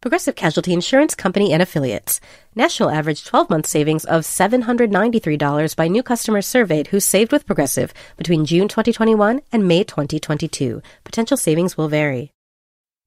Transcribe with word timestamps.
Progressive 0.00 0.36
Casualty 0.36 0.72
Insurance 0.72 1.16
Company 1.16 1.52
and 1.52 1.60
Affiliates. 1.60 2.20
National 2.54 2.88
average 2.88 3.24
12 3.24 3.50
month 3.50 3.66
savings 3.66 4.04
of 4.04 4.22
$793 4.22 5.74
by 5.74 5.88
new 5.88 6.04
customers 6.04 6.46
surveyed 6.46 6.86
who 6.88 7.00
saved 7.00 7.32
with 7.32 7.46
Progressive 7.46 7.92
between 8.16 8.44
June 8.44 8.68
2021 8.68 9.40
and 9.50 9.66
May 9.66 9.82
2022. 9.82 10.80
Potential 11.02 11.36
savings 11.36 11.76
will 11.76 11.88
vary. 11.88 12.30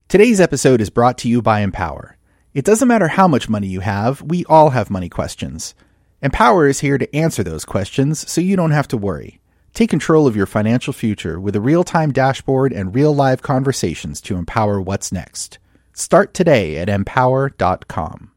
Today's 0.08 0.38
episode 0.38 0.82
is 0.82 0.90
brought 0.90 1.16
to 1.18 1.30
you 1.30 1.40
by 1.40 1.60
Empower. 1.60 2.18
It 2.52 2.66
doesn't 2.66 2.88
matter 2.88 3.08
how 3.08 3.26
much 3.26 3.48
money 3.48 3.68
you 3.68 3.80
have, 3.80 4.20
we 4.20 4.44
all 4.44 4.68
have 4.70 4.90
money 4.90 5.08
questions. 5.08 5.74
Empower 6.20 6.68
is 6.68 6.80
here 6.80 6.98
to 6.98 7.16
answer 7.16 7.42
those 7.42 7.64
questions 7.64 8.30
so 8.30 8.42
you 8.42 8.54
don't 8.54 8.72
have 8.72 8.88
to 8.88 8.98
worry. 8.98 9.40
Take 9.72 9.88
control 9.88 10.26
of 10.26 10.36
your 10.36 10.44
financial 10.44 10.92
future 10.92 11.40
with 11.40 11.56
a 11.56 11.60
real 11.62 11.84
time 11.84 12.12
dashboard 12.12 12.70
and 12.70 12.94
real 12.94 13.14
live 13.14 13.40
conversations 13.40 14.20
to 14.20 14.36
empower 14.36 14.78
what's 14.78 15.10
next. 15.10 15.58
Start 15.94 16.32
today 16.32 16.78
at 16.78 16.88
empower.com. 16.88 18.30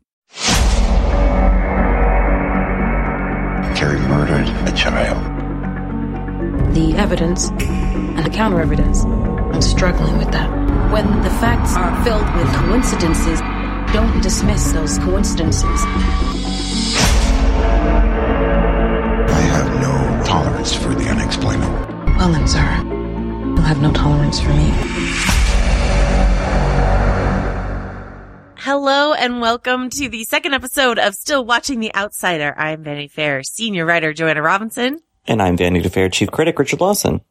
Terry 3.75 3.99
murdered 4.07 4.47
a 4.67 4.73
child. 4.75 5.21
The 6.73 6.93
evidence 6.97 7.49
and 7.49 8.25
the 8.25 8.29
counter 8.29 8.59
evidence. 8.59 9.03
I'm 9.05 9.61
struggling 9.61 10.17
with 10.17 10.31
that. 10.31 10.49
When 10.91 11.21
the 11.21 11.29
facts 11.29 11.75
are 11.77 12.03
filled 12.03 12.27
with 12.35 12.53
coincidences, 12.55 13.39
don't 13.93 14.21
dismiss 14.21 14.71
those 14.73 14.97
coincidences. 14.99 15.63
I 19.31 19.41
have 19.51 19.73
no 19.81 20.23
tolerance 20.25 20.73
for 20.75 20.89
the 20.89 21.07
unexplainable. 21.07 21.71
Well 22.17 22.31
then, 22.33 22.47
sir, 22.47 22.81
you'll 23.55 23.61
have 23.61 23.81
no 23.81 23.94
tolerance 23.94 24.41
for 24.41 24.49
me. 24.49 25.34
Hello 28.65 29.13
and 29.13 29.41
welcome 29.41 29.91
to 29.91 30.09
the 30.09 30.23
second 30.23 30.55
episode 30.55 30.97
of 30.97 31.13
Still 31.13 31.45
Watching 31.45 31.81
The 31.81 31.93
Outsider. 31.93 32.51
I'm 32.57 32.83
Vanity 32.83 33.09
Fair 33.09 33.43
senior 33.43 33.85
writer 33.85 34.11
Joanna 34.11 34.41
Robinson. 34.41 35.01
And 35.27 35.39
I'm 35.39 35.55
Vanity 35.55 35.87
Fair 35.87 36.09
chief 36.09 36.31
critic 36.31 36.57
Richard 36.57 36.81
Lawson. 36.81 37.21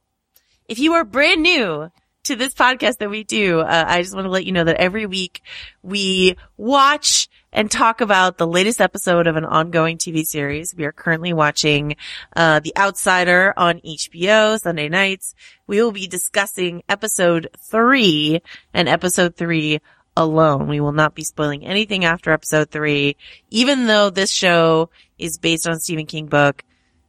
If 0.69 0.79
you 0.79 0.93
are 0.93 1.03
brand 1.05 1.43
new 1.43 1.91
to 2.23 2.37
this 2.37 2.55
podcast 2.55 2.99
that 2.99 3.11
we 3.11 3.25
do, 3.25 3.59
uh, 3.59 3.85
I 3.85 4.01
just 4.01 4.15
want 4.15 4.27
to 4.27 4.31
let 4.31 4.47
you 4.47 4.53
know 4.53 4.63
that 4.63 4.77
every 4.77 5.07
week 5.07 5.43
we 5.83 6.37
watch 6.57 7.29
and 7.53 7.69
talk 7.69 8.01
about 8.01 8.39
the 8.39 8.47
latest 8.47 8.81
episode 8.81 9.27
of 9.27 9.35
an 9.35 9.45
ongoing 9.45 9.99
TV 9.99 10.25
series. 10.25 10.73
We 10.73 10.85
are 10.85 10.93
currently 10.93 11.33
watching 11.33 11.97
uh, 12.37 12.61
The 12.61 12.77
Outsider 12.77 13.55
on 13.57 13.81
HBO 13.81 14.61
Sunday 14.61 14.89
nights. 14.89 15.35
We 15.67 15.83
will 15.83 15.91
be 15.91 16.07
discussing 16.07 16.85
episode 16.89 17.49
three 17.59 18.41
and 18.73 18.89
episode 18.89 19.35
three 19.35 19.81
alone. 20.17 20.69
We 20.69 20.81
will 20.81 20.93
not 20.93 21.15
be 21.15 21.25
spoiling 21.25 21.65
anything 21.67 22.05
after 22.05 22.31
episode 22.31 22.71
three, 22.71 23.17
even 23.51 23.87
though 23.87 24.11
this 24.11 24.31
show 24.31 24.91
is 25.19 25.39
based 25.39 25.67
on 25.67 25.81
Stephen 25.81 26.07
King 26.07 26.27
book 26.27 26.63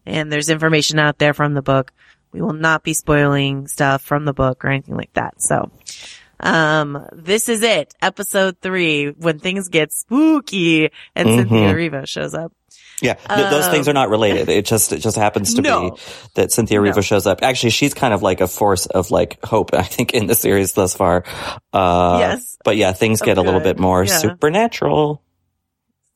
and 0.05 0.31
there's 0.31 0.49
information 0.49 0.99
out 0.99 1.17
there 1.17 1.33
from 1.33 1.53
the 1.53 1.61
book. 1.61 1.91
We 2.31 2.41
will 2.41 2.53
not 2.53 2.83
be 2.83 2.93
spoiling 2.93 3.67
stuff 3.67 4.01
from 4.01 4.25
the 4.25 4.33
book 4.33 4.65
or 4.65 4.69
anything 4.69 4.95
like 4.97 5.13
that. 5.13 5.41
So, 5.41 5.71
um, 6.39 7.07
this 7.13 7.47
is 7.47 7.61
it. 7.63 7.93
Episode 8.01 8.57
three, 8.61 9.07
when 9.09 9.39
things 9.39 9.69
get 9.69 9.93
spooky 9.93 10.89
and 11.15 11.27
Mhm. 11.29 11.35
Cynthia 11.37 11.73
Erivo 11.73 12.07
shows 12.07 12.33
up. 12.33 12.51
Yeah, 13.01 13.15
th- 13.15 13.49
those 13.49 13.67
things 13.67 13.89
are 13.89 13.93
not 13.93 14.09
related. 14.09 14.47
It 14.49 14.65
just 14.65 14.93
it 14.93 14.99
just 14.99 15.17
happens 15.17 15.53
to 15.55 15.61
No. 15.61 15.91
be 15.91 16.01
that 16.35 16.51
Cynthia 16.51 16.79
Erivo 16.79 16.95
No. 16.95 17.01
shows 17.01 17.27
up. 17.27 17.43
Actually, 17.43 17.71
she's 17.71 17.93
kind 17.93 18.13
of 18.13 18.21
like 18.23 18.39
a 18.41 18.47
force 18.47 18.85
of 18.85 19.11
like 19.11 19.43
hope. 19.43 19.73
I 19.73 19.83
think 19.83 20.13
in 20.13 20.27
the 20.27 20.35
series 20.35 20.71
thus 20.73 20.95
far. 20.95 21.23
Uh, 21.73 22.17
Yes. 22.21 22.57
But 22.63 22.77
yeah, 22.77 22.93
things 22.93 23.21
Oh, 23.21 23.25
get 23.25 23.37
a 23.37 23.41
little 23.41 23.59
bit 23.59 23.77
more 23.79 24.03
Yeah. 24.05 24.17
supernatural. 24.17 25.21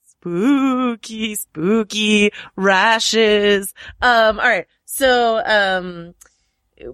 spooky, 0.08 1.36
spooky 1.36 2.32
rashes. 2.56 3.74
Um, 4.02 4.40
all 4.40 4.48
right. 4.50 4.66
So, 4.86 5.42
um, 5.46 6.14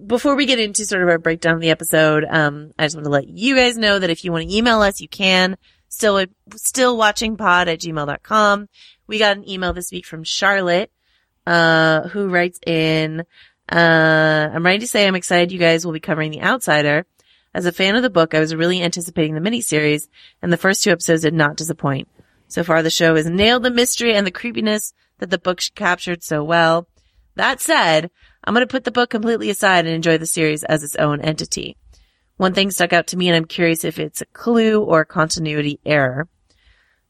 before 0.06 0.36
we 0.36 0.46
get 0.46 0.58
into 0.60 0.84
sort 0.84 1.02
of 1.02 1.08
our 1.08 1.18
breakdown 1.18 1.54
of 1.54 1.60
the 1.60 1.70
episode, 1.70 2.24
um, 2.28 2.70
I 2.78 2.84
just 2.84 2.94
want 2.96 3.04
to 3.04 3.10
let 3.10 3.26
you 3.28 3.56
guys 3.56 3.76
know 3.76 3.98
that 3.98 4.10
if 4.10 4.24
you 4.24 4.32
want 4.32 4.48
to 4.48 4.56
email 4.56 4.80
us, 4.80 5.00
you 5.00 5.08
can. 5.08 5.56
Still, 5.88 6.24
still 6.54 6.96
watching 6.96 7.36
pod 7.36 7.68
at 7.68 7.80
gmail.com. 7.80 8.68
We 9.06 9.18
got 9.18 9.36
an 9.36 9.48
email 9.48 9.72
this 9.72 9.92
week 9.92 10.04
from 10.04 10.24
Charlotte, 10.24 10.90
uh, 11.46 12.08
who 12.08 12.28
writes 12.28 12.58
in, 12.66 13.24
uh, 13.70 14.50
I'm 14.52 14.64
ready 14.64 14.80
to 14.80 14.86
say 14.86 15.06
I'm 15.06 15.14
excited 15.14 15.52
you 15.52 15.58
guys 15.58 15.84
will 15.84 15.92
be 15.92 16.00
covering 16.00 16.30
The 16.30 16.42
Outsider. 16.42 17.06
As 17.54 17.66
a 17.66 17.72
fan 17.72 17.96
of 17.96 18.02
the 18.02 18.10
book, 18.10 18.34
I 18.34 18.40
was 18.40 18.54
really 18.54 18.82
anticipating 18.82 19.34
the 19.34 19.40
miniseries, 19.40 20.08
and 20.42 20.52
the 20.52 20.58
first 20.58 20.84
two 20.84 20.90
episodes 20.90 21.22
did 21.22 21.34
not 21.34 21.56
disappoint. 21.56 22.08
So 22.48 22.62
far, 22.62 22.82
the 22.82 22.90
show 22.90 23.16
has 23.16 23.26
nailed 23.26 23.62
the 23.62 23.70
mystery 23.70 24.14
and 24.14 24.26
the 24.26 24.30
creepiness 24.30 24.92
that 25.18 25.30
the 25.30 25.38
book 25.38 25.60
captured 25.74 26.22
so 26.22 26.44
well. 26.44 26.86
That 27.34 27.60
said, 27.60 28.10
I'm 28.44 28.54
going 28.54 28.66
to 28.66 28.70
put 28.70 28.84
the 28.84 28.92
book 28.92 29.10
completely 29.10 29.50
aside 29.50 29.86
and 29.86 29.94
enjoy 29.94 30.18
the 30.18 30.26
series 30.26 30.64
as 30.64 30.82
its 30.82 30.96
own 30.96 31.20
entity. 31.20 31.76
One 32.36 32.52
thing 32.52 32.70
stuck 32.70 32.92
out 32.92 33.06
to 33.08 33.16
me, 33.16 33.28
and 33.28 33.36
I'm 33.36 33.46
curious 33.46 33.84
if 33.84 33.98
it's 33.98 34.20
a 34.20 34.26
clue 34.26 34.82
or 34.82 35.00
a 35.00 35.06
continuity 35.06 35.80
error. 35.86 36.28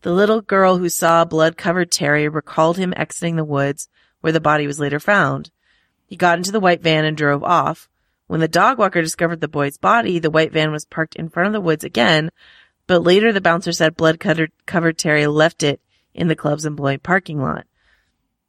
The 0.03 0.13
little 0.13 0.41
girl 0.41 0.79
who 0.79 0.89
saw 0.89 1.25
blood 1.25 1.57
covered 1.57 1.91
Terry 1.91 2.29
recalled 2.29 2.77
him 2.77 2.95
exiting 2.97 3.37
the 3.37 3.45
woods 3.45 3.89
where 4.21 4.33
the 4.33 4.41
body 4.41 4.67
was 4.67 4.79
later 4.79 5.01
found. 5.01 5.51
He 6.07 6.17
got 6.17 6.39
into 6.39 6.53
the 6.53 6.61
white 6.61 6.83
van 6.83 7.05
and 7.05 7.17
drove 7.17 7.43
off. 7.43 7.89
When 8.29 8.41
the 8.41 8.49
dog 8.49 8.79
walker 8.79 9.03
discovered 9.03 9.41
the 9.41 9.49
boy's 9.49 9.79
body, 9.79 10.19
the 10.19 10.31
white 10.31 10.53
van 10.53 10.71
was 10.71 10.85
parked 10.85 11.17
in 11.17 11.29
front 11.29 11.49
of 11.49 11.53
the 11.53 11.61
woods 11.61 11.85
again, 11.85 12.31
but 12.87 13.03
later 13.03 13.33
the 13.33 13.41
bouncer 13.41 13.73
said 13.73 13.97
blood 13.97 14.21
covered, 14.21 14.99
Terry 14.99 15.27
left 15.27 15.63
it 15.63 15.81
in 16.15 16.29
the 16.29 16.37
club's 16.37 16.65
employee 16.65 16.99
parking 16.99 17.41
lot. 17.41 17.67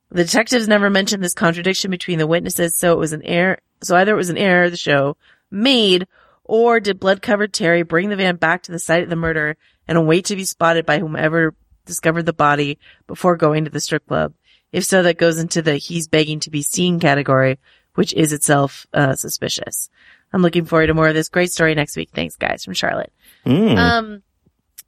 The 0.09 0.23
detectives 0.23 0.67
never 0.67 0.89
mentioned 0.89 1.23
this 1.23 1.33
contradiction 1.33 1.91
between 1.91 2.19
the 2.19 2.27
witnesses, 2.27 2.77
so 2.77 2.93
it 2.93 2.99
was 2.99 3.13
an 3.13 3.23
error, 3.23 3.59
so 3.83 3.95
either 3.95 4.13
it 4.13 4.17
was 4.17 4.29
an 4.29 4.37
error 4.37 4.69
the 4.69 4.77
show 4.77 5.17
made, 5.51 6.07
or 6.47 6.79
did 6.79 6.99
blood 6.99 7.21
covered 7.21 7.53
Terry 7.53 7.83
bring 7.83 8.09
the 8.09 8.15
van 8.15 8.37
back 8.37 8.63
to 8.63 8.71
the 8.71 8.79
site 8.79 9.03
of 9.03 9.09
the 9.09 9.15
murder 9.15 9.57
and 9.87 10.07
wait 10.07 10.25
to 10.25 10.35
be 10.35 10.45
spotted 10.45 10.85
by 10.85 10.99
whomever 10.99 11.53
discovered 11.85 12.23
the 12.23 12.33
body 12.33 12.79
before 13.05 13.35
going 13.35 13.65
to 13.65 13.71
the 13.71 13.79
strip 13.79 14.07
club? 14.07 14.33
If 14.71 14.83
so, 14.83 15.03
that 15.03 15.17
goes 15.17 15.39
into 15.39 15.61
the 15.61 15.77
he's 15.77 16.07
begging 16.07 16.39
to 16.41 16.49
be 16.49 16.61
seen 16.61 16.99
category, 16.99 17.59
which 17.95 18.13
is 18.13 18.33
itself 18.33 18.85
uh, 18.93 19.15
suspicious. 19.15 19.89
I'm 20.33 20.41
looking 20.41 20.65
forward 20.65 20.87
to 20.87 20.93
more 20.93 21.07
of 21.07 21.13
this 21.13 21.29
great 21.29 21.51
story 21.51 21.73
next 21.73 21.95
week. 21.95 22.09
Thanks, 22.13 22.35
guys, 22.35 22.65
from 22.65 22.73
Charlotte. 22.73 23.13
Mm. 23.45 23.77
Um, 23.77 24.23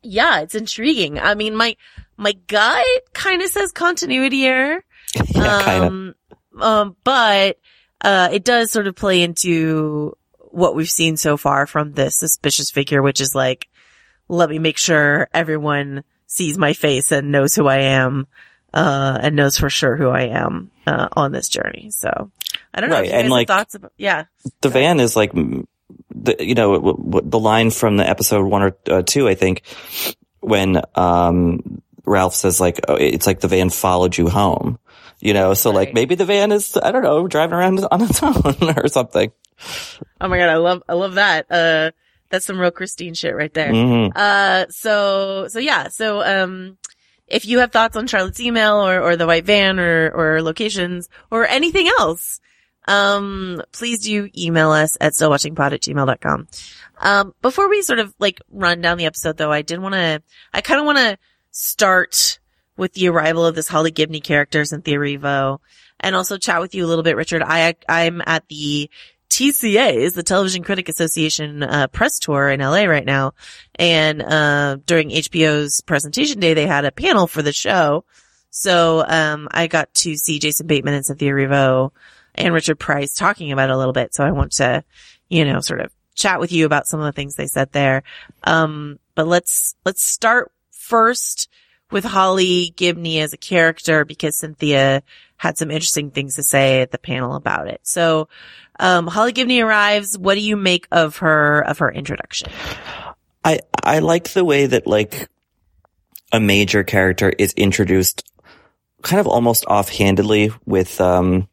yeah, 0.02 0.42
it's 0.42 0.56
intriguing. 0.56 1.20
I 1.20 1.36
mean, 1.36 1.56
my 1.56 1.76
my 2.18 2.34
gut 2.34 2.86
kind 3.14 3.42
of 3.42 3.50
says 3.50 3.72
continuity 3.72 4.46
error. 4.46 4.84
yeah. 5.30 5.58
Um, 5.84 6.16
um, 6.60 6.96
but 7.04 7.58
uh, 8.02 8.30
it 8.32 8.44
does 8.44 8.72
sort 8.72 8.88
of 8.88 8.96
play 8.96 9.22
into 9.22 10.16
what 10.60 10.76
we've 10.76 10.90
seen 10.90 11.18
so 11.18 11.38
far 11.38 11.66
from 11.66 11.94
this 11.94 12.16
suspicious 12.16 12.70
figure, 12.70 13.02
which 13.02 13.22
is 13.22 13.34
like, 13.34 13.68
let 14.28 14.50
me 14.50 14.60
make 14.60 14.78
sure 14.78 15.28
everyone 15.34 16.04
sees 16.28 16.58
my 16.58 16.74
face 16.74 17.12
and 17.12 17.32
knows 17.32 17.56
who 17.56 17.68
I 17.68 17.78
am, 17.78 18.28
uh, 18.74 19.18
and 19.22 19.36
knows 19.36 19.58
for 19.58 19.70
sure 19.70 19.96
who 19.96 20.10
I 20.10 20.24
am, 20.28 20.70
uh, 20.86 21.08
on 21.14 21.32
this 21.32 21.50
journey. 21.50 21.90
So 21.92 22.32
I 22.74 22.82
don't 22.82 22.90
know. 22.90 22.98
Right, 22.98 23.06
if 23.06 23.12
you 23.12 23.18
and, 23.20 23.30
like- 23.30 23.48
thoughts 23.48 23.76
about, 23.76 23.94
yeah. 23.98 24.26
the 24.62 24.70
van 24.70 25.00
is 25.00 25.16
like 25.16 25.32
the 25.34 26.36
you 26.40 26.54
know 26.56 26.76
w- 26.76 26.98
w- 26.98 27.30
the 27.30 27.40
line 27.40 27.72
from 27.72 27.98
the 27.98 28.08
episode 28.08 28.46
one 28.46 28.62
or 28.62 28.78
uh, 28.90 29.02
two 29.04 29.28
i 29.28 29.36
think 29.36 29.64
when 30.40 30.82
um 30.96 31.82
ralph 32.06 32.36
says 32.36 32.60
like 32.60 32.80
oh, 32.88 32.96
it's 32.96 33.26
like 33.26 33.40
the 33.40 33.48
van 33.48 33.70
followed 33.70 34.18
you 34.18 34.28
home 34.28 34.78
you 35.20 35.34
know 35.34 35.54
so 35.54 35.72
like 35.72 35.94
maybe 35.94 36.16
the 36.16 36.26
van 36.26 36.52
is 36.52 36.78
i 36.82 36.92
don't 36.92 37.04
know 37.04 37.28
driving 37.28 37.54
around 37.56 37.86
on 37.92 38.02
its 38.02 38.22
own 38.24 38.56
or 38.78 38.88
something 38.88 39.32
Oh 40.22 40.28
my 40.30 40.38
God. 40.38 40.48
I 40.48 40.56
love, 40.56 40.84
I 40.88 40.94
love 40.94 41.16
that. 41.16 41.52
Uh, 41.52 41.92
that's 42.30 42.46
some 42.46 42.58
real 42.58 42.72
Christine 42.72 43.14
shit 43.14 43.36
right 43.36 43.54
there. 43.54 43.72
Mhm. 43.74 44.12
Uh, 44.16 44.66
so, 44.70 45.50
so 45.50 45.60
yeah, 45.60 45.90
so, 45.90 46.22
um, 46.24 46.78
if 47.28 47.46
you 47.46 47.60
have 47.60 47.74
thoughts 47.74 47.98
on 47.98 48.08
Charlotte's 48.08 48.40
email 48.40 48.76
or, 48.76 49.02
or 49.02 49.16
the 49.18 49.28
white 49.28 49.44
van 49.46 49.78
or, 49.78 50.12
or 50.12 50.42
locations 50.42 51.10
or 51.30 51.46
anything 51.46 51.90
else, 52.00 52.40
um, 52.88 53.62
please 53.74 54.00
do 54.00 54.30
email 54.38 54.72
us 54.72 54.96
at 55.02 55.12
stillwatchingpod 55.12 55.74
at 55.74 55.82
gmail.com. 55.82 56.48
Um, 57.00 57.34
before 57.42 57.70
we 57.70 57.82
sort 57.82 58.00
of 58.00 58.16
like 58.18 58.40
run 58.50 58.80
down 58.80 58.98
the 58.98 59.08
episode 59.08 59.36
though, 59.36 59.52
I 59.52 59.62
did 59.62 59.80
want 59.80 59.96
to, 59.96 60.22
I 60.54 60.62
kind 60.62 60.80
of 60.80 60.86
want 60.86 61.00
to 61.00 61.18
start 61.52 62.39
with 62.80 62.94
the 62.94 63.10
arrival 63.10 63.46
of 63.46 63.56
this 63.56 63.68
Holly 63.68 63.92
Gibney 63.92 64.22
character, 64.22 64.66
Cynthia 64.66 64.98
Erivo, 64.98 65.60
and 66.00 66.16
also 66.16 66.38
chat 66.38 66.62
with 66.62 66.74
you 66.74 66.86
a 66.86 66.88
little 66.88 67.04
bit, 67.04 67.18
Richard. 67.18 67.44
I, 67.44 67.76
I'm 67.88 68.22
at 68.26 68.48
the 68.48 68.90
TCA 69.30 69.94
is 69.94 70.14
the 70.14 70.24
Television 70.24 70.64
Critic 70.64 70.90
Association 70.90 71.62
uh, 71.62 71.88
press 71.88 72.18
tour 72.18 72.50
in 72.50 72.62
LA 72.62 72.86
right 72.86 73.06
now, 73.06 73.34
and 73.76 74.22
uh, 74.22 74.78
during 74.86 75.10
HBO's 75.10 75.82
presentation 75.82 76.40
day, 76.40 76.54
they 76.54 76.66
had 76.66 76.86
a 76.86 76.92
panel 76.92 77.28
for 77.28 77.42
the 77.42 77.54
show. 77.54 78.06
So 78.50 79.06
um, 79.08 79.48
I 79.52 79.68
got 79.68 79.94
to 79.96 80.16
see 80.16 80.40
Jason 80.40 80.66
Bateman 80.66 80.96
and 80.96 81.06
Cynthia 81.06 81.32
Erivo 81.32 81.92
and 82.34 82.54
Richard 82.54 82.80
Price 82.80 83.14
talking 83.14 83.52
about 83.52 83.70
it 83.70 83.74
a 83.74 83.78
little 83.78 83.94
bit. 83.94 84.16
So 84.16 84.24
I 84.24 84.32
want 84.32 84.54
to, 84.54 84.84
you 85.30 85.46
know, 85.46 85.60
sort 85.60 85.82
of 85.82 85.92
chat 86.16 86.40
with 86.40 86.52
you 86.52 86.66
about 86.66 86.88
some 86.88 87.00
of 87.00 87.06
the 87.06 87.12
things 87.12 87.36
they 87.36 87.48
said 87.48 87.72
there. 87.72 88.04
Um, 88.44 89.00
but 89.14 89.28
let's 89.28 89.76
let's 89.86 90.04
start 90.04 90.52
first 90.72 91.50
with 91.92 92.04
Holly 92.04 92.74
Gibney 92.76 93.20
as 93.20 93.34
a 93.34 93.38
character 93.38 94.06
because 94.06 94.38
Cynthia 94.38 95.04
had 95.38 95.58
some 95.58 95.72
interesting 95.72 96.12
things 96.12 96.36
to 96.36 96.44
say 96.44 96.82
at 96.82 96.92
the 96.92 96.98
panel 96.98 97.36
about 97.36 97.68
it. 97.68 97.82
So 97.84 98.28
um, 98.80 99.08
Holly 99.08 99.32
Gibney 99.32 99.62
arrives. 99.62 100.18
What 100.18 100.36
do 100.36 100.42
you 100.42 100.56
make 100.56 100.88
of 100.92 101.18
her 101.18 101.62
of 101.62 101.80
her 101.80 101.92
introduction? 101.92 102.50
i 103.44 103.60
i 103.84 104.00
like 104.00 104.30
the 104.30 104.46
way 104.46 104.66
that 104.66 104.88
like 104.88 105.30
a 106.32 106.40
major 106.40 106.84
character 106.84 107.30
is 107.38 107.54
introduced 107.54 108.30
kind 109.02 109.20
of 109.20 109.28
almost 109.28 109.66
offhandedly 109.66 110.52
with 110.66 111.00
um 111.02 111.48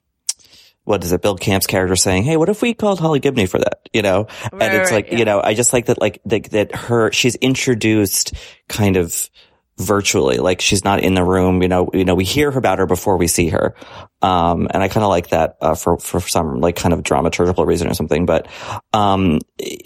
what 0.85 1.03
is 1.05 1.13
it 1.13 1.23
bill 1.23 1.37
camp's 1.37 1.67
character 1.67 1.97
saying 1.97 2.23
hey 2.23 2.37
what 2.37 2.49
if 2.49 2.63
we 2.63 2.75
called 2.75 3.01
holly 3.01 3.21
gibney 3.21 3.47
for 3.47 3.59
that 3.59 3.89
you 3.93 4.03
know 4.03 4.27
Right, 4.53 4.63
and 4.63 4.77
it's 4.77 4.91
right, 4.91 5.05
like 5.05 5.13
yeah. 5.13 5.19
you 5.19 5.25
know 5.25 5.41
i 5.43 5.55
just 5.55 5.73
like 5.73 5.87
that 5.87 6.01
like 6.01 6.21
that, 6.27 6.45
that 6.51 6.75
her 6.75 7.13
she's 7.13 7.37
introduced 7.37 8.35
kind 8.69 8.97
of 8.97 9.31
virtually 9.79 10.39
like 10.39 10.61
she's 10.61 10.85
not 10.85 11.01
in 11.01 11.15
the 11.15 11.23
room 11.23 11.61
you 11.61 11.69
know 11.69 11.91
you 11.93 12.05
know 12.05 12.15
we 12.15 12.25
hear 12.25 12.49
about 12.51 12.79
her 12.79 12.87
before 12.87 13.17
we 13.17 13.27
see 13.27 13.49
her. 13.49 13.75
Um 14.23 14.69
and 14.71 14.83
i 14.83 14.89
kind 14.89 15.05
of 15.05 15.11
like 15.11 15.29
that 15.29 15.57
uh, 15.61 15.75
for 15.75 15.99
for 15.99 16.21
some 16.21 16.61
like 16.61 16.77
kind 16.77 16.95
of 16.95 17.03
dramaturgical 17.03 17.67
reason 17.67 17.89
or 17.89 17.95
something 17.95 18.25
but 18.25 18.49
um 18.95 19.39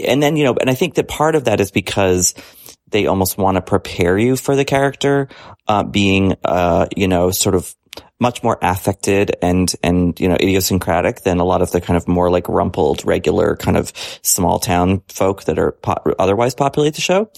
and 0.07 0.23
then 0.23 0.37
you 0.37 0.45
know 0.45 0.55
and 0.61 0.71
i 0.71 0.75
think 0.75 0.95
that 0.95 1.09
part 1.09 1.35
of 1.35 1.45
that 1.45 1.61
is 1.61 1.73
because 1.73 2.35
they 2.89 3.07
almost 3.07 3.39
want 3.39 3.57
to 3.57 3.63
prepare 3.63 4.17
you 4.17 4.37
for 4.37 4.55
the 4.55 4.65
character 4.65 5.29
uh 5.67 5.83
being 5.83 6.37
uh 6.45 6.87
you 6.97 7.09
know 7.09 7.33
sort 7.33 7.57
of 7.57 7.75
much 8.19 8.43
more 8.43 8.58
affected 8.62 9.35
and 9.43 9.75
and 9.82 10.19
you 10.20 10.29
know 10.29 10.35
idiosyncratic 10.35 11.23
than 11.23 11.38
a 11.41 11.44
lot 11.44 11.62
of 11.62 11.70
the 11.73 11.81
kind 11.81 11.97
of 11.97 12.06
more 12.06 12.31
like 12.31 12.49
rumpled 12.49 13.05
regular 13.05 13.56
kind 13.56 13.76
of 13.76 13.93
small 14.23 14.58
town 14.58 15.02
folk 15.08 15.44
that 15.44 15.58
are 15.58 15.73
po- 15.73 16.14
otherwise 16.19 16.55
populate 16.55 16.94
the 16.94 17.00
show. 17.00 17.31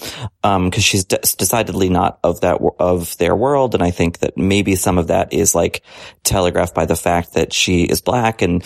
Um 0.42 0.70
because 0.70 0.84
she's 0.84 1.04
de- 1.04 1.18
decidedly 1.18 1.88
not 1.88 2.18
of 2.24 2.40
that 2.40 2.60
of 2.78 3.16
their 3.18 3.36
world. 3.36 3.74
And 3.74 3.82
i 3.82 3.90
think 3.90 4.18
that 4.18 4.36
maybe 4.36 4.74
some 4.76 4.98
of 4.98 5.08
that 5.08 5.32
is 5.32 5.54
like 5.54 5.82
telegraphed 6.24 6.74
by 6.74 6.86
the 6.86 6.96
fact 6.96 7.34
that 7.34 7.52
she 7.52 7.84
is 7.84 8.00
black 8.00 8.42
and 8.42 8.64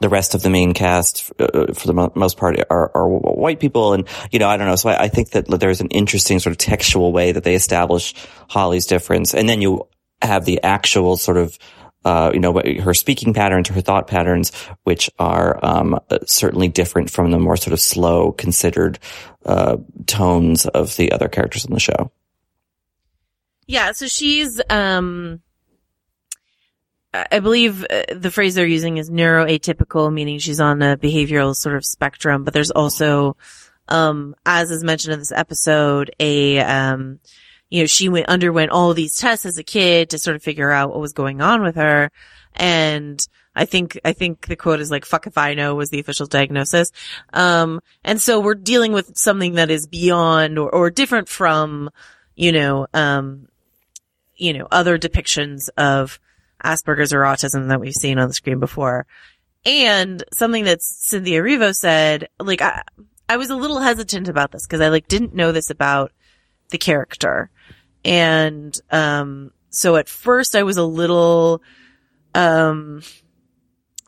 the 0.00 0.08
rest 0.08 0.34
of 0.34 0.42
the 0.42 0.50
main 0.50 0.74
cast, 0.74 1.32
uh, 1.38 1.72
for 1.72 1.86
the 1.86 1.94
mo- 1.94 2.12
most 2.14 2.36
part, 2.36 2.58
are, 2.70 2.90
are 2.94 3.08
white 3.08 3.60
people, 3.60 3.92
and 3.92 4.08
you 4.30 4.38
know, 4.38 4.48
I 4.48 4.56
don't 4.56 4.66
know. 4.66 4.76
So 4.76 4.90
I, 4.90 5.04
I 5.04 5.08
think 5.08 5.30
that 5.30 5.46
there's 5.46 5.80
an 5.80 5.88
interesting 5.88 6.38
sort 6.38 6.52
of 6.52 6.58
textual 6.58 7.12
way 7.12 7.32
that 7.32 7.44
they 7.44 7.54
establish 7.54 8.14
Holly's 8.48 8.86
difference, 8.86 9.34
and 9.34 9.48
then 9.48 9.62
you 9.62 9.86
have 10.26 10.44
the 10.44 10.62
actual 10.62 11.16
sort 11.16 11.36
of, 11.36 11.58
uh, 12.04 12.30
you 12.34 12.40
know, 12.40 12.60
her 12.82 12.94
speaking 12.94 13.32
patterns, 13.32 13.68
her 13.68 13.80
thought 13.80 14.06
patterns, 14.06 14.52
which 14.84 15.10
are 15.18 15.58
um, 15.64 15.98
uh, 16.10 16.18
certainly 16.26 16.68
different 16.68 17.10
from 17.10 17.30
the 17.30 17.38
more 17.38 17.56
sort 17.56 17.72
of 17.72 17.80
slow, 17.80 18.32
considered 18.32 18.98
uh, 19.46 19.76
tones 20.06 20.66
of 20.66 20.96
the 20.96 21.12
other 21.12 21.28
characters 21.28 21.64
on 21.66 21.72
the 21.72 21.80
show. 21.80 22.10
Yeah, 23.66 23.92
so 23.92 24.06
she's 24.06 24.60
um 24.70 25.40
I 27.12 27.26
I 27.32 27.40
believe 27.40 27.84
uh, 27.88 28.02
the 28.14 28.30
phrase 28.30 28.54
they're 28.54 28.66
using 28.66 28.96
is 28.98 29.10
neuroatypical, 29.10 30.12
meaning 30.12 30.38
she's 30.38 30.60
on 30.60 30.82
a 30.82 30.96
behavioral 30.96 31.54
sort 31.54 31.76
of 31.76 31.84
spectrum, 31.84 32.44
but 32.44 32.52
there's 32.52 32.70
also 32.70 33.36
um 33.88 34.34
as 34.44 34.70
is 34.70 34.84
mentioned 34.84 35.14
in 35.14 35.18
this 35.18 35.32
episode 35.32 36.14
a 36.20 36.60
um 36.60 37.20
you 37.74 37.82
know, 37.82 37.86
she 37.86 38.08
went 38.08 38.28
underwent 38.28 38.70
all 38.70 38.94
these 38.94 39.18
tests 39.18 39.44
as 39.44 39.58
a 39.58 39.64
kid 39.64 40.10
to 40.10 40.18
sort 40.18 40.36
of 40.36 40.44
figure 40.44 40.70
out 40.70 40.90
what 40.90 41.00
was 41.00 41.12
going 41.12 41.40
on 41.40 41.60
with 41.60 41.74
her 41.74 42.12
and 42.54 43.26
I 43.56 43.64
think, 43.64 43.98
I 44.04 44.12
think 44.12 44.46
the 44.46 44.54
quote 44.54 44.78
is 44.78 44.92
like, 44.92 45.04
fuck 45.04 45.26
if 45.26 45.36
I 45.36 45.54
know 45.54 45.74
was 45.74 45.90
the 45.90 45.98
official 45.98 46.26
diagnosis. 46.26 46.90
Um, 47.32 47.80
and 48.04 48.20
so 48.20 48.38
we're 48.38 48.54
dealing 48.54 48.92
with 48.92 49.16
something 49.16 49.54
that 49.54 49.70
is 49.70 49.88
beyond 49.88 50.56
or, 50.56 50.70
or 50.72 50.90
different 50.90 51.28
from, 51.28 51.90
you 52.36 52.52
know, 52.52 52.86
um, 52.94 53.48
you 54.36 54.52
know, 54.52 54.68
other 54.70 54.96
depictions 54.96 55.68
of 55.76 56.20
Asperger's 56.64 57.12
or 57.12 57.22
autism 57.22 57.68
that 57.68 57.80
we've 57.80 57.92
seen 57.92 58.18
on 58.18 58.28
the 58.28 58.34
screen 58.34 58.60
before. 58.60 59.06
And 59.64 60.22
something 60.32 60.64
that 60.64 60.82
Cynthia 60.82 61.42
Erivo 61.42 61.74
said, 61.74 62.28
like, 62.38 62.60
I, 62.60 62.82
I 63.28 63.36
was 63.36 63.50
a 63.50 63.56
little 63.56 63.80
hesitant 63.80 64.28
about 64.28 64.52
this 64.52 64.64
because 64.64 64.80
I 64.80 64.88
like 64.88 65.08
didn't 65.08 65.34
know 65.34 65.52
this 65.52 65.70
about 65.70 66.12
the 66.70 66.78
character. 66.78 67.50
And, 68.04 68.78
um, 68.90 69.50
so 69.70 69.96
at 69.96 70.08
first 70.08 70.54
I 70.54 70.62
was 70.62 70.76
a 70.76 70.84
little, 70.84 71.62
um, 72.34 73.02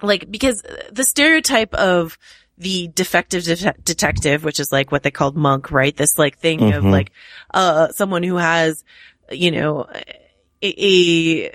like, 0.02 0.30
because 0.30 0.62
the 0.92 1.04
stereotype 1.04 1.74
of 1.74 2.18
the 2.58 2.88
defective 2.88 3.44
det- 3.44 3.84
detective, 3.84 4.44
which 4.44 4.60
is 4.60 4.72
like 4.72 4.90
what 4.92 5.02
they 5.02 5.10
called 5.10 5.36
monk, 5.36 5.70
right? 5.70 5.96
This 5.96 6.18
like 6.18 6.38
thing 6.38 6.72
of 6.72 6.84
Mhm. 6.84 6.90
like, 6.90 7.12
uh, 7.52 7.88
someone 7.88 8.22
who 8.22 8.36
has, 8.36 8.84
you 9.30 9.50
know, 9.50 9.86
a, 10.62 10.84
a 10.84 11.52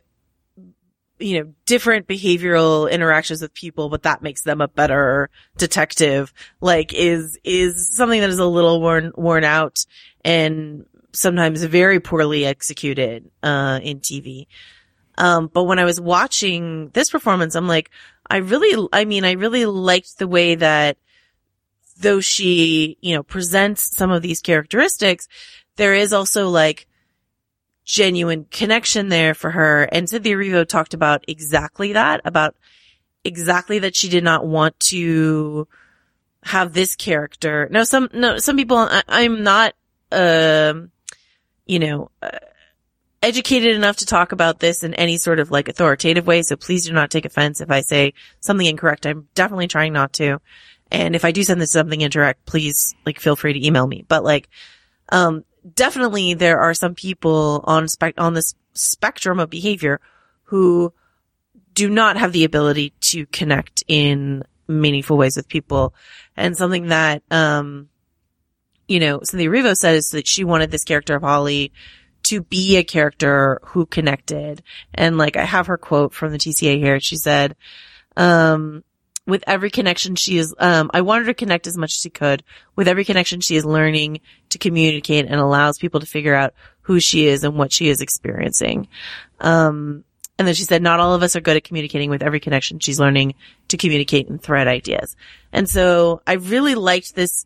you 1.20 1.40
know, 1.40 1.54
different 1.68 2.08
behavioral 2.08 2.90
interactions 2.90 3.44
with 3.44 3.54
people, 3.54 3.90
but 3.90 4.04
that 4.04 4.24
makes 4.24 4.42
them 4.42 4.60
a 4.60 4.68
better 4.68 5.30
detective, 5.58 6.34
like 6.62 6.94
is, 6.96 7.38
is 7.44 7.96
something 7.96 8.22
that 8.22 8.30
is 8.32 8.40
a 8.40 8.46
little 8.46 8.82
worn, 8.82 9.12
worn 9.16 9.44
out 9.44 9.86
and 10.26 10.86
sometimes 11.14 11.64
very 11.64 12.00
poorly 12.00 12.46
executed, 12.46 13.30
uh, 13.44 13.80
in 13.82 14.00
TV. 14.00 14.48
Um, 15.18 15.50
but 15.54 15.64
when 15.64 15.80
I 15.80 15.86
was 15.86 16.00
watching 16.00 16.90
this 16.90 17.10
performance, 17.10 17.56
I'm 17.56 17.68
like, 17.68 17.92
I 18.30 18.38
really, 18.38 18.88
I 18.94 19.06
mean, 19.06 19.26
I 19.26 19.34
really 19.34 19.66
liked 19.66 20.18
the 20.18 20.28
way 20.28 20.56
that 20.56 20.98
though 22.00 22.20
she, 22.20 22.98
you 23.02 23.16
know, 23.16 23.24
presents 23.24 23.96
some 23.96 24.12
of 24.12 24.22
these 24.22 24.42
characteristics, 24.42 25.28
there 25.76 25.94
is 25.94 26.14
also 26.14 26.50
like 26.50 26.88
genuine 27.84 28.46
connection 28.50 29.10
there 29.10 29.34
for 29.34 29.52
her. 29.52 29.84
And 29.84 30.10
Cynthia 30.10 30.36
Erivo 30.36 30.68
talked 30.68 30.94
about 30.94 31.26
exactly 31.28 31.94
that, 31.94 32.22
about 32.26 32.56
exactly 33.24 33.80
that 33.80 33.96
she 33.96 34.10
did 34.10 34.24
not 34.24 34.46
want 34.46 34.80
to 34.80 35.68
have 36.44 36.74
this 36.74 36.96
character. 36.96 37.68
Now, 37.70 37.84
some, 37.84 38.10
no, 38.14 38.38
some 38.38 38.58
people, 38.58 38.78
I, 38.78 39.04
I'm 39.08 39.44
not, 39.44 39.74
um, 40.12 40.92
you 41.72 41.80
know, 41.80 42.12
uh, 42.22 42.38
educated 43.24 43.74
enough 43.74 43.96
to 43.96 44.06
talk 44.06 44.34
about 44.34 44.60
this 44.60 44.84
in 44.84 44.94
any 44.96 45.18
sort 45.18 45.40
of 45.40 45.52
like 45.52 45.70
authoritative 45.70 46.28
way. 46.28 46.42
So 46.42 46.58
please 46.58 46.86
do 46.86 46.92
not 46.92 47.10
take 47.10 47.24
offense 47.24 47.62
if 47.62 47.72
I 47.72 47.80
say 47.80 48.14
something 48.42 48.68
incorrect. 48.68 49.06
I'm 49.06 49.30
definitely 49.36 49.70
trying 49.70 49.94
not 49.94 50.12
to. 50.14 50.42
And 50.92 51.16
if 51.16 51.24
I 51.24 51.32
do 51.32 51.44
send 51.44 51.62
this 51.62 51.72
something 51.72 52.02
incorrect, 52.02 52.46
please 52.46 52.94
like 53.06 53.22
feel 53.22 53.38
free 53.38 53.54
to 53.54 53.66
email 53.66 53.88
me. 53.88 54.04
But 54.06 54.26
like, 54.26 54.50
um, 55.14 55.46
definitely 55.74 56.34
there 56.34 56.60
are 56.60 56.74
some 56.74 56.94
people 56.94 57.64
on 57.64 57.88
spec, 57.88 58.16
on 58.18 58.34
this 58.34 58.54
spectrum 58.74 59.40
of 59.40 59.50
behavior 59.50 60.02
who 60.44 60.92
do 61.74 61.90
not 61.90 62.18
have 62.18 62.34
the 62.34 62.44
ability 62.44 62.92
to 63.00 63.26
connect 63.28 63.82
in 63.88 64.44
meaningful 64.68 65.16
ways 65.16 65.38
with 65.38 65.48
people. 65.48 65.96
And 66.36 66.58
something 66.58 66.88
that, 66.88 67.24
um, 67.32 67.88
you 68.92 69.00
know, 69.00 69.22
Cynthia 69.24 69.50
Erivo 69.50 69.76
said 69.76 69.96
is 69.96 70.10
that 70.10 70.28
she 70.28 70.44
wanted 70.44 70.70
this 70.70 70.84
character 70.84 71.16
of 71.16 71.22
Holly 71.22 71.72
to 72.24 72.42
be 72.42 72.76
a 72.76 72.84
character 72.84 73.60
who 73.64 73.86
connected. 73.86 74.62
And 74.94 75.18
like, 75.18 75.38
I 75.38 75.46
have 75.46 75.68
her 75.68 75.78
quote 75.78 76.14
from 76.14 76.34
the 76.34 76.38
TCA 76.38 76.78
here. 76.78 77.00
She 77.00 77.16
said, 77.16 77.56
um, 78.18 78.84
with 79.26 79.46
every 79.48 79.70
connection 79.70 80.16
she 80.16 80.38
is, 80.38 80.54
um, 80.60 80.92
I 80.94 81.02
wanted 81.02 81.28
her 81.28 81.34
to 81.34 81.38
connect 81.38 81.68
as 81.68 81.78
much 81.78 81.92
as 81.92 82.02
she 82.02 82.10
could. 82.10 82.44
With 82.76 82.90
every 82.90 83.06
connection 83.06 83.40
she 83.40 83.56
is 83.56 83.64
learning 83.64 84.20
to 84.50 84.58
communicate 84.58 85.26
and 85.26 85.40
allows 85.40 85.78
people 85.78 86.02
to 86.02 86.06
figure 86.06 86.36
out 86.36 86.54
who 86.82 87.00
she 87.00 87.28
is 87.28 87.46
and 87.46 87.58
what 87.58 87.72
she 87.72 87.88
is 87.88 88.02
experiencing. 88.02 88.90
Um, 89.40 90.04
and 90.38 90.48
then 90.48 90.56
she 90.56 90.64
said, 90.64 90.82
not 90.82 91.00
all 91.00 91.14
of 91.14 91.24
us 91.24 91.38
are 91.38 91.42
good 91.42 91.56
at 91.56 91.64
communicating 91.64 92.10
with 92.10 92.24
every 92.24 92.42
connection. 92.42 92.80
She's 92.80 93.00
learning 93.00 93.36
to 93.70 93.78
communicate 93.78 94.28
and 94.28 94.42
thread 94.42 94.68
ideas. 94.68 95.16
And 95.54 95.70
so 95.70 96.22
I 96.28 96.34
really 96.34 96.76
liked 96.76 97.16
this. 97.16 97.46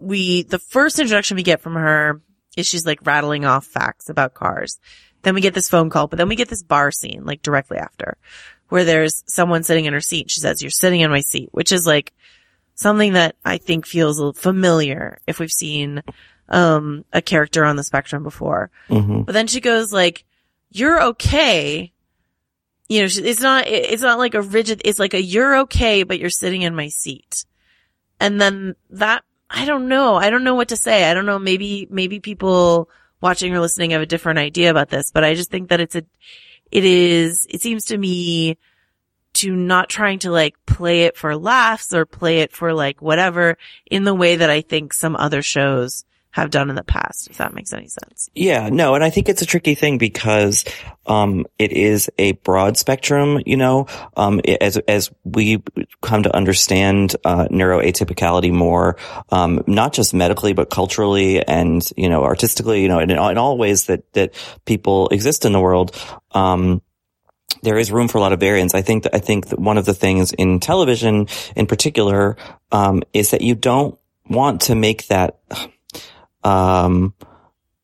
We, 0.00 0.42
the 0.42 0.58
first 0.58 0.98
introduction 0.98 1.36
we 1.36 1.42
get 1.42 1.60
from 1.60 1.74
her 1.74 2.20
is 2.56 2.66
she's 2.66 2.86
like 2.86 3.06
rattling 3.06 3.44
off 3.44 3.66
facts 3.66 4.08
about 4.08 4.34
cars. 4.34 4.80
Then 5.22 5.34
we 5.34 5.40
get 5.40 5.54
this 5.54 5.68
phone 5.68 5.90
call, 5.90 6.06
but 6.08 6.16
then 6.16 6.28
we 6.28 6.36
get 6.36 6.48
this 6.48 6.62
bar 6.62 6.90
scene 6.90 7.24
like 7.24 7.42
directly 7.42 7.78
after 7.78 8.16
where 8.70 8.84
there's 8.84 9.22
someone 9.26 9.62
sitting 9.62 9.84
in 9.84 9.92
her 9.92 10.00
seat. 10.00 10.30
She 10.30 10.40
says, 10.40 10.62
you're 10.62 10.70
sitting 10.70 11.00
in 11.00 11.10
my 11.10 11.20
seat, 11.20 11.50
which 11.52 11.72
is 11.72 11.86
like 11.86 12.12
something 12.74 13.12
that 13.12 13.36
I 13.44 13.58
think 13.58 13.86
feels 13.86 14.22
familiar 14.38 15.18
if 15.26 15.38
we've 15.38 15.50
seen, 15.50 16.02
um, 16.48 17.04
a 17.12 17.20
character 17.20 17.64
on 17.64 17.76
the 17.76 17.84
spectrum 17.84 18.22
before. 18.22 18.70
hmm 18.88 19.22
But 19.22 19.32
then 19.32 19.46
she 19.46 19.60
goes 19.60 19.92
like, 19.92 20.24
you're 20.70 21.02
okay. 21.02 21.92
You 22.88 23.00
know, 23.00 23.08
it's 23.10 23.40
not, 23.40 23.66
it's 23.66 24.02
not 24.02 24.18
like 24.18 24.34
a 24.34 24.42
rigid, 24.42 24.82
it's 24.84 24.98
like 24.98 25.14
a 25.14 25.22
you're 25.22 25.58
okay, 25.60 26.04
but 26.04 26.18
you're 26.18 26.30
sitting 26.30 26.62
in 26.62 26.74
my 26.74 26.88
seat. 26.88 27.44
And 28.18 28.40
then 28.40 28.76
that, 28.90 29.24
I 29.50 29.64
don't 29.64 29.88
know. 29.88 30.14
I 30.14 30.30
don't 30.30 30.44
know 30.44 30.54
what 30.54 30.68
to 30.68 30.76
say. 30.76 31.10
I 31.10 31.14
don't 31.14 31.26
know. 31.26 31.38
Maybe, 31.38 31.88
maybe 31.90 32.20
people 32.20 32.88
watching 33.20 33.54
or 33.54 33.60
listening 33.60 33.90
have 33.90 34.00
a 34.00 34.06
different 34.06 34.38
idea 34.38 34.70
about 34.70 34.88
this, 34.88 35.10
but 35.10 35.24
I 35.24 35.34
just 35.34 35.50
think 35.50 35.68
that 35.70 35.80
it's 35.80 35.96
a, 35.96 36.04
it 36.70 36.84
is, 36.84 37.46
it 37.50 37.60
seems 37.60 37.86
to 37.86 37.98
me 37.98 38.56
to 39.32 39.54
not 39.54 39.88
trying 39.88 40.20
to 40.20 40.30
like 40.30 40.54
play 40.66 41.04
it 41.04 41.16
for 41.16 41.36
laughs 41.36 41.92
or 41.92 42.04
play 42.04 42.40
it 42.40 42.52
for 42.52 42.72
like 42.72 43.02
whatever 43.02 43.58
in 43.90 44.04
the 44.04 44.14
way 44.14 44.36
that 44.36 44.50
I 44.50 44.60
think 44.60 44.92
some 44.92 45.16
other 45.16 45.42
shows 45.42 46.04
have 46.32 46.50
done 46.50 46.70
in 46.70 46.76
the 46.76 46.84
past, 46.84 47.28
if 47.28 47.38
that 47.38 47.54
makes 47.54 47.72
any 47.72 47.88
sense. 47.88 48.28
Yeah, 48.34 48.68
no, 48.68 48.94
and 48.94 49.02
I 49.02 49.10
think 49.10 49.28
it's 49.28 49.42
a 49.42 49.46
tricky 49.46 49.74
thing 49.74 49.98
because 49.98 50.64
um, 51.06 51.44
it 51.58 51.72
is 51.72 52.08
a 52.18 52.32
broad 52.32 52.76
spectrum. 52.76 53.40
You 53.44 53.56
know, 53.56 53.86
um, 54.16 54.40
as 54.60 54.76
as 54.78 55.10
we 55.24 55.62
come 56.02 56.22
to 56.22 56.34
understand 56.34 57.16
uh, 57.24 57.46
neuroatypicality 57.48 58.52
more, 58.52 58.96
um, 59.30 59.64
not 59.66 59.92
just 59.92 60.14
medically 60.14 60.52
but 60.52 60.70
culturally 60.70 61.44
and 61.44 61.88
you 61.96 62.08
know 62.08 62.22
artistically, 62.22 62.82
you 62.82 62.88
know, 62.88 63.00
in, 63.00 63.10
in 63.10 63.18
all 63.18 63.58
ways 63.58 63.86
that 63.86 64.12
that 64.12 64.34
people 64.64 65.08
exist 65.08 65.44
in 65.44 65.52
the 65.52 65.60
world. 65.60 65.96
Um, 66.32 66.82
there 67.62 67.76
is 67.76 67.90
room 67.90 68.08
for 68.08 68.18
a 68.18 68.20
lot 68.20 68.32
of 68.32 68.40
variance. 68.40 68.74
I 68.74 68.82
think 68.82 69.02
that 69.02 69.14
I 69.14 69.18
think 69.18 69.48
that 69.48 69.58
one 69.58 69.78
of 69.78 69.84
the 69.84 69.94
things 69.94 70.32
in 70.32 70.60
television, 70.60 71.26
in 71.56 71.66
particular, 71.66 72.36
um, 72.70 73.02
is 73.12 73.32
that 73.32 73.42
you 73.42 73.54
don't 73.54 73.98
want 74.28 74.62
to 74.62 74.74
make 74.74 75.08
that 75.08 75.40
um, 76.42 77.14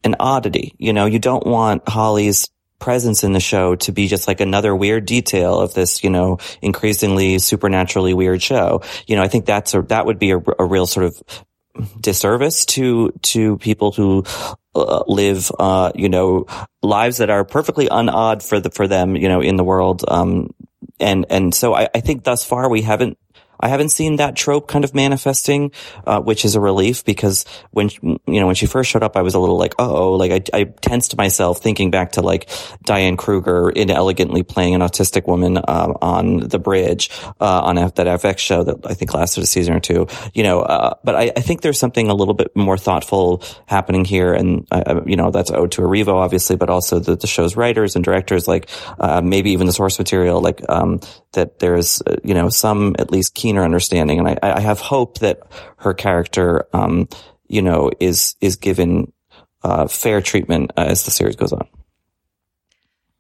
an 0.05 0.17
oddity. 0.21 0.75
You 0.79 0.93
know, 0.93 1.07
you 1.07 1.19
don't 1.19 1.47
want 1.47 1.89
Holly's 1.89 2.49
presence 2.79 3.25
in 3.25 3.33
the 3.33 3.41
show 3.41 3.75
to 3.75 3.93
be 3.93 4.07
just 4.07 4.29
like 4.29 4.41
another 4.41 4.75
weird 4.75 5.07
detail 5.07 5.59
of 5.61 5.75
this, 5.75 6.05
you 6.05 6.11
know, 6.11 6.39
increasingly 6.61 7.39
supernaturally 7.39 8.15
weird 8.15 8.43
show. 8.43 8.83
You 9.07 9.17
know, 9.17 9.23
I 9.23 9.29
think 9.29 9.47
that's 9.47 9.75
a, 9.75 9.83
that 9.83 10.07
would 10.07 10.19
be 10.19 10.33
a, 10.33 10.39
a 10.59 10.65
real 10.65 10.87
sort 10.87 11.07
of 11.07 11.45
disservice 12.01 12.65
to, 12.67 13.13
to 13.23 13.57
people 13.59 13.93
who 13.93 14.25
uh, 14.75 15.05
live, 15.07 15.51
uh, 15.59 15.93
you 15.95 16.09
know, 16.09 16.47
lives 16.83 17.19
that 17.19 17.31
are 17.31 17.45
perfectly 17.45 17.87
unodd 17.89 18.47
for 18.47 18.61
the, 18.61 18.71
for 18.71 18.87
them, 18.87 19.17
you 19.17 19.29
know, 19.29 19.41
in 19.41 19.57
the 19.57 19.65
world. 19.65 20.05
Um, 20.07 20.55
and, 21.01 21.27
and 21.31 21.55
so 21.55 21.75
I, 21.75 21.89
I 21.95 22.01
think 22.01 22.25
thus 22.25 22.45
far 22.45 22.69
we 22.69 22.83
haven't 22.83 23.19
I 23.61 23.69
haven't 23.69 23.91
seen 23.91 24.17
that 24.17 24.37
trope 24.37 24.69
kind 24.69 24.85
of 24.85 24.95
manifesting, 24.95 25.73
uh, 26.07 26.21
which 26.21 26.45
is 26.45 26.55
a 26.55 26.61
relief 26.61 27.05
because 27.05 27.45
when, 27.71 27.91
you 28.03 28.41
know, 28.41 28.47
when 28.47 28.55
she 28.55 28.67
first 28.67 28.91
showed 28.91 29.03
up, 29.03 29.17
I 29.17 29.23
was 29.23 29.35
a 29.35 29.39
little 29.39 29.59
like, 29.59 29.75
oh, 29.79 30.13
like 30.13 30.33
I, 30.33 30.59
I 30.59 30.65
tensed 30.65 31.17
myself 31.17 31.59
thinking 31.59 31.91
back 31.91 32.13
to 32.13 32.23
like 32.23 32.49
Diane 32.85 33.17
Kruger 33.17 33.71
inelegantly 33.71 34.43
playing 34.43 34.75
an 34.75 34.81
autistic 34.81 35.27
woman, 35.27 35.59
uh, 35.59 35.93
on 36.03 36.39
the 36.39 36.59
bridge, 36.59 37.11
uh, 37.41 37.61
on 37.63 37.79
F- 37.79 37.95
that 37.95 38.07
FX 38.07 38.39
show 38.39 38.65
that 38.65 38.87
I 38.87 38.95
think 38.95 39.15
lasted 39.15 39.43
a 39.43 39.47
season 39.47 39.75
or 39.75 39.81
two, 39.81 40.07
you 40.35 40.43
know, 40.43 40.61
uh, 40.61 40.95
but 41.05 41.15
I, 41.15 41.33
I 41.37 41.41
think 41.41 41.63
there's 41.63 41.79
something 41.79 42.09
a 42.09 42.15
little 42.15 42.35
bit 42.35 42.55
more 42.57 42.77
thoughtful 42.77 43.43
happening 43.67 44.05
here. 44.05 44.35
And, 44.35 44.67
uh, 44.71 45.01
you 45.07 45.17
know, 45.17 45.31
that's 45.31 45.51
owed 45.51 45.73
to 45.73 45.83
Erivo, 45.83 46.15
obviously, 46.15 46.57
but 46.57 46.71
also 46.71 46.99
the, 46.99 47.17
the 47.17 47.27
show's 47.27 47.57
writers 47.57 47.97
and 47.97 48.05
directors, 48.05 48.47
like, 48.49 48.69
uh, 48.99 49.21
maybe 49.21 49.51
even 49.53 49.67
the 49.67 49.73
source 49.73 49.99
material, 49.99 50.41
like, 50.41 50.61
um, 50.69 51.01
that 51.37 51.61
there's, 51.61 52.03
uh, 52.03 52.17
you 52.23 52.35
know, 52.35 52.51
some 52.51 52.97
at 52.99 53.11
least 53.11 53.35
keener 53.35 53.65
understanding. 53.65 54.19
And 54.19 54.29
I, 54.29 54.39
I 54.43 54.61
have 54.61 54.81
hope 54.81 55.21
that 55.21 55.41
her 55.79 55.95
character, 55.95 56.67
um, 56.75 57.09
you 57.47 57.63
know, 57.63 57.91
is, 58.01 58.37
is 58.41 58.57
given, 58.57 59.13
uh, 59.63 59.87
fair 59.87 60.21
treatment 60.21 60.73
uh, 60.77 60.87
as 60.89 61.05
the 61.05 61.11
series 61.11 61.37
goes 61.37 61.53
on. 61.53 61.67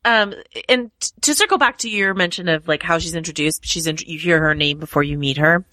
Um, 0.04 0.34
and 0.68 0.90
to 1.22 1.34
circle 1.34 1.58
back 1.58 1.78
to 1.78 1.90
your 1.90 2.14
mention 2.14 2.48
of 2.48 2.68
like 2.68 2.82
how 2.82 2.98
she's 2.98 3.14
introduced, 3.14 3.64
she's 3.64 3.86
in, 3.86 3.96
you 4.06 4.18
hear 4.18 4.40
her 4.40 4.54
name 4.54 4.78
before 4.78 5.02
you 5.02 5.18
meet 5.18 5.38
her. 5.38 5.64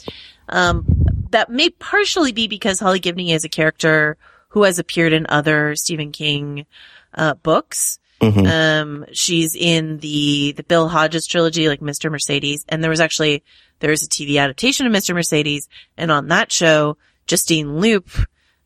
Um, 0.49 0.85
that 1.29 1.49
may 1.49 1.69
partially 1.69 2.31
be 2.31 2.47
because 2.47 2.79
Holly 2.79 2.99
Gibney 2.99 3.31
is 3.31 3.45
a 3.45 3.49
character 3.49 4.17
who 4.49 4.63
has 4.63 4.79
appeared 4.79 5.13
in 5.13 5.25
other 5.29 5.75
Stephen 5.75 6.11
King, 6.11 6.65
uh, 7.13 7.35
books. 7.35 7.99
Mhm. 8.31 8.47
Um, 8.47 9.05
she's 9.11 9.55
in 9.55 9.97
the, 9.99 10.53
the 10.55 10.63
Bill 10.63 10.87
Hodges 10.87 11.27
trilogy, 11.27 11.67
like 11.67 11.81
Mr. 11.81 12.11
Mercedes. 12.11 12.65
And 12.69 12.83
there 12.83 12.89
was 12.89 12.99
actually, 12.99 13.43
there's 13.79 14.03
a 14.03 14.09
TV 14.09 14.39
adaptation 14.39 14.87
of 14.87 14.93
Mr. 14.93 15.13
Mercedes. 15.13 15.67
And 15.97 16.11
on 16.11 16.27
that 16.29 16.51
show, 16.51 16.97
Justine 17.27 17.79
Loop, 17.79 18.09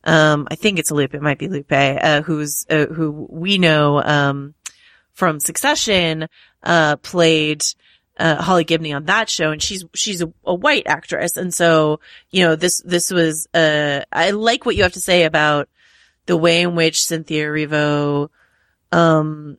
um, 0.04 0.48
I 0.50 0.56
think 0.56 0.80
it's 0.80 0.92
a 0.92 0.96
Loop. 0.96 1.14
It 1.14 1.22
might 1.22 1.40
be 1.40 1.48
Lupe, 1.48 1.72
uh, 1.72 2.22
who's, 2.22 2.66
uh, 2.70 2.86
who 2.86 3.28
we 3.30 3.58
know, 3.58 4.02
um, 4.02 4.54
from 5.14 5.40
Succession, 5.40 6.28
uh, 6.64 6.96
played, 6.98 7.64
uh, 8.20 8.42
Holly 8.42 8.64
Gibney 8.64 8.94
on 8.94 9.06
that 9.06 9.30
show 9.30 9.52
and 9.52 9.62
she's, 9.62 9.86
she's 9.94 10.22
a, 10.22 10.32
a 10.44 10.54
white 10.54 10.88
actress. 10.88 11.38
And 11.38 11.54
so, 11.54 12.00
you 12.32 12.44
know, 12.44 12.56
this, 12.56 12.82
this 12.84 13.12
was, 13.12 13.48
uh, 13.54 14.02
I 14.12 14.32
like 14.32 14.66
what 14.66 14.76
you 14.76 14.84
have 14.84 14.94
to 14.94 15.00
say 15.00 15.24
about 15.24 15.70
the 16.26 16.38
way 16.38 16.62
in 16.62 16.76
which 16.76 17.04
Cynthia 17.04 17.46
Erivo, 17.48 18.30
um, 18.91 19.58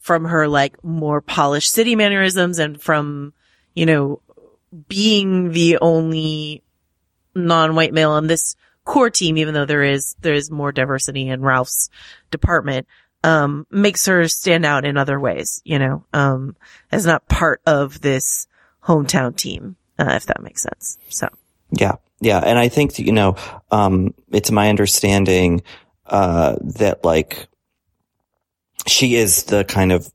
from 0.00 0.24
her 0.24 0.48
like 0.48 0.82
more 0.84 1.20
polished 1.20 1.72
city 1.72 1.96
mannerisms 1.96 2.58
and 2.58 2.80
from, 2.80 3.32
you 3.74 3.86
know, 3.86 4.20
being 4.88 5.52
the 5.52 5.78
only 5.80 6.62
non-white 7.34 7.92
male 7.92 8.10
on 8.10 8.26
this 8.26 8.56
core 8.84 9.10
team, 9.10 9.38
even 9.38 9.54
though 9.54 9.64
there 9.64 9.82
is, 9.82 10.14
there 10.20 10.34
is 10.34 10.50
more 10.50 10.72
diversity 10.72 11.28
in 11.28 11.40
Ralph's 11.40 11.88
department, 12.30 12.86
um, 13.22 13.66
makes 13.70 14.04
her 14.06 14.28
stand 14.28 14.66
out 14.66 14.84
in 14.84 14.98
other 14.98 15.18
ways, 15.18 15.62
you 15.64 15.78
know, 15.78 16.04
um, 16.12 16.54
as 16.92 17.06
not 17.06 17.26
part 17.26 17.62
of 17.66 18.00
this 18.02 18.46
hometown 18.84 19.34
team, 19.34 19.76
uh, 19.98 20.12
if 20.12 20.26
that 20.26 20.42
makes 20.42 20.62
sense. 20.62 20.98
So. 21.08 21.28
Yeah. 21.70 21.94
Yeah. 22.20 22.40
And 22.40 22.58
I 22.58 22.68
think, 22.68 22.98
you 22.98 23.12
know, 23.12 23.36
um, 23.70 24.12
it's 24.30 24.50
my 24.50 24.68
understanding, 24.68 25.62
uh, 26.06 26.56
that 26.60 27.04
like 27.04 27.48
she 28.86 29.14
is 29.16 29.44
the 29.44 29.64
kind 29.64 29.92
of 29.92 30.10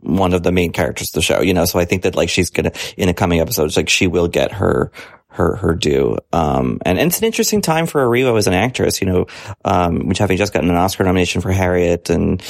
one 0.00 0.34
of 0.34 0.42
the 0.42 0.52
main 0.52 0.72
characters 0.72 1.08
of 1.08 1.14
the 1.14 1.22
show, 1.22 1.40
you 1.40 1.54
know, 1.54 1.64
so 1.64 1.78
I 1.78 1.86
think 1.86 2.02
that 2.02 2.14
like 2.14 2.28
she's 2.28 2.50
gonna, 2.50 2.72
in 2.96 3.08
a 3.08 3.14
coming 3.14 3.40
episodes, 3.40 3.76
like 3.76 3.88
she 3.88 4.06
will 4.06 4.28
get 4.28 4.52
her, 4.52 4.92
her, 5.28 5.56
her 5.56 5.74
due. 5.74 6.18
Um, 6.32 6.80
and, 6.84 6.98
and 6.98 7.08
it's 7.08 7.18
an 7.18 7.24
interesting 7.24 7.62
time 7.62 7.86
for 7.86 8.06
Erivo 8.06 8.36
as 8.36 8.46
an 8.46 8.52
actress, 8.52 9.00
you 9.00 9.06
know, 9.06 9.26
um, 9.64 10.06
which 10.08 10.18
having 10.18 10.36
just 10.36 10.52
gotten 10.52 10.68
an 10.68 10.76
Oscar 10.76 11.04
nomination 11.04 11.40
for 11.40 11.50
Harriet 11.50 12.10
and, 12.10 12.42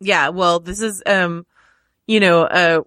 Yeah, 0.00 0.30
well, 0.30 0.58
this 0.58 0.80
is, 0.80 1.02
um, 1.06 1.46
you 2.06 2.18
know, 2.18 2.42
uh, 2.42 2.82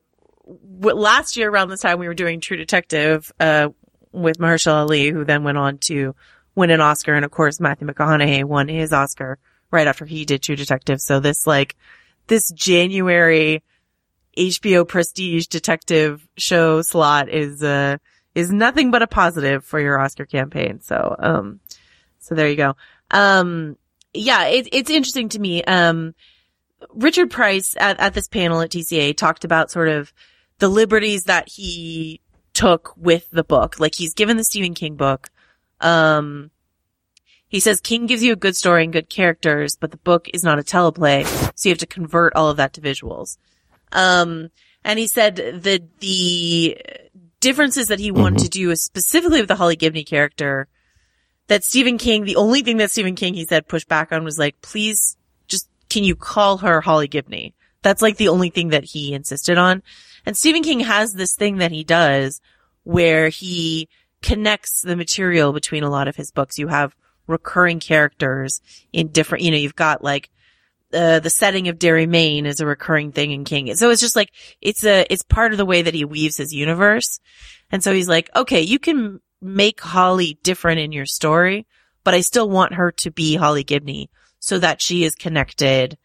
w- 0.46 0.98
last 0.98 1.38
year 1.38 1.50
around 1.50 1.70
this 1.70 1.82
time 1.82 2.00
we 2.00 2.08
were 2.08 2.14
doing 2.14 2.42
True 2.42 2.58
Detective, 2.58 3.32
uh, 3.40 3.70
with 4.12 4.38
Mahershala 4.40 4.82
Ali, 4.82 5.10
who 5.10 5.24
then 5.24 5.44
went 5.44 5.58
on 5.58 5.78
to 5.78 6.16
win 6.56 6.72
an 6.72 6.82
Oscar. 6.82 7.14
And 7.14 7.26
of 7.26 7.32
course, 7.32 7.60
Matthew 7.60 7.88
McConaughey 7.88 8.44
won 8.44 8.68
his 8.68 8.92
Oscar 8.92 9.38
right 9.72 9.88
after 9.88 10.06
he 10.06 10.26
did 10.26 10.42
True 10.42 10.56
Detective. 10.56 11.00
So 11.00 11.20
this, 11.20 11.46
like, 11.46 11.76
this 12.28 12.52
January 12.52 13.64
HBO 14.38 14.88
prestige 14.88 15.48
detective 15.48 16.28
show 16.38 16.82
slot 16.82 17.30
is, 17.30 17.64
uh, 17.64 17.98
is 18.34 18.52
nothing 18.52 18.92
but 18.92 19.02
a 19.02 19.08
positive 19.08 19.64
for 19.64 19.80
your 19.80 20.00
Oscar 20.00 20.26
campaign. 20.26 20.82
So, 20.82 21.16
um, 21.20 21.60
so 22.20 22.36
there 22.36 22.50
you 22.50 22.56
go. 22.56 22.76
Um, 23.12 23.78
yeah, 24.14 24.46
it, 24.46 24.68
it's 24.72 24.90
interesting 24.90 25.30
to 25.30 25.40
me. 25.40 25.64
Um, 25.64 26.16
Richard 26.94 27.32
Price 27.32 27.76
at, 27.78 28.00
at 28.00 28.14
this 28.14 28.28
panel 28.28 28.62
at 28.62 28.72
TCA 28.72 29.16
talked 29.16 29.46
about 29.46 29.72
sort 29.72 29.90
of 29.90 30.14
the 30.60 30.68
liberties 30.68 31.26
that 31.26 31.50
he 31.50 32.22
took 32.54 32.94
with 32.98 33.30
the 33.32 33.44
book. 33.44 33.80
Like 33.80 33.96
he's 33.96 34.14
given 34.14 34.38
the 34.38 34.44
Stephen 34.44 34.74
King 34.74 34.96
book. 34.96 35.30
Um, 35.82 36.52
he 37.48 37.60
says 37.60 37.80
King 37.80 38.06
gives 38.06 38.24
you 38.24 38.34
a 38.34 38.38
good 38.38 38.56
story 38.56 38.84
and 38.84 38.94
good 38.94 39.10
characters, 39.10 39.76
but 39.76 39.92
the 39.92 39.98
book 39.98 40.28
is 40.34 40.44
not 40.44 40.60
a 40.60 40.64
teleplay, 40.64 41.26
so 41.56 41.70
you 41.70 41.72
have 41.72 41.80
to 41.80 41.86
convert 41.86 42.36
all 42.36 42.50
of 42.50 42.58
that 42.58 42.74
to 42.74 42.82
visuals. 42.82 43.38
Um, 43.92 44.50
and 44.84 45.00
he 45.00 45.08
said 45.08 45.36
that 45.36 46.00
the 46.00 46.78
differences 47.40 47.88
that 47.90 48.00
he 48.00 48.12
wanted 48.12 48.40
to 48.40 48.50
do 48.50 48.72
is 48.72 48.84
specifically 48.84 49.40
with 49.40 49.48
the 49.48 49.56
Holly 49.56 49.76
Gibney 49.76 50.04
character, 50.04 50.68
that 51.48 51.64
Stephen 51.64 51.98
King, 51.98 52.24
the 52.24 52.38
only 52.38 52.62
thing 52.62 52.78
that 52.78 52.92
Stephen 52.92 53.16
King, 53.16 53.36
he 53.36 53.46
said, 53.46 53.68
pushed 53.68 53.88
back 53.88 54.12
on 54.12 54.24
was 54.24 54.40
like, 54.40 54.60
please 54.62 55.16
just, 55.48 55.70
can 55.90 56.04
you 56.04 56.16
call 56.16 56.58
her 56.58 56.82
Holly 56.82 57.08
Gibney? 57.08 57.54
That's 57.84 58.02
like 58.02 58.18
the 58.18 58.30
only 58.30 58.50
thing 58.50 58.70
that 58.70 58.84
he 58.84 59.14
insisted 59.14 59.60
on. 59.60 59.84
And 60.26 60.36
Stephen 60.36 60.64
King 60.64 60.80
has 60.80 61.14
this 61.14 61.36
thing 61.36 61.58
that 61.58 61.72
he 61.72 61.84
does 61.84 62.42
where 62.84 63.30
he 63.30 63.88
connects 64.24 64.82
the 64.82 64.96
material 64.96 65.54
between 65.54 65.84
a 65.84 65.90
lot 65.90 66.08
of 66.08 66.16
his 66.16 66.32
books. 66.32 66.58
You 66.58 66.68
have 66.68 66.96
recurring 67.28 67.80
characters 67.80 68.62
in 68.94 69.10
different, 69.10 69.44
you 69.44 69.52
know, 69.52 69.58
you've 69.58 69.76
got 69.76 70.04
like, 70.04 70.30
uh, 70.94 71.20
the 71.20 71.30
setting 71.30 71.68
of 71.68 71.80
Derry, 71.80 72.06
Maine 72.06 72.46
is 72.46 72.60
a 72.60 72.66
recurring 72.66 73.12
thing 73.12 73.32
in 73.32 73.44
King. 73.44 73.74
So 73.76 73.90
it's 73.90 74.02
just 74.02 74.16
like, 74.16 74.32
it's 74.62 74.86
a, 74.86 75.06
it's 75.10 75.24
part 75.24 75.52
of 75.52 75.58
the 75.58 75.66
way 75.66 75.82
that 75.82 75.94
he 75.94 76.06
weaves 76.06 76.38
his 76.38 76.54
universe. 76.54 77.20
And 77.72 77.84
so 77.84 77.94
he's 77.94 78.08
like, 78.08 78.30
okay, 78.36 78.62
you 78.62 78.80
can 78.80 79.20
make 79.42 79.82
Holly 79.82 80.40
different 80.44 80.80
in 80.80 80.92
your 80.92 81.06
story, 81.06 81.68
but 82.04 82.14
I 82.14 82.22
still 82.22 82.50
want 82.50 82.76
her 82.76 82.92
to 82.92 83.12
be 83.12 83.36
Holly 83.36 83.64
Gibney 83.64 84.10
so 84.40 84.60
that 84.60 84.82
she 84.82 85.04
is 85.04 85.16
connected 85.16 85.98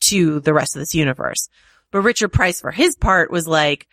to 0.00 0.40
the 0.40 0.54
rest 0.54 0.76
of 0.76 0.80
this 0.80 0.94
universe. 0.94 1.48
But 1.90 2.02
Richard 2.02 2.28
Price 2.28 2.60
for 2.60 2.70
his 2.70 2.94
part 2.96 3.30
was 3.30 3.48
like, 3.48 3.86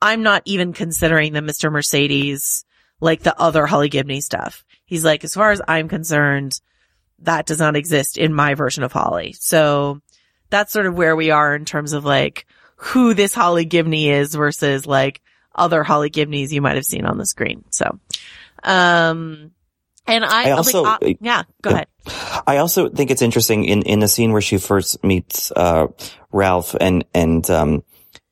I'm 0.00 0.22
not 0.22 0.42
even 0.46 0.72
considering 0.72 1.32
the 1.32 1.40
Mr. 1.40 1.70
Mercedes, 1.70 2.64
like 3.02 3.24
the 3.24 3.38
other 3.38 3.66
Holly 3.66 3.88
Gibney 3.88 4.20
stuff. 4.20 4.64
He's 4.84 5.04
like, 5.04 5.24
as 5.24 5.34
far 5.34 5.50
as 5.50 5.60
I'm 5.66 5.88
concerned, 5.88 6.52
that 7.18 7.46
does 7.46 7.58
not 7.58 7.74
exist 7.74 8.16
in 8.16 8.32
my 8.32 8.54
version 8.54 8.84
of 8.84 8.92
Holly. 8.92 9.34
So 9.38 10.00
that's 10.50 10.72
sort 10.72 10.86
of 10.86 10.94
where 10.94 11.16
we 11.16 11.30
are 11.30 11.54
in 11.56 11.64
terms 11.64 11.94
of 11.94 12.04
like 12.04 12.46
who 12.76 13.12
this 13.12 13.34
Holly 13.34 13.64
Gibney 13.64 14.08
is 14.08 14.34
versus 14.34 14.86
like 14.86 15.20
other 15.52 15.82
Holly 15.82 16.10
Gibneys 16.10 16.52
you 16.52 16.62
might 16.62 16.76
have 16.76 16.86
seen 16.86 17.04
on 17.04 17.18
the 17.18 17.26
screen. 17.26 17.64
So, 17.70 17.98
um, 18.62 19.50
and 20.06 20.24
I, 20.24 20.48
I 20.48 20.50
also- 20.52 20.82
like, 20.82 21.02
uh, 21.02 21.14
yeah, 21.20 21.42
go 21.60 21.70
ahead. 21.70 21.88
I 22.46 22.58
also 22.58 22.88
think 22.88 23.10
it's 23.10 23.22
interesting 23.22 23.64
in, 23.64 23.82
in 23.82 23.98
the 23.98 24.08
scene 24.08 24.30
where 24.32 24.40
she 24.40 24.58
first 24.58 25.02
meets, 25.02 25.50
uh, 25.50 25.88
Ralph 26.30 26.74
and, 26.80 27.04
and, 27.14 27.48
um, 27.50 27.82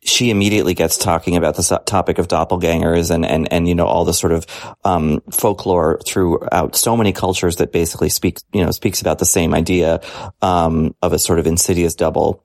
she 0.02 0.30
immediately 0.30 0.72
gets 0.72 0.96
talking 0.96 1.36
about 1.36 1.56
the 1.56 1.82
topic 1.84 2.18
of 2.18 2.26
doppelgangers 2.26 3.10
and, 3.10 3.26
and, 3.26 3.52
and, 3.52 3.68
you 3.68 3.74
know, 3.74 3.86
all 3.86 4.04
the 4.04 4.14
sort 4.14 4.32
of, 4.32 4.46
um, 4.82 5.20
folklore 5.30 6.00
throughout 6.06 6.74
so 6.74 6.96
many 6.96 7.12
cultures 7.12 7.56
that 7.56 7.70
basically 7.70 8.08
speaks, 8.08 8.42
you 8.52 8.64
know, 8.64 8.70
speaks 8.70 9.02
about 9.02 9.18
the 9.18 9.26
same 9.26 9.52
idea, 9.52 10.00
um, 10.40 10.94
of 11.02 11.12
a 11.12 11.18
sort 11.18 11.38
of 11.38 11.46
insidious 11.46 11.94
double. 11.94 12.42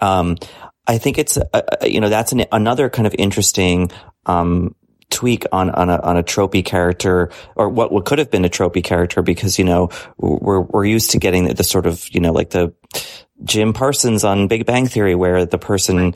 Um, 0.00 0.36
I 0.86 0.98
think 0.98 1.16
it's, 1.16 1.38
uh, 1.38 1.48
uh, 1.54 1.86
you 1.86 2.00
know, 2.00 2.10
that's 2.10 2.32
an, 2.32 2.44
another 2.52 2.90
kind 2.90 3.06
of 3.06 3.14
interesting, 3.18 3.90
um, 4.26 4.74
tweak 5.08 5.46
on, 5.52 5.70
on 5.70 5.88
a, 5.88 5.98
on 6.00 6.16
a 6.18 6.22
tropey 6.22 6.64
character 6.64 7.30
or 7.56 7.68
what, 7.68 7.92
what 7.92 8.04
could 8.04 8.18
have 8.18 8.30
been 8.30 8.44
a 8.44 8.50
tropey 8.50 8.84
character 8.84 9.22
because, 9.22 9.58
you 9.58 9.64
know, 9.64 9.88
we're, 10.18 10.60
we're 10.60 10.84
used 10.84 11.12
to 11.12 11.18
getting 11.18 11.44
the, 11.44 11.54
the 11.54 11.64
sort 11.64 11.86
of, 11.86 12.06
you 12.12 12.20
know, 12.20 12.32
like 12.32 12.50
the, 12.50 12.74
Jim 13.42 13.72
Parsons 13.72 14.22
on 14.22 14.46
Big 14.46 14.64
Bang 14.64 14.86
Theory, 14.86 15.14
where 15.14 15.44
the 15.44 15.58
person, 15.58 16.14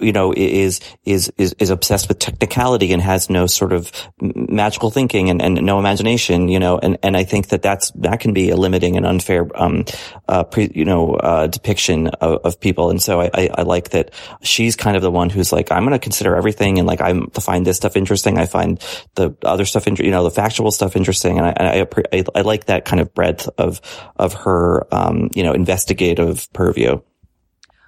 you 0.00 0.12
know, 0.12 0.34
is, 0.36 0.80
is, 1.04 1.32
is, 1.38 1.54
is 1.58 1.70
obsessed 1.70 2.08
with 2.08 2.18
technicality 2.18 2.92
and 2.92 3.00
has 3.00 3.30
no 3.30 3.46
sort 3.46 3.72
of 3.72 3.92
magical 4.20 4.90
thinking 4.90 5.30
and, 5.30 5.40
and 5.40 5.54
no 5.64 5.78
imagination, 5.78 6.48
you 6.48 6.58
know, 6.58 6.78
and, 6.78 6.98
and 7.04 7.16
I 7.16 7.22
think 7.22 7.48
that 7.48 7.62
that's, 7.62 7.92
that 7.92 8.18
can 8.18 8.32
be 8.32 8.50
a 8.50 8.56
limiting 8.56 8.96
and 8.96 9.06
unfair, 9.06 9.48
um, 9.54 9.84
uh, 10.28 10.42
pre, 10.42 10.70
you 10.74 10.84
know, 10.84 11.14
uh, 11.14 11.46
depiction 11.46 12.08
of, 12.08 12.40
of 12.44 12.60
people. 12.60 12.90
And 12.90 13.00
so 13.00 13.20
I, 13.20 13.30
I, 13.32 13.50
I 13.58 13.62
like 13.62 13.90
that 13.90 14.10
she's 14.42 14.74
kind 14.74 14.96
of 14.96 15.02
the 15.02 15.10
one 15.10 15.30
who's 15.30 15.52
like, 15.52 15.70
I'm 15.70 15.84
going 15.84 15.92
to 15.92 16.00
consider 16.00 16.34
everything 16.34 16.78
and 16.78 16.86
like, 16.86 17.00
I'm 17.00 17.30
to 17.30 17.40
find 17.40 17.64
this 17.64 17.76
stuff 17.76 17.96
interesting. 17.96 18.38
I 18.38 18.46
find 18.46 18.84
the 19.14 19.36
other 19.44 19.66
stuff, 19.66 19.86
inter- 19.86 20.04
you 20.04 20.10
know, 20.10 20.24
the 20.24 20.30
factual 20.30 20.72
stuff 20.72 20.96
interesting. 20.96 21.38
And 21.38 21.46
I, 21.46 21.50
and 21.50 21.68
I, 21.68 21.86
I, 22.12 22.24
I 22.34 22.40
like 22.40 22.66
that 22.66 22.84
kind 22.84 23.00
of 23.00 23.14
breadth 23.14 23.48
of, 23.56 23.80
of 24.16 24.34
her, 24.34 24.92
um, 24.92 25.30
you 25.32 25.44
know, 25.44 25.52
investigative 25.52 26.52
purview. 26.56 27.00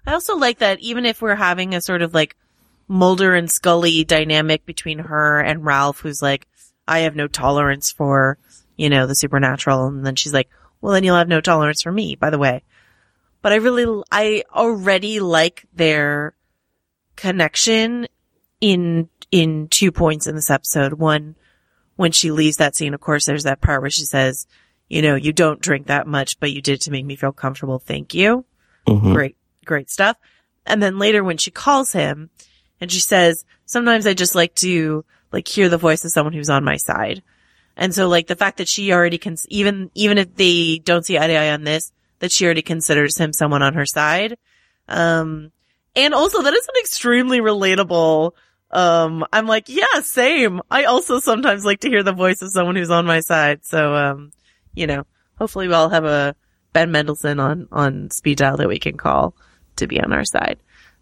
I 0.07 0.12
also 0.12 0.37
like 0.37 0.59
that 0.59 0.81
even 0.81 1.04
if 1.04 1.20
we're 1.20 1.35
having 1.35 1.74
a 1.74 1.81
sort 1.81 2.02
of 2.02 2.14
like 2.14 2.37
Mulder 2.88 3.35
and 3.35 3.50
Scully 3.50 4.04
dynamic 4.04 4.64
between 4.64 4.98
her 4.98 5.40
and 5.40 5.64
Ralph, 5.64 6.00
who's 6.00 6.22
like, 6.22 6.46
I 6.87 7.00
have 7.00 7.14
no 7.14 7.28
tolerance 7.28 7.92
for, 7.92 8.38
you 8.76 8.88
know, 8.88 9.07
the 9.07 9.14
supernatural. 9.14 9.87
And 9.87 10.07
then 10.07 10.16
she's 10.16 10.33
like, 10.33 10.48
well, 10.81 10.94
then 10.94 11.04
you'll 11.04 11.16
have 11.16 11.28
no 11.28 11.40
tolerance 11.40 11.83
for 11.83 11.92
me, 11.92 12.14
by 12.14 12.31
the 12.31 12.38
way. 12.38 12.62
But 13.42 13.52
I 13.52 13.57
really, 13.57 14.02
I 14.11 14.44
already 14.54 15.20
like 15.20 15.66
their 15.74 16.35
connection 17.14 18.09
in, 18.61 19.09
in 19.31 19.68
two 19.68 19.92
points 19.92 20.26
in 20.26 20.35
this 20.35 20.50
episode. 20.50 20.94
One, 20.94 21.37
when 21.96 22.12
she 22.12 22.31
leaves 22.31 22.57
that 22.57 22.74
scene, 22.74 22.94
of 22.94 23.00
course, 23.00 23.26
there's 23.26 23.44
that 23.44 23.61
part 23.61 23.83
where 23.83 23.90
she 23.90 24.04
says, 24.04 24.46
you 24.88 25.02
know, 25.02 25.14
you 25.14 25.33
don't 25.33 25.61
drink 25.61 25.88
that 25.88 26.07
much, 26.07 26.40
but 26.40 26.52
you 26.52 26.62
did 26.62 26.81
to 26.83 26.90
make 26.90 27.04
me 27.04 27.16
feel 27.16 27.33
comfortable. 27.33 27.78
Thank 27.78 28.14
you. 28.14 28.46
Mhm. 28.88 29.12
Great, 29.14 29.37
great 29.64 29.90
stuff. 29.90 30.16
And 30.66 30.83
then 30.83 30.98
later 30.98 31.24
when 31.24 31.38
she 31.38 31.51
calls 31.51 31.92
him 31.92 32.31
and 32.81 32.90
she 32.90 33.01
says, 33.01 33.44
sometimes 33.66 34.07
I 34.07 34.14
just 34.14 34.35
like 34.35 34.55
to 34.57 35.05
like 35.33 35.48
hear 35.48 35.68
the 35.68 35.79
voice 35.79 36.05
of 36.05 36.11
someone 36.11 36.33
who's 36.33 36.51
on 36.51 36.64
my 36.64 36.77
side. 36.77 37.22
And 37.77 37.94
so 37.94 38.09
like 38.09 38.27
the 38.27 38.37
fact 38.37 38.59
that 38.59 38.68
she 38.68 38.92
already 38.92 39.18
can, 39.18 39.37
even, 39.48 39.90
even 39.94 40.18
if 40.18 40.35
they 40.35 40.79
don't 40.79 41.05
see 41.07 41.18
eye 41.18 41.27
to 41.27 41.35
eye 41.35 41.53
on 41.53 41.64
this, 41.64 41.92
that 42.18 42.33
she 42.33 42.44
already 42.44 42.62
considers 42.62 43.16
him 43.16 43.33
someone 43.33 43.62
on 43.62 43.74
her 43.74 43.87
side. 43.87 44.37
Um, 44.88 45.53
and 45.94 46.14
also 46.14 46.42
that 46.42 46.55
is 46.55 46.66
an 46.66 46.74
extremely 46.81 47.40
relatable, 47.40 48.33
um, 48.70 49.24
I'm 49.33 49.46
like, 49.46 49.68
yeah, 49.68 50.01
same. 50.03 50.61
I 50.70 50.85
also 50.85 51.20
sometimes 51.20 51.64
like 51.64 51.81
to 51.81 51.88
hear 51.88 52.03
the 52.03 52.12
voice 52.12 52.42
of 52.42 52.51
someone 52.51 52.77
who's 52.77 52.90
on 52.90 53.07
my 53.07 53.20
side. 53.20 53.64
So, 53.64 53.94
um, 53.94 54.33
you 54.74 54.87
know, 54.87 55.05
hopefully 55.38 55.68
we'll 55.68 55.77
all 55.79 55.88
have 55.88 56.05
a 56.05 56.35
Ben 56.72 56.90
Mendelsohn 56.90 57.40
on, 57.40 57.68
on 57.72 58.11
speed 58.11 58.38
dial 58.38 58.57
that 58.57 58.68
we 58.68 58.78
can 58.78 58.96
call 58.96 59.35
to 59.76 59.87
be 59.87 60.00
on 60.00 60.12
our 60.12 60.24
side. 60.24 60.59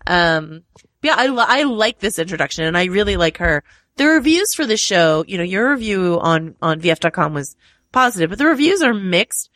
Um, 0.07 0.62
yeah, 1.02 1.14
I, 1.16 1.26
I 1.26 1.62
like 1.64 1.98
this 1.98 2.18
introduction 2.18 2.64
and 2.64 2.76
I 2.76 2.87
really 2.87 3.16
like 3.16 3.38
her. 3.38 3.64
The 3.96 4.07
reviews 4.07 4.55
for 4.55 4.66
the 4.66 4.76
show, 4.76 5.24
you 5.26 5.38
know, 5.38 5.44
your 5.44 5.70
review 5.70 6.18
on, 6.20 6.55
on 6.61 6.81
VF.com 6.81 7.35
was 7.35 7.57
positive, 7.92 8.31
but 8.31 8.38
the 8.38 8.46
reviews 8.46 8.83
are 8.83 8.94
mixed. 8.94 9.50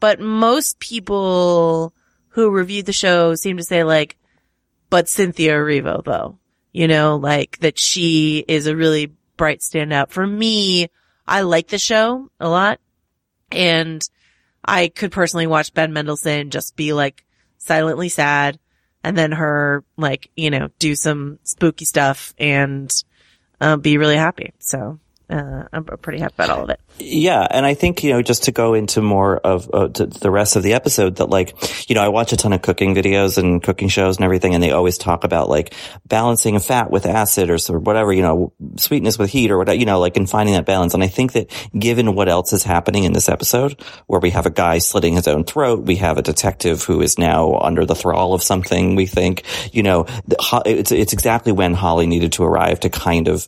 But 0.00 0.20
most 0.20 0.78
people 0.78 1.92
who 2.28 2.50
reviewed 2.50 2.86
the 2.86 2.92
show 2.92 3.34
seem 3.34 3.56
to 3.56 3.64
say 3.64 3.82
like, 3.82 4.16
but 4.90 5.08
Cynthia 5.08 5.54
Erivo 5.54 6.04
though, 6.04 6.38
you 6.72 6.86
know, 6.86 7.16
like 7.16 7.58
that 7.60 7.78
she 7.78 8.44
is 8.46 8.66
a 8.66 8.76
really 8.76 9.12
bright 9.36 9.60
standout. 9.60 10.10
For 10.10 10.26
me, 10.26 10.88
I 11.26 11.42
like 11.42 11.68
the 11.68 11.78
show 11.78 12.30
a 12.38 12.48
lot 12.48 12.80
and 13.50 14.02
I 14.68 14.88
could 14.88 15.12
personally 15.12 15.46
watch 15.46 15.72
Ben 15.72 15.94
Mendelsohn 15.94 16.50
just 16.50 16.76
be 16.76 16.92
like 16.92 17.24
silently 17.56 18.10
sad 18.10 18.58
and 19.02 19.16
then 19.16 19.32
her 19.32 19.82
like, 19.96 20.30
you 20.36 20.50
know, 20.50 20.68
do 20.78 20.94
some 20.94 21.38
spooky 21.42 21.86
stuff 21.86 22.34
and 22.38 22.92
uh, 23.62 23.78
be 23.78 23.96
really 23.96 24.16
happy. 24.16 24.52
So, 24.58 25.00
uh, 25.30 25.64
I'm 25.72 25.84
pretty 25.84 26.20
happy 26.20 26.34
about 26.38 26.50
all 26.50 26.64
of 26.64 26.70
it. 26.70 26.80
Yeah, 26.98 27.46
and 27.48 27.66
I 27.66 27.74
think 27.74 28.02
you 28.02 28.12
know 28.12 28.22
just 28.22 28.44
to 28.44 28.52
go 28.52 28.74
into 28.74 29.02
more 29.02 29.36
of 29.36 29.68
uh, 29.72 29.88
the 29.88 30.30
rest 30.30 30.56
of 30.56 30.62
the 30.62 30.72
episode 30.72 31.16
that 31.16 31.28
like 31.28 31.54
you 31.88 31.94
know 31.94 32.02
I 32.02 32.08
watch 32.08 32.32
a 32.32 32.36
ton 32.36 32.54
of 32.54 32.62
cooking 32.62 32.94
videos 32.94 33.36
and 33.36 33.62
cooking 33.62 33.88
shows 33.88 34.16
and 34.16 34.24
everything, 34.24 34.54
and 34.54 34.62
they 34.62 34.70
always 34.70 34.96
talk 34.96 35.24
about 35.24 35.50
like 35.50 35.74
balancing 36.06 36.58
fat 36.60 36.90
with 36.90 37.04
acid 37.04 37.50
or 37.50 37.54
of 37.54 37.86
whatever 37.86 38.12
you 38.12 38.22
know 38.22 38.52
sweetness 38.76 39.18
with 39.18 39.30
heat 39.30 39.50
or 39.50 39.58
whatever 39.58 39.78
you 39.78 39.84
know 39.84 40.00
like 40.00 40.16
and 40.16 40.30
finding 40.30 40.54
that 40.54 40.64
balance. 40.64 40.94
And 40.94 41.04
I 41.04 41.08
think 41.08 41.32
that 41.32 41.52
given 41.78 42.14
what 42.14 42.28
else 42.28 42.54
is 42.54 42.64
happening 42.64 43.04
in 43.04 43.12
this 43.12 43.28
episode, 43.28 43.80
where 44.06 44.20
we 44.20 44.30
have 44.30 44.46
a 44.46 44.50
guy 44.50 44.78
slitting 44.78 45.14
his 45.14 45.28
own 45.28 45.44
throat, 45.44 45.84
we 45.84 45.96
have 45.96 46.16
a 46.16 46.22
detective 46.22 46.84
who 46.84 47.02
is 47.02 47.18
now 47.18 47.58
under 47.58 47.84
the 47.84 47.94
thrall 47.94 48.32
of 48.32 48.42
something. 48.42 48.96
We 48.96 49.04
think 49.04 49.44
you 49.72 49.82
know 49.82 50.06
it's 50.64 50.90
it's 50.90 51.12
exactly 51.12 51.52
when 51.52 51.74
Holly 51.74 52.06
needed 52.06 52.32
to 52.32 52.44
arrive 52.44 52.80
to 52.80 52.88
kind 52.88 53.28
of 53.28 53.46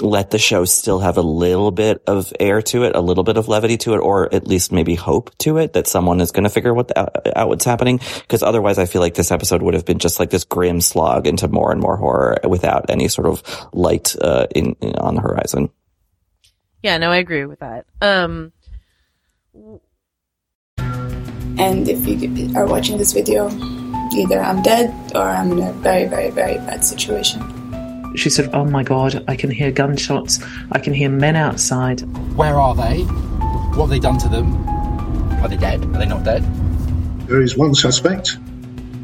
let 0.00 0.30
the 0.30 0.38
show 0.38 0.64
still 0.64 1.00
have 1.00 1.18
a 1.18 1.22
little 1.22 1.70
bit 1.70 2.02
of 2.06 2.32
air 2.40 2.62
to 2.62 2.84
it, 2.84 2.96
a 2.96 3.00
little 3.00 3.24
bit 3.24 3.36
of 3.36 3.48
levity 3.48 3.76
to 3.78 3.94
it, 3.94 3.98
or 3.98 4.32
at 4.34 4.46
least 4.46 4.72
maybe 4.72 4.94
hope 4.94 5.36
to 5.38 5.58
it 5.58 5.74
that 5.74 5.86
someone 5.86 6.20
is 6.20 6.32
going 6.32 6.44
to 6.44 6.50
figure 6.50 6.72
what 6.72 6.96
out, 6.96 7.26
out 7.36 7.48
what's 7.48 7.64
happening. 7.64 8.00
Because 8.20 8.42
otherwise, 8.42 8.78
I 8.78 8.86
feel 8.86 9.02
like 9.02 9.14
this 9.14 9.30
episode 9.30 9.62
would 9.62 9.74
have 9.74 9.84
been 9.84 9.98
just 9.98 10.18
like 10.18 10.30
this 10.30 10.44
grim 10.44 10.80
slog 10.80 11.26
into 11.26 11.46
more 11.46 11.70
and 11.70 11.80
more 11.80 11.96
horror 11.96 12.38
without 12.48 12.90
any 12.90 13.08
sort 13.08 13.26
of 13.26 13.42
light 13.72 14.16
uh, 14.20 14.46
in, 14.54 14.76
in 14.80 14.96
on 14.96 15.14
the 15.14 15.20
horizon. 15.20 15.70
Yeah, 16.82 16.98
no, 16.98 17.10
I 17.10 17.18
agree 17.18 17.44
with 17.44 17.60
that. 17.60 17.86
Um, 18.00 18.52
And 21.58 21.86
if 21.86 22.06
you 22.06 22.56
are 22.56 22.66
watching 22.66 22.96
this 22.96 23.12
video, 23.12 23.50
either 24.16 24.40
I'm 24.40 24.62
dead 24.62 25.12
or 25.14 25.22
I'm 25.22 25.52
in 25.52 25.62
a 25.62 25.72
very, 25.74 26.06
very, 26.06 26.30
very 26.30 26.54
bad 26.54 26.82
situation. 26.82 27.61
She 28.14 28.30
said, 28.30 28.50
Oh 28.52 28.64
my 28.64 28.82
God, 28.82 29.24
I 29.28 29.36
can 29.36 29.50
hear 29.50 29.70
gunshots. 29.70 30.40
I 30.70 30.78
can 30.78 30.92
hear 30.92 31.08
men 31.08 31.36
outside. 31.36 32.00
Where 32.36 32.60
are 32.60 32.74
they? 32.74 33.02
What 33.74 33.86
have 33.86 33.90
they 33.90 33.98
done 33.98 34.18
to 34.18 34.28
them? 34.28 34.68
Are 35.42 35.48
they 35.48 35.56
dead? 35.56 35.84
Are 35.84 35.98
they 35.98 36.06
not 36.06 36.24
dead? 36.24 36.42
There 37.26 37.40
is 37.40 37.56
one 37.56 37.74
suspect 37.74 38.38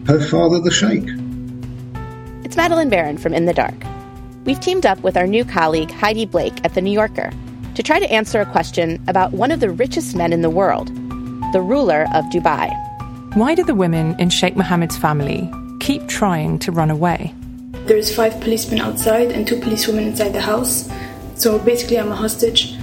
her 0.07 0.21
father, 0.21 0.59
the 0.59 0.71
Sheikh. 0.71 1.05
It's 2.45 2.57
Madeleine 2.57 2.89
Baran 2.89 3.19
from 3.19 3.35
In 3.35 3.45
the 3.45 3.53
Dark. 3.53 3.75
We've 4.45 4.59
teamed 4.59 4.87
up 4.87 4.99
with 5.01 5.19
our 5.19 5.27
new 5.27 5.45
colleague 5.45 5.91
Heidi 5.91 6.25
Blake 6.25 6.65
at 6.65 6.73
The 6.73 6.81
New 6.81 6.91
Yorker 6.93 7.31
to 7.75 7.83
try 7.83 7.99
to 8.01 8.11
answer 8.11 8.41
a 8.41 8.47
question 8.47 9.05
about 9.07 9.33
one 9.33 9.51
of 9.51 9.61
the 9.61 9.69
richest 9.69 10.17
men 10.17 10.33
in 10.33 10.41
the 10.41 10.49
world, 10.49 10.89
the 11.53 11.61
ruler 11.61 12.07
of 12.15 12.25
Dubai. 12.27 12.73
Why 13.37 13.55
do 13.55 13.63
the 13.63 13.75
women 13.75 14.19
in 14.19 14.31
Sheikh 14.31 14.57
Mohammed's 14.57 14.97
family 14.97 15.51
keep 15.79 16.09
trying 16.09 16.59
to 16.61 16.73
run 16.73 16.91
away? 16.91 17.35
There's 17.89 18.15
five 18.15 18.39
policemen 18.43 18.81
outside 18.81 19.33
and 19.33 19.49
two 19.49 19.59
policewomen 19.59 20.09
inside 20.09 20.35
the 20.35 20.43
house. 20.43 20.91
So 21.37 21.59
basically, 21.59 21.99
I'm 21.99 22.13
a 22.13 22.15
hostage. 22.15 22.75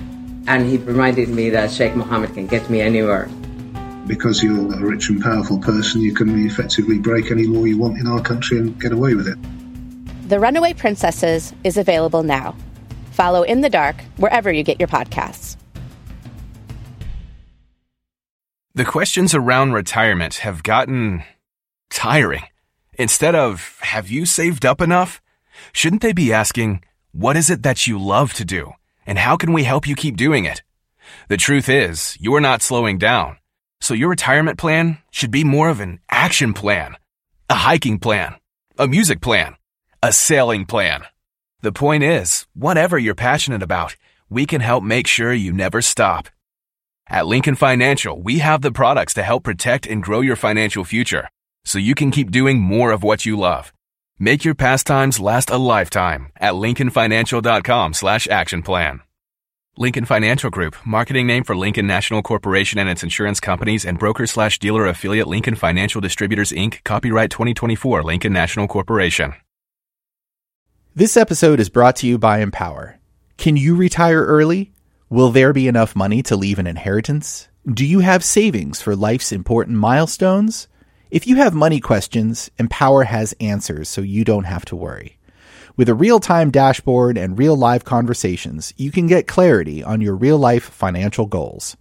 And 0.47 0.67
he 0.67 0.77
reminded 0.77 1.29
me 1.29 1.51
that 1.51 1.69
Sheikh 1.69 1.95
Mohammed 1.95 2.33
can 2.33 2.47
get 2.47 2.67
me 2.71 2.81
anywhere. 2.81 3.29
Because 4.07 4.41
you're 4.41 4.73
a 4.73 4.79
rich 4.79 5.09
and 5.09 5.21
powerful 5.21 5.59
person, 5.59 6.01
you 6.01 6.11
can 6.11 6.47
effectively 6.47 6.97
break 6.97 7.29
any 7.29 7.45
law 7.45 7.65
you 7.65 7.77
want 7.77 7.99
in 7.99 8.07
our 8.07 8.19
country 8.19 8.57
and 8.57 8.81
get 8.81 8.93
away 8.93 9.13
with 9.13 9.27
it. 9.27 9.37
The 10.27 10.39
Runaway 10.39 10.73
Princesses 10.73 11.53
is 11.63 11.77
available 11.77 12.23
now. 12.23 12.55
Follow 13.11 13.43
In 13.43 13.61
the 13.61 13.69
Dark 13.69 13.97
wherever 14.17 14.51
you 14.51 14.63
get 14.63 14.79
your 14.79 14.87
podcasts. 14.87 15.55
The 18.73 18.85
questions 18.85 19.35
around 19.35 19.73
retirement 19.73 20.37
have 20.37 20.63
gotten 20.63 21.23
tiring. 21.91 22.41
Instead 22.97 23.35
of, 23.35 23.77
have 23.81 24.09
you 24.09 24.25
saved 24.25 24.65
up 24.65 24.81
enough? 24.81 25.21
Shouldn't 25.73 26.01
they 26.01 26.13
be 26.13 26.31
asking, 26.31 26.81
what 27.11 27.35
is 27.35 27.49
it 27.49 27.63
that 27.63 27.87
you 27.87 27.99
love 27.99 28.33
to 28.33 28.45
do? 28.45 28.71
And 29.05 29.19
how 29.19 29.35
can 29.35 29.51
we 29.51 29.63
help 29.63 29.85
you 29.87 29.95
keep 29.95 30.15
doing 30.15 30.45
it? 30.45 30.63
The 31.27 31.37
truth 31.37 31.67
is, 31.67 32.17
you 32.21 32.33
are 32.35 32.41
not 32.41 32.61
slowing 32.61 32.97
down. 32.97 33.37
So 33.81 33.93
your 33.93 34.09
retirement 34.09 34.57
plan 34.57 34.99
should 35.11 35.29
be 35.29 35.43
more 35.43 35.69
of 35.69 35.81
an 35.81 35.99
action 36.09 36.53
plan, 36.53 36.95
a 37.49 37.55
hiking 37.55 37.99
plan, 37.99 38.35
a 38.77 38.87
music 38.87 39.19
plan, 39.19 39.55
a 40.01 40.13
sailing 40.13 40.65
plan. 40.65 41.03
The 41.61 41.73
point 41.73 42.03
is, 42.03 42.47
whatever 42.53 42.97
you're 42.97 43.13
passionate 43.13 43.61
about, 43.61 43.97
we 44.29 44.45
can 44.45 44.61
help 44.61 44.83
make 44.83 45.07
sure 45.07 45.33
you 45.33 45.51
never 45.51 45.81
stop. 45.81 46.29
At 47.07 47.27
Lincoln 47.27 47.55
Financial, 47.55 48.19
we 48.19 48.39
have 48.39 48.61
the 48.61 48.71
products 48.71 49.13
to 49.15 49.23
help 49.23 49.43
protect 49.43 49.85
and 49.85 50.01
grow 50.01 50.21
your 50.21 50.37
financial 50.37 50.85
future 50.85 51.29
so 51.65 51.77
you 51.77 51.95
can 51.95 52.11
keep 52.11 52.31
doing 52.31 52.61
more 52.61 52.91
of 52.91 53.03
what 53.03 53.25
you 53.25 53.37
love. 53.37 53.73
Make 54.17 54.45
your 54.45 54.55
pastimes 54.55 55.19
last 55.19 55.49
a 55.49 55.57
lifetime 55.57 56.31
at 56.37 56.53
lincolnfinancial.com 56.53 57.93
slash 57.93 58.27
action 58.27 58.61
plan. 58.61 59.01
Lincoln 59.77 60.05
Financial 60.05 60.49
Group, 60.49 60.77
marketing 60.85 61.27
name 61.27 61.43
for 61.43 61.53
Lincoln 61.53 61.85
National 61.85 62.21
Corporation 62.21 62.79
and 62.79 62.89
its 62.89 63.03
insurance 63.03 63.41
companies 63.41 63.83
and 63.83 63.99
broker 63.99 64.25
slash 64.25 64.57
dealer 64.57 64.87
affiliate 64.87 65.27
Lincoln 65.27 65.55
Financial 65.55 65.99
Distributors 65.99 66.53
Inc., 66.53 66.81
copyright 66.85 67.29
2024 67.29 68.01
Lincoln 68.01 68.31
National 68.31 68.69
Corporation. 68.69 69.33
This 70.95 71.17
episode 71.17 71.59
is 71.59 71.67
brought 71.67 71.97
to 71.97 72.07
you 72.07 72.17
by 72.17 72.39
Empower. 72.39 72.99
Can 73.35 73.57
you 73.57 73.75
retire 73.75 74.23
early? 74.23 74.71
Will 75.09 75.29
there 75.29 75.51
be 75.51 75.67
enough 75.67 75.93
money 75.93 76.23
to 76.23 76.37
leave 76.37 76.57
an 76.57 76.67
inheritance? 76.67 77.49
Do 77.69 77.85
you 77.85 77.99
have 77.99 78.23
savings 78.23 78.81
for 78.81 78.95
life's 78.95 79.33
important 79.33 79.77
milestones? 79.77 80.69
If 81.11 81.27
you 81.27 81.35
have 81.35 81.53
money 81.53 81.79
questions, 81.79 82.49
Empower 82.57 83.03
has 83.03 83.35
answers 83.39 83.89
so 83.89 84.01
you 84.01 84.23
don't 84.23 84.45
have 84.45 84.65
to 84.65 84.75
worry. 84.75 85.17
With 85.77 85.87
a 85.87 85.93
real 85.93 86.19
time 86.19 86.49
dashboard 86.49 87.17
and 87.17 87.37
real 87.37 87.55
live 87.55 87.85
conversations, 87.85 88.73
you 88.75 88.91
can 88.91 89.05
get 89.05 89.27
clarity 89.27 89.83
on 89.83 90.01
your 90.01 90.15
real 90.15 90.37
life 90.37 90.63
financial 90.63 91.27
goals. 91.27 91.77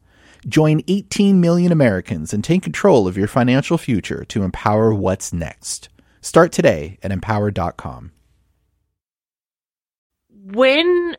Join 0.46 0.82
18 0.88 1.40
million 1.40 1.72
Americans 1.72 2.34
and 2.34 2.44
take 2.44 2.62
control 2.62 3.08
of 3.08 3.16
your 3.16 3.28
financial 3.28 3.78
future 3.78 4.24
to 4.26 4.42
empower 4.42 4.92
what's 4.92 5.32
next. 5.32 5.88
Start 6.20 6.52
today 6.52 6.98
at 7.02 7.10
empower.com. 7.10 8.12
When, 10.52 11.16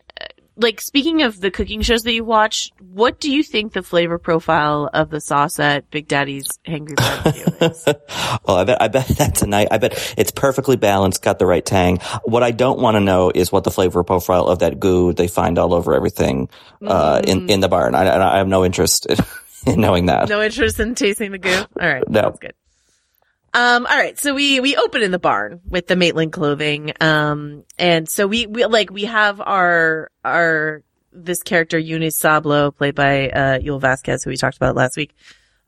like, 0.57 0.79
speaking 0.81 1.21
of 1.23 1.39
the 1.41 1.51
cooking 1.51 1.81
shows 1.81 2.03
that 2.03 2.13
you 2.13 2.23
watch, 2.23 2.71
what 2.79 3.19
do 3.19 3.31
you 3.31 3.43
think 3.43 3.73
the 3.73 3.83
flavor 3.83 4.17
profile 4.17 4.89
of 4.93 5.09
the 5.09 5.19
sauce 5.19 5.59
at 5.59 5.89
Big 5.91 6.07
Daddy's 6.07 6.47
Hangry 6.67 6.95
Barbecue 6.95 7.67
is? 7.67 7.85
well, 8.47 8.57
I 8.57 8.63
bet, 8.63 8.81
I 8.81 8.87
bet 8.87 9.07
that's 9.07 9.41
a 9.41 9.47
night. 9.47 9.67
I 9.71 9.77
bet 9.77 10.13
it's 10.17 10.31
perfectly 10.31 10.77
balanced, 10.77 11.21
got 11.21 11.39
the 11.39 11.45
right 11.45 11.65
tang. 11.65 11.99
What 12.23 12.43
I 12.43 12.51
don't 12.51 12.79
want 12.79 12.95
to 12.95 13.01
know 13.01 13.31
is 13.33 13.51
what 13.51 13.63
the 13.63 13.71
flavor 13.71 14.03
profile 14.03 14.47
of 14.47 14.59
that 14.59 14.79
goo 14.79 15.13
they 15.13 15.27
find 15.27 15.57
all 15.59 15.73
over 15.73 15.93
everything, 15.93 16.49
uh, 16.85 17.19
Mm. 17.21 17.25
in, 17.25 17.49
in 17.49 17.59
the 17.59 17.67
barn. 17.69 17.95
I, 17.95 18.33
I 18.35 18.37
have 18.37 18.47
no 18.47 18.63
interest 18.65 19.05
in, 19.07 19.17
in 19.73 19.81
knowing 19.81 20.05
that. 20.07 20.29
No 20.29 20.41
interest 20.41 20.79
in 20.79 20.95
tasting 20.95 21.31
the 21.31 21.37
goo? 21.37 21.49
All 21.79 21.87
right. 21.87 22.07
No. 22.09 22.21
Sounds 22.21 22.39
good. 22.39 22.53
Um, 23.55 23.85
all 23.85 23.97
right. 23.97 24.19
So 24.19 24.33
we, 24.35 24.59
we 24.59 24.75
open 24.75 25.01
in 25.01 25.11
the 25.11 25.19
barn 25.19 25.61
with 25.65 25.87
the 25.87 25.95
Maitland 25.95 26.33
clothing. 26.33 26.91
Um, 26.99 27.63
and 27.79 28.07
so 28.09 28.27
we, 28.27 28.47
we, 28.47 28.65
like, 28.65 28.91
we 28.91 29.05
have 29.05 29.39
our, 29.39 30.11
our, 30.25 30.83
this 31.13 31.41
character, 31.41 31.79
Yunis 31.79 32.19
Sablo, 32.19 32.75
played 32.75 32.95
by, 32.95 33.29
uh, 33.29 33.59
Yul 33.59 33.79
Vasquez, 33.79 34.25
who 34.25 34.29
we 34.29 34.35
talked 34.35 34.57
about 34.57 34.75
last 34.75 34.97
week. 34.97 35.15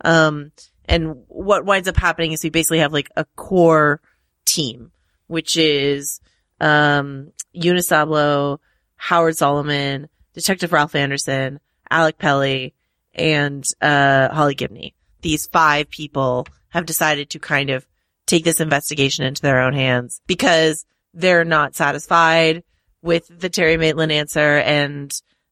Um, 0.03 0.51
and 0.83 1.23
what 1.29 1.63
winds 1.63 1.87
up 1.87 1.95
happening 1.95 2.33
is 2.33 2.43
we 2.43 2.49
basically 2.49 2.79
have 2.79 2.91
like 2.91 3.09
a 3.15 3.23
core 3.37 4.01
team, 4.43 4.91
which 5.27 5.55
is, 5.55 6.19
um, 6.59 7.31
Yunis 7.55 7.87
Sablo, 7.89 8.57
Howard 8.97 9.37
Salomon, 9.37 10.09
Detective 10.33 10.73
Ralph 10.73 10.93
Anderson, 10.93 11.61
Alec 11.89 12.17
Pelly, 12.17 12.73
and, 13.15 13.63
uh, 13.81 14.27
Holly 14.33 14.55
Gibney. 14.55 14.93
These 15.21 15.47
five 15.47 15.89
people 15.89 16.47
have 16.69 16.85
decided 16.85 17.29
to 17.31 17.39
kind 17.39 17.69
of 17.69 17.85
take 18.25 18.43
this 18.43 18.59
investigation 18.59 19.25
into 19.25 19.41
their 19.41 19.61
own 19.61 19.73
hands 19.73 20.21
because 20.27 20.85
they're 21.13 21.45
not 21.45 21.75
satisfied 21.75 22.63
with 23.01 23.27
the 23.27 23.49
Terry 23.49 23.77
Maitland 23.77 24.11
answer 24.11 24.57
and 24.57 25.11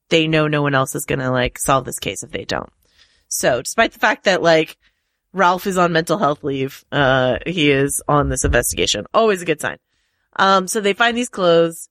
they 0.10 0.28
know 0.28 0.48
no 0.48 0.62
one 0.62 0.76
else 0.76 0.94
is 0.94 1.06
going 1.06 1.20
to 1.20 1.32
like 1.32 1.58
solve 1.58 1.86
this 1.86 2.00
case 2.00 2.22
if 2.22 2.32
they 2.32 2.46
don't. 2.46 2.70
So 3.28 3.62
despite 3.62 3.94
the 3.94 4.00
fact 4.00 4.26
that 4.26 4.44
like 4.44 4.78
Ralph 5.34 5.66
is 5.68 5.78
on 5.78 5.94
mental 5.94 6.18
health 6.18 6.44
leave, 6.44 6.86
uh, 6.92 7.38
he 7.46 7.72
is 7.72 8.04
on 8.08 8.30
this 8.30 8.46
investigation. 8.46 9.06
Always 9.14 9.42
a 9.42 9.46
good 9.46 9.62
sign. 9.62 9.78
Um, 10.36 10.68
so 10.68 10.82
they 10.82 10.94
find 10.94 11.18
these 11.18 11.30
clothes, 11.30 11.90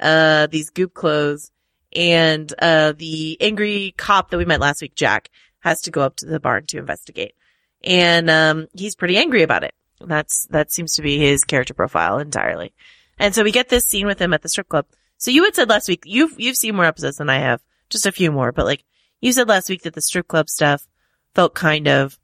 uh, 0.00 0.48
these 0.48 0.70
goop 0.70 0.92
clothes 0.92 1.52
and, 1.94 2.52
uh, 2.58 2.92
the 2.92 3.38
angry 3.40 3.94
cop 3.96 4.30
that 4.30 4.38
we 4.38 4.44
met 4.44 4.60
last 4.60 4.82
week, 4.82 4.96
Jack, 4.96 5.30
has 5.60 5.80
to 5.82 5.90
go 5.90 6.02
up 6.02 6.16
to 6.16 6.26
the 6.26 6.40
barn 6.40 6.66
to 6.66 6.78
investigate 6.78 7.35
and 7.86 8.28
um, 8.28 8.66
he's 8.74 8.96
pretty 8.96 9.16
angry 9.16 9.42
about 9.42 9.64
it. 9.64 9.72
That's 10.00 10.46
that 10.50 10.72
seems 10.72 10.96
to 10.96 11.02
be 11.02 11.18
his 11.18 11.44
character 11.44 11.72
profile 11.72 12.18
entirely. 12.18 12.74
And 13.18 13.34
so 13.34 13.44
we 13.44 13.52
get 13.52 13.68
this 13.68 13.88
scene 13.88 14.06
with 14.06 14.20
him 14.20 14.34
at 14.34 14.42
the 14.42 14.48
strip 14.48 14.68
club. 14.68 14.86
So 15.16 15.30
you 15.30 15.44
had 15.44 15.54
said 15.54 15.70
last 15.70 15.88
week 15.88 16.02
you've 16.04 16.38
you've 16.38 16.56
seen 16.56 16.74
more 16.74 16.84
episodes 16.84 17.16
than 17.16 17.30
I 17.30 17.38
have, 17.38 17.62
just 17.88 18.04
a 18.04 18.12
few 18.12 18.30
more, 18.30 18.52
but 18.52 18.66
like 18.66 18.84
you 19.20 19.32
said 19.32 19.48
last 19.48 19.70
week 19.70 19.82
that 19.82 19.94
the 19.94 20.02
strip 20.02 20.28
club 20.28 20.50
stuff 20.50 20.86
felt 21.34 21.54
kind 21.54 21.88
of 21.88 22.18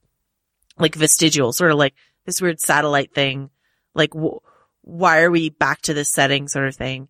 like 0.78 0.94
vestigial, 0.94 1.52
sort 1.52 1.70
of 1.70 1.78
like 1.78 1.94
this 2.26 2.42
weird 2.42 2.60
satellite 2.60 3.14
thing, 3.14 3.50
like 3.94 4.12
wh- 4.12 4.42
why 4.82 5.22
are 5.22 5.30
we 5.30 5.48
back 5.48 5.80
to 5.82 5.94
this 5.94 6.10
setting, 6.10 6.48
sort 6.48 6.68
of 6.68 6.74
thing. 6.74 7.08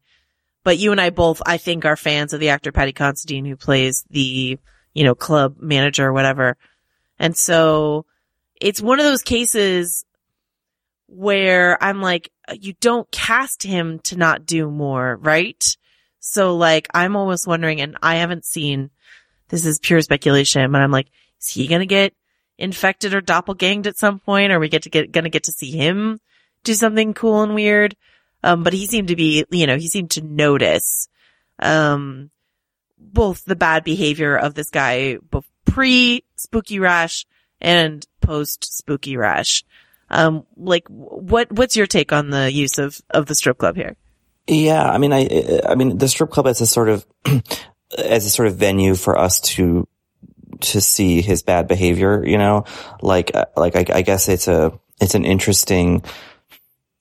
But 0.64 0.78
you 0.78 0.92
and 0.92 1.00
I 1.00 1.10
both, 1.10 1.42
I 1.44 1.56
think, 1.56 1.84
are 1.84 1.96
fans 1.96 2.32
of 2.32 2.38
the 2.38 2.50
actor 2.50 2.70
Paddy 2.70 2.92
Considine 2.92 3.44
who 3.46 3.56
plays 3.56 4.04
the 4.10 4.58
you 4.94 5.04
know 5.04 5.16
club 5.16 5.56
manager 5.58 6.06
or 6.06 6.12
whatever, 6.12 6.56
and 7.18 7.36
so 7.36 8.06
it's 8.62 8.80
one 8.80 9.00
of 9.00 9.04
those 9.04 9.22
cases 9.22 10.04
where 11.08 11.82
I'm 11.82 12.00
like, 12.00 12.30
you 12.52 12.74
don't 12.80 13.10
cast 13.10 13.64
him 13.64 13.98
to 14.04 14.16
not 14.16 14.46
do 14.46 14.70
more, 14.70 15.16
right? 15.16 15.76
So 16.20 16.56
like, 16.56 16.86
I'm 16.94 17.16
almost 17.16 17.46
wondering, 17.46 17.80
and 17.80 17.98
I 18.00 18.16
haven't 18.16 18.44
seen, 18.44 18.90
this 19.48 19.66
is 19.66 19.80
pure 19.80 20.00
speculation, 20.00 20.70
but 20.70 20.80
I'm 20.80 20.92
like, 20.92 21.08
is 21.40 21.48
he 21.48 21.66
gonna 21.66 21.86
get 21.86 22.14
infected 22.56 23.14
or 23.14 23.20
doppelganged 23.20 23.88
at 23.88 23.98
some 23.98 24.20
point? 24.20 24.52
Or 24.52 24.60
we 24.60 24.68
get 24.68 24.84
to 24.84 24.90
get, 24.90 25.10
gonna 25.10 25.28
get 25.28 25.44
to 25.44 25.52
see 25.52 25.72
him 25.72 26.20
do 26.62 26.74
something 26.74 27.14
cool 27.14 27.42
and 27.42 27.56
weird? 27.56 27.96
Um, 28.44 28.62
but 28.62 28.72
he 28.72 28.86
seemed 28.86 29.08
to 29.08 29.16
be, 29.16 29.44
you 29.50 29.66
know, 29.66 29.76
he 29.76 29.88
seemed 29.88 30.12
to 30.12 30.22
notice, 30.22 31.08
um, 31.58 32.30
both 32.96 33.44
the 33.44 33.56
bad 33.56 33.82
behavior 33.82 34.36
of 34.36 34.54
this 34.54 34.70
guy 34.70 35.18
pre 35.64 36.24
spooky 36.36 36.78
rash 36.78 37.26
and 37.60 38.06
post 38.22 38.76
spooky 38.76 39.16
rash. 39.16 39.64
Um, 40.10 40.46
like 40.56 40.86
what, 40.88 41.50
what's 41.52 41.76
your 41.76 41.86
take 41.86 42.12
on 42.12 42.30
the 42.30 42.50
use 42.52 42.78
of, 42.78 43.00
of 43.10 43.26
the 43.26 43.34
strip 43.34 43.58
club 43.58 43.76
here? 43.76 43.96
Yeah, 44.46 44.82
I 44.82 44.98
mean, 44.98 45.12
I, 45.12 45.60
I 45.66 45.74
mean, 45.74 45.98
the 45.98 46.08
strip 46.08 46.30
club 46.30 46.46
as 46.46 46.60
a 46.60 46.66
sort 46.66 46.88
of, 46.88 47.06
as 47.98 48.26
a 48.26 48.30
sort 48.30 48.48
of 48.48 48.56
venue 48.56 48.94
for 48.94 49.18
us 49.18 49.40
to, 49.40 49.86
to 50.60 50.80
see 50.80 51.22
his 51.22 51.42
bad 51.42 51.68
behavior, 51.68 52.24
you 52.26 52.38
know, 52.38 52.64
like, 53.00 53.32
like 53.56 53.76
I, 53.76 53.98
I 53.98 54.02
guess 54.02 54.28
it's 54.28 54.48
a, 54.48 54.78
it's 55.00 55.14
an 55.14 55.24
interesting, 55.24 56.02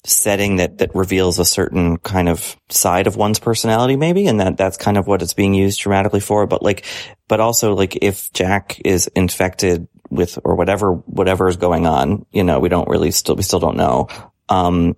setting 0.04 0.56
that 0.56 0.80
that 0.80 0.96
reveals 0.96 1.38
a 1.38 1.46
certain 1.46 1.98
kind 1.98 2.28
of 2.28 2.58
side 2.70 3.06
of 3.06 3.16
one's 3.16 3.38
personality 3.38 3.96
maybe 3.96 4.26
and 4.26 4.40
that 4.40 4.58
that's 4.58 4.78
kind 4.78 4.98
of 4.98 5.06
what 5.06 5.22
it's 5.22 5.36
being 5.36 5.54
used 5.54 5.80
dramatically 5.80 6.20
for 6.20 6.48
but 6.48 6.64
like 6.64 6.86
but 7.28 7.40
also 7.40 7.76
like 7.76 8.00
if 8.02 8.34
Jack 8.34 8.82
is 8.84 9.06
infected 9.16 9.88
with 10.12 10.38
or 10.44 10.56
whatever 10.56 10.94
whatever 10.94 11.48
is 11.48 11.58
going 11.58 11.88
on 11.88 12.26
you 12.32 12.44
know 12.44 12.60
we 12.60 12.70
don't 12.70 12.88
really 12.88 13.12
still 13.12 13.36
we 13.36 13.44
still 13.44 13.60
don't 13.60 13.78
know. 13.78 14.08
Um 14.50 14.96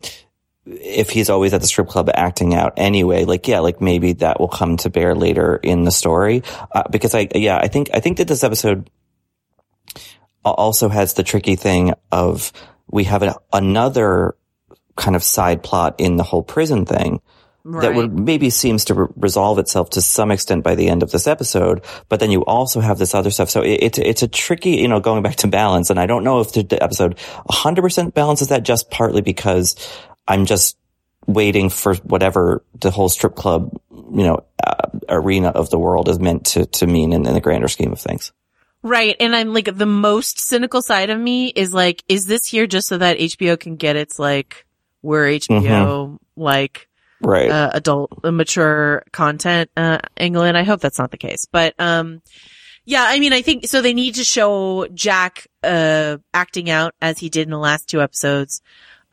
if 0.65 1.09
he's 1.09 1.29
always 1.29 1.53
at 1.53 1.59
the 1.59 1.67
strip 1.67 1.87
club 1.87 2.09
acting 2.13 2.53
out 2.53 2.73
anyway 2.77 3.25
like 3.25 3.47
yeah 3.47 3.59
like 3.59 3.81
maybe 3.81 4.13
that 4.13 4.39
will 4.39 4.47
come 4.47 4.77
to 4.77 4.89
bear 4.89 5.15
later 5.15 5.55
in 5.55 5.83
the 5.83 5.91
story. 5.91 6.43
Uh, 6.71 6.83
because 6.89 7.13
I 7.15 7.27
yeah 7.35 7.57
I 7.57 7.67
think 7.67 7.89
I 7.93 7.99
think 7.99 8.17
that 8.17 8.27
this 8.27 8.43
episode 8.43 8.89
also 10.43 10.89
has 10.89 11.13
the 11.13 11.23
tricky 11.23 11.55
thing 11.55 11.93
of 12.11 12.51
we 12.89 13.05
have 13.05 13.23
a, 13.23 13.35
another 13.51 14.35
kind 14.95 15.15
of 15.15 15.23
side 15.23 15.63
plot 15.63 15.95
in 15.99 16.17
the 16.17 16.23
whole 16.23 16.43
prison 16.43 16.85
thing 16.85 17.21
that 17.65 17.95
would 17.95 18.17
maybe 18.17 18.49
seems 18.49 18.85
to 18.85 18.93
re- 18.93 19.07
resolve 19.15 19.57
itself 19.57 19.91
to 19.91 20.01
some 20.01 20.31
extent 20.31 20.63
by 20.63 20.75
the 20.75 20.89
end 20.89 21.01
of 21.01 21.11
this 21.11 21.27
episode. 21.27 21.83
But 22.09 22.19
then 22.19 22.29
you 22.29 22.43
also 22.43 22.81
have 22.81 22.97
this 22.97 23.15
other 23.15 23.31
stuff. 23.31 23.49
So 23.49 23.61
it, 23.61 23.79
it's, 23.81 23.97
it's 23.99 24.23
a 24.23 24.27
tricky, 24.27 24.71
you 24.71 24.87
know, 24.87 24.99
going 24.99 25.23
back 25.23 25.37
to 25.37 25.47
balance. 25.47 25.89
And 25.89 25.99
I 25.99 26.05
don't 26.05 26.25
know 26.25 26.41
if 26.41 26.51
the 26.51 26.77
episode 26.81 27.17
100% 27.49 28.13
balances 28.13 28.49
that 28.49 28.63
just 28.63 28.91
partly 28.91 29.21
because 29.21 29.75
I'm 30.27 30.45
just 30.45 30.77
waiting 31.25 31.69
for 31.69 31.95
whatever 31.95 32.65
the 32.81 32.91
whole 32.91 33.07
strip 33.07 33.35
club, 33.35 33.71
you 33.89 34.23
know, 34.23 34.43
uh, 34.65 34.89
arena 35.07 35.47
of 35.47 35.69
the 35.69 35.79
world 35.79 36.09
is 36.09 36.19
meant 36.19 36.45
to, 36.47 36.65
to 36.65 36.85
mean 36.85 37.13
in, 37.13 37.25
in 37.25 37.33
the 37.33 37.41
grander 37.41 37.69
scheme 37.69 37.93
of 37.93 37.99
things. 37.99 38.33
Right. 38.81 39.15
And 39.21 39.33
I'm 39.33 39.53
like, 39.53 39.73
the 39.73 39.85
most 39.85 40.37
cynical 40.37 40.81
side 40.81 41.09
of 41.09 41.17
me 41.17 41.47
is 41.47 41.73
like, 41.73 42.03
is 42.09 42.25
this 42.25 42.45
here 42.45 42.67
just 42.67 42.89
so 42.89 42.97
that 42.97 43.17
HBO 43.17 43.57
can 43.57 43.77
get 43.77 43.95
its 43.95 44.19
like, 44.19 44.65
we're 45.01 45.27
HBO, 45.27 46.17
like, 46.35 46.89
right. 47.23 47.49
uh, 47.49 47.71
adult, 47.73 48.19
uh, 48.23 48.31
mature 48.31 49.03
content, 49.11 49.69
uh, 49.75 49.99
angle. 50.17 50.43
And 50.43 50.57
I 50.57 50.63
hope 50.63 50.81
that's 50.81 50.99
not 50.99 51.11
the 51.11 51.17
case. 51.17 51.47
But, 51.51 51.73
um, 51.79 52.21
yeah, 52.85 53.05
I 53.07 53.19
mean, 53.19 53.33
I 53.33 53.41
think, 53.41 53.67
so 53.67 53.81
they 53.81 53.93
need 53.93 54.15
to 54.15 54.23
show 54.23 54.87
Jack, 54.93 55.47
uh, 55.63 56.17
acting 56.33 56.69
out 56.69 56.93
as 57.01 57.17
he 57.17 57.29
did 57.29 57.43
in 57.43 57.51
the 57.51 57.57
last 57.57 57.89
two 57.89 58.01
episodes. 58.01 58.61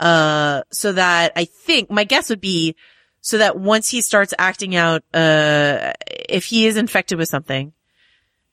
Uh, 0.00 0.62
so 0.72 0.92
that 0.92 1.32
I 1.36 1.44
think 1.44 1.90
my 1.90 2.04
guess 2.04 2.30
would 2.30 2.40
be 2.40 2.74
so 3.20 3.38
that 3.38 3.58
once 3.58 3.88
he 3.88 4.00
starts 4.00 4.32
acting 4.38 4.74
out, 4.74 5.02
uh, 5.12 5.92
if 6.08 6.46
he 6.46 6.66
is 6.66 6.78
infected 6.78 7.18
with 7.18 7.28
something 7.28 7.72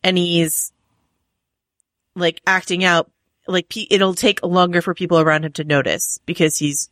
and 0.04 0.18
he's 0.18 0.74
like 2.16 2.42
acting 2.46 2.84
out, 2.84 3.10
like 3.48 3.74
it'll 3.90 4.14
take 4.14 4.44
longer 4.44 4.82
for 4.82 4.94
people 4.94 5.20
around 5.20 5.46
him 5.46 5.54
to 5.54 5.64
notice 5.64 6.20
because 6.26 6.58
he's 6.58 6.90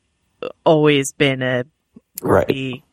always 0.65 1.11
been 1.11 1.41
a 1.41 1.65
grumpy, 2.19 2.83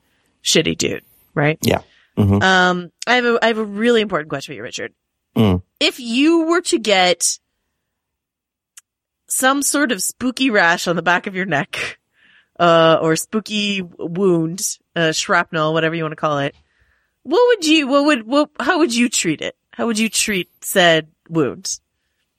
shitty 0.42 0.76
dude, 0.76 1.04
right? 1.34 1.58
Yeah. 1.62 1.82
Mhm. 2.16 2.42
Um, 2.42 2.92
I 3.06 3.16
have 3.16 3.24
a 3.24 3.38
I 3.42 3.46
have 3.48 3.58
a 3.58 3.64
really 3.64 4.00
important 4.00 4.28
question 4.28 4.52
for 4.52 4.56
you, 4.56 4.62
Richard. 4.62 4.92
Mm. 5.36 5.62
If 5.80 5.98
you 5.98 6.46
were 6.46 6.60
to 6.62 6.78
get 6.78 7.38
some 9.28 9.62
sort 9.62 9.92
of 9.92 10.02
spooky 10.02 10.50
rash 10.50 10.86
on 10.86 10.96
the 10.96 11.02
back 11.02 11.26
of 11.26 11.34
your 11.34 11.46
neck, 11.46 11.98
uh, 12.60 12.98
or 13.00 13.16
spooky 13.16 13.82
wound, 13.98 14.60
uh, 14.94 15.12
shrapnel, 15.12 15.72
whatever 15.72 15.94
you 15.94 16.04
want 16.04 16.12
to 16.12 16.16
call 16.16 16.38
it, 16.38 16.54
what 17.22 17.42
would 17.48 17.66
you, 17.66 17.86
what 17.86 18.04
would, 18.04 18.26
what, 18.26 18.50
how 18.60 18.78
would 18.78 18.94
you 18.94 19.08
treat 19.08 19.40
it? 19.40 19.56
How 19.72 19.86
would 19.86 19.98
you 19.98 20.10
treat 20.10 20.50
said 20.62 21.08
wound? 21.30 21.78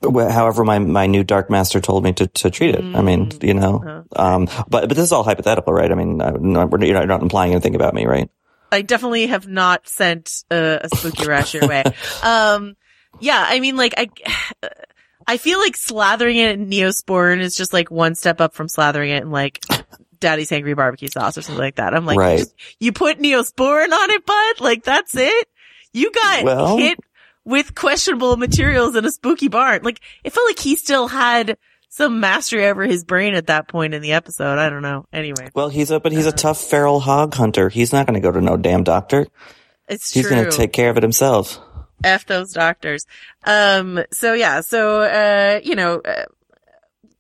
However, 0.04 0.64
my, 0.64 0.80
my 0.80 1.08
new 1.08 1.24
dark 1.24 1.50
master 1.50 1.80
told 1.80 2.04
me 2.04 2.14
to, 2.14 2.28
to 2.28 2.50
treat 2.52 2.76
it. 2.76 2.84
I 2.84 3.02
mean, 3.02 3.30
Mm. 3.30 3.44
you 3.44 3.54
know, 3.54 4.04
um, 4.16 4.46
but, 4.68 4.88
but 4.88 4.90
this 4.90 5.00
is 5.06 5.12
all 5.12 5.24
hypothetical, 5.24 5.74
right? 5.74 5.92
I 5.92 5.96
mean, 5.96 6.22
uh, 6.22 6.32
no, 6.40 6.62
you're 6.62 6.78
not, 6.80 6.82
you're 6.88 7.06
not 7.06 7.22
implying 7.22 7.52
anything 7.54 7.76
about 7.76 7.94
me, 7.94 8.06
right? 8.06 8.30
I 8.72 8.82
definitely 8.82 9.28
have 9.28 9.48
not 9.48 9.88
sent 9.88 10.44
uh, 10.52 10.80
a 10.82 10.96
spooky 10.96 11.26
rash 11.28 11.54
your 11.54 11.68
way. 11.68 11.84
Um, 12.24 12.76
yeah, 13.20 13.44
I 13.48 13.60
mean, 13.60 13.78
like, 13.78 13.94
I, 13.98 14.10
I 15.28 15.38
feel 15.38 15.60
like 15.60 15.76
slathering 15.76 16.36
it 16.36 16.60
in 16.60 16.70
Neosporin 16.70 17.40
is 17.40 17.56
just 17.56 17.72
like 17.72 17.90
one 17.92 18.16
step 18.16 18.42
up 18.42 18.56
from 18.56 18.68
slathering 18.68 19.10
it 19.16 19.24
in 19.24 19.32
like 19.32 19.64
Daddy's 20.20 20.52
Angry 20.52 20.74
Barbecue 20.74 21.08
Sauce 21.10 21.38
or 21.38 21.42
something 21.44 21.62
like 21.64 21.76
that. 21.76 21.94
I'm 21.94 22.06
like, 22.06 22.18
Right. 22.18 22.44
you 22.80 22.92
put 22.92 23.20
Neosporin 23.20 23.92
on 23.92 24.10
it, 24.12 24.26
bud? 24.26 24.62
Like, 24.62 24.84
that's 24.84 25.16
it? 25.16 25.48
You 25.94 26.12
got 26.12 26.44
Well- 26.44 26.78
hit 26.78 27.00
with 27.46 27.76
questionable 27.76 28.38
materials 28.38 28.96
in 28.96 29.06
a 29.06 29.12
spooky 29.12 29.48
barn. 29.48 29.82
Like, 29.84 30.00
it 30.24 30.32
felt 30.34 30.48
like 30.50 30.60
he 30.60 30.76
still 30.76 31.08
had 31.08 31.58
some 31.90 32.20
mastery 32.20 32.66
over 32.66 32.84
his 32.84 33.04
brain 33.04 33.36
at 33.36 33.48
that 33.48 33.68
point 33.68 33.94
in 33.94 34.02
the 34.02 34.14
episode. 34.14 34.58
I 34.58 34.70
don't 34.70 34.82
know. 34.82 35.06
Anyway. 35.14 35.50
Well, 35.54 35.70
he's 35.70 35.92
a, 35.92 36.00
but 36.00 36.12
he's 36.12 36.26
a 36.26 36.32
tough 36.32 36.60
feral 36.60 37.00
hog 37.00 37.34
hunter. 37.36 37.70
He's 37.70 37.94
not 37.94 38.08
going 38.08 38.20
to 38.20 38.26
go 38.26 38.32
to 38.32 38.42
no 38.42 38.58
damn 38.58 38.84
doctor. 38.84 39.28
It's 39.88 40.12
He's 40.12 40.26
true. 40.26 40.36
going 40.36 40.50
to 40.50 40.58
take 40.58 40.74
care 40.74 40.90
of 40.90 40.98
it 40.98 41.04
himself. 41.04 41.60
F 42.04 42.26
those 42.26 42.54
doctors. 42.54 43.06
Um, 43.44 44.04
so 44.12 44.34
yeah, 44.34 44.62
so, 44.62 45.02
uh, 45.02 45.60
you 45.64 45.76
know, 45.76 46.00
uh, 46.00 46.24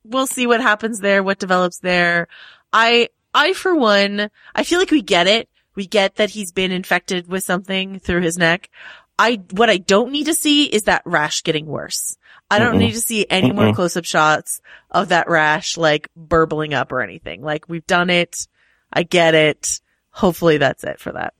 we'll 0.03 0.27
see 0.27 0.47
what 0.47 0.61
happens 0.61 0.99
there, 0.99 1.21
what 1.21 1.39
develops 1.39 1.79
there. 1.79 2.27
I, 2.71 3.09
I, 3.33 3.53
for 3.53 3.75
one, 3.75 4.29
I 4.55 4.63
feel 4.63 4.79
like 4.79 4.91
we 4.91 5.01
get 5.01 5.27
it. 5.27 5.49
We 5.75 5.87
get 5.87 6.15
that 6.15 6.29
he's 6.31 6.51
been 6.51 6.71
infected 6.71 7.27
with 7.27 7.43
something 7.43 7.99
through 7.99 8.21
his 8.21 8.37
neck. 8.37 8.69
I, 9.17 9.41
what 9.51 9.69
I 9.69 9.77
don't 9.77 10.11
need 10.11 10.25
to 10.25 10.33
see 10.33 10.65
is 10.65 10.83
that 10.83 11.03
rash 11.05 11.43
getting 11.43 11.65
worse. 11.65 12.17
I 12.49 12.59
don't 12.59 12.75
Mm-mm. 12.75 12.79
need 12.79 12.93
to 12.93 13.01
see 13.01 13.25
any 13.29 13.51
more 13.51 13.65
Mm-mm. 13.65 13.75
close 13.75 13.97
up 13.97 14.05
shots 14.05 14.61
of 14.91 15.09
that 15.09 15.29
rash, 15.29 15.77
like 15.77 16.09
burbling 16.15 16.73
up 16.73 16.91
or 16.91 17.01
anything. 17.01 17.41
Like 17.41 17.67
we've 17.67 17.85
done 17.87 18.09
it. 18.09 18.47
I 18.91 19.03
get 19.03 19.33
it. 19.33 19.81
Hopefully 20.11 20.57
that's 20.57 20.83
it 20.83 20.99
for 20.99 21.13
that. 21.13 21.33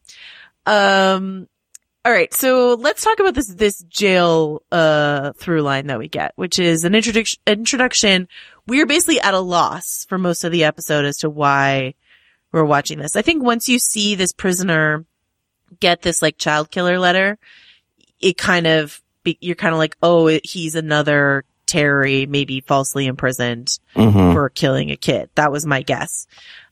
Um, 0.66 1.48
all 2.06 2.12
right. 2.12 2.34
So 2.34 2.74
let's 2.74 3.04
talk 3.04 3.20
about 3.20 3.36
this, 3.36 3.48
this 3.48 3.84
jail, 3.84 4.64
uh, 4.72 5.34
through 5.34 5.62
line 5.62 5.88
that 5.88 6.00
we 6.00 6.08
get, 6.08 6.34
which 6.36 6.60
is 6.60 6.84
an 6.84 6.96
introduction, 6.96 7.40
introduction. 7.46 8.28
We're 8.68 8.88
basically 8.88 9.20
at 9.20 9.34
a 9.34 9.40
loss 9.40 10.06
for 10.10 10.18
most 10.18 10.44
of 10.44 10.52
the 10.52 10.64
episode 10.64 11.06
as 11.06 11.18
to 11.18 11.30
why 11.30 11.94
we're 12.52 12.64
watching 12.64 13.00
this. 13.00 13.16
I 13.16 13.22
think 13.22 13.44
once 13.44 13.70
you 13.70 13.80
see 13.80 14.16
this 14.16 14.34
prisoner 14.34 15.06
get 15.80 16.02
this 16.02 16.22
like 16.22 16.38
child 16.38 16.72
killer 16.72 17.00
letter, 17.00 17.38
it 18.20 18.38
kind 18.38 18.68
of, 18.68 19.02
be, 19.24 19.38
you're 19.42 19.56
kind 19.56 19.74
of 19.74 19.78
like, 19.80 19.96
oh, 20.04 20.28
he's 20.44 20.76
another 20.76 21.46
Terry, 21.66 22.26
maybe 22.26 22.62
falsely 22.62 23.06
imprisoned 23.08 23.80
Mhm. 23.96 24.34
for 24.34 24.50
killing 24.50 24.92
a 24.92 24.98
kid. 24.98 25.30
That 25.36 25.52
was 25.52 25.66
my 25.66 25.82
guess. 25.82 26.28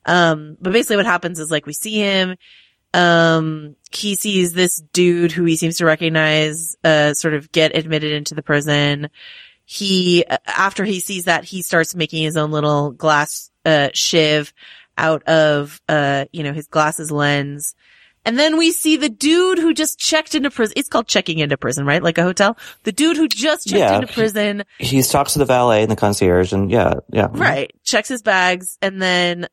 Um, 0.06 0.58
but 0.62 0.74
basically 0.74 0.98
what 0.98 1.06
happens 1.06 1.40
is 1.40 1.50
like 1.52 1.66
we 1.66 1.74
see 1.74 1.96
him, 1.96 2.36
um, 2.94 3.76
he 3.92 4.16
sees 4.16 4.54
this 4.54 4.82
dude 4.94 5.32
who 5.32 5.46
he 5.46 5.56
seems 5.56 5.78
to 5.78 5.86
recognize, 5.86 6.76
uh, 6.84 7.14
sort 7.14 7.34
of 7.34 7.52
get 7.52 7.76
admitted 7.76 8.12
into 8.12 8.36
the 8.36 8.42
prison. 8.44 9.10
He, 9.66 10.26
uh, 10.30 10.38
after 10.46 10.84
he 10.84 11.00
sees 11.00 11.26
that, 11.26 11.46
he 11.46 11.62
starts 11.62 11.96
making 11.96 12.24
his 12.24 12.36
own 12.36 12.52
little 12.52 12.92
glass, 12.92 13.50
uh, 13.66 13.90
shiv 13.94 14.54
out 14.98 15.24
of, 15.24 15.82
uh, 15.88 16.26
you 16.34 16.44
know, 16.44 16.52
his 16.54 16.68
glasses 16.68 17.12
lens. 17.12 17.76
And 18.26 18.38
then 18.38 18.58
we 18.58 18.72
see 18.72 18.98
the 18.98 19.10
dude 19.10 19.58
who 19.58 19.74
just 19.74 19.98
checked 20.00 20.36
into 20.36 20.52
prison. 20.52 20.74
It's 20.78 20.88
called 20.88 21.08
checking 21.08 21.40
into 21.40 21.58
prison, 21.58 21.86
right? 21.86 22.04
Like 22.04 22.18
a 22.20 22.24
hotel. 22.24 22.56
The 22.84 22.92
dude 22.92 23.18
who 23.18 23.28
just 23.28 23.68
checked 23.68 23.80
Yeah. 23.80 23.96
into 23.96 24.08
prison 24.14 24.64
He 24.78 25.02
talks 25.02 25.34
to 25.34 25.40
the 25.40 25.46
valet 25.46 25.82
and 25.82 25.92
the 25.92 25.96
concierge 25.96 26.54
and 26.54 26.70
yeah, 26.70 26.94
yeah. 27.12 27.28
Right. 27.32 27.72
Checks 27.84 28.10
his 28.10 28.22
bags 28.22 28.78
and 28.82 29.02
then 29.02 29.48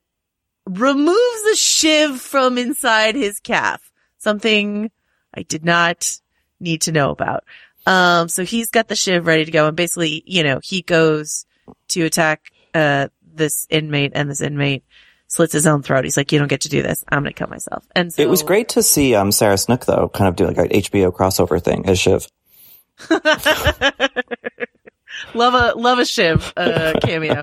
removes 0.66 1.42
a 1.52 1.56
shiv 1.56 2.20
from 2.20 2.58
inside 2.58 3.14
his 3.14 3.40
calf. 3.40 3.90
Something 4.18 4.90
I 5.34 5.42
did 5.42 5.64
not 5.64 6.12
need 6.60 6.82
to 6.82 6.92
know 6.92 7.10
about. 7.10 7.44
Um, 7.86 8.28
so 8.28 8.44
he's 8.44 8.70
got 8.70 8.88
the 8.88 8.96
shiv 8.96 9.26
ready 9.26 9.44
to 9.46 9.50
go 9.50 9.68
and 9.68 9.76
basically, 9.76 10.22
you 10.26 10.42
know, 10.42 10.60
he 10.62 10.82
goes 10.82 11.46
to 11.88 12.02
attack, 12.02 12.50
uh, 12.74 13.08
this 13.22 13.66
inmate 13.70 14.12
and 14.14 14.28
this 14.30 14.40
inmate 14.42 14.84
slits 15.28 15.52
his 15.52 15.66
own 15.66 15.82
throat. 15.82 16.04
He's 16.04 16.16
like, 16.16 16.32
you 16.32 16.38
don't 16.38 16.48
get 16.48 16.62
to 16.62 16.68
do 16.68 16.82
this. 16.82 17.04
I'm 17.08 17.22
going 17.22 17.32
to 17.32 17.38
kill 17.38 17.48
myself. 17.48 17.86
And 17.94 18.12
so 18.12 18.20
It 18.20 18.28
was 18.28 18.42
great 18.42 18.70
to 18.70 18.82
see 18.82 19.14
um, 19.14 19.30
Sarah 19.30 19.58
Snook 19.58 19.84
though, 19.86 20.08
kind 20.08 20.28
of 20.28 20.36
do 20.36 20.46
like 20.46 20.58
an 20.58 20.68
HBO 20.68 21.12
crossover 21.12 21.62
thing 21.62 21.86
as 21.86 22.00
Shiv. 22.00 22.26
love 25.34 25.54
a 25.54 25.78
love 25.78 25.98
a 25.98 26.04
shiv 26.04 26.52
uh 26.56 26.94
cameo 27.02 27.42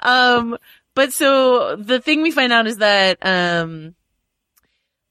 um 0.00 0.56
but 0.94 1.12
so 1.12 1.76
the 1.76 2.00
thing 2.00 2.22
we 2.22 2.30
find 2.30 2.52
out 2.52 2.66
is 2.66 2.78
that 2.78 3.18
um 3.22 3.94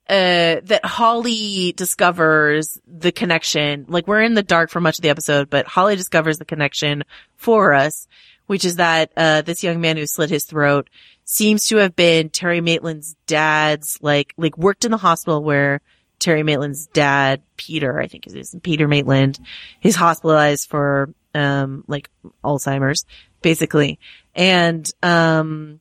uh 0.10 0.62
that 0.64 0.82
holly 0.84 1.72
discovers 1.74 2.80
the 2.88 3.12
connection 3.12 3.86
like 3.88 4.08
we're 4.08 4.22
in 4.22 4.34
the 4.34 4.44
dark 4.44 4.70
for 4.70 4.82
much 4.82 4.98
of 4.98 5.02
the 5.02 5.10
episode 5.10 5.50
but 5.50 5.66
holly 5.66 5.96
discovers 5.96 6.38
the 6.38 6.46
connection 6.46 7.04
for 7.36 7.74
us 7.74 8.08
which 8.48 8.66
is 8.66 8.78
that 8.78 9.12
uh 9.18 9.42
this 9.42 9.64
young 9.64 9.82
man 9.82 9.98
who 9.98 10.06
slit 10.06 10.30
his 10.30 10.46
throat 10.46 10.90
seems 11.32 11.68
to 11.68 11.78
have 11.78 11.96
been 11.96 12.30
terry 12.30 12.60
maitland's 12.60 13.16
dad's 13.28 14.00
like 14.02 14.34
like 14.38 14.58
worked 14.58 14.84
in 14.84 14.92
the 14.92 14.98
hospital 14.98 15.44
where 15.44 15.82
Terry 16.20 16.44
Maitland's 16.44 16.88
dad, 16.88 17.42
Peter, 17.58 18.00
I 18.00 18.08
think 18.08 18.28
it 18.28 18.36
is 18.36 18.56
Peter 18.62 18.88
Maitland, 18.88 19.40
is 19.82 19.96
hospitalized 19.96 20.70
for, 20.70 21.14
um, 21.34 21.84
like 21.88 22.10
Alzheimer's, 22.44 23.06
basically. 23.42 24.00
And, 24.36 24.90
um, 25.02 25.80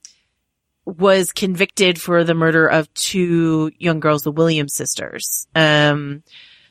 was 0.84 1.32
convicted 1.32 2.00
for 2.00 2.24
the 2.24 2.34
murder 2.34 2.66
of 2.66 2.92
two 2.94 3.70
young 3.78 4.00
girls, 4.00 4.22
the 4.22 4.32
Williams 4.32 4.74
sisters. 4.74 5.46
Um, 5.54 6.22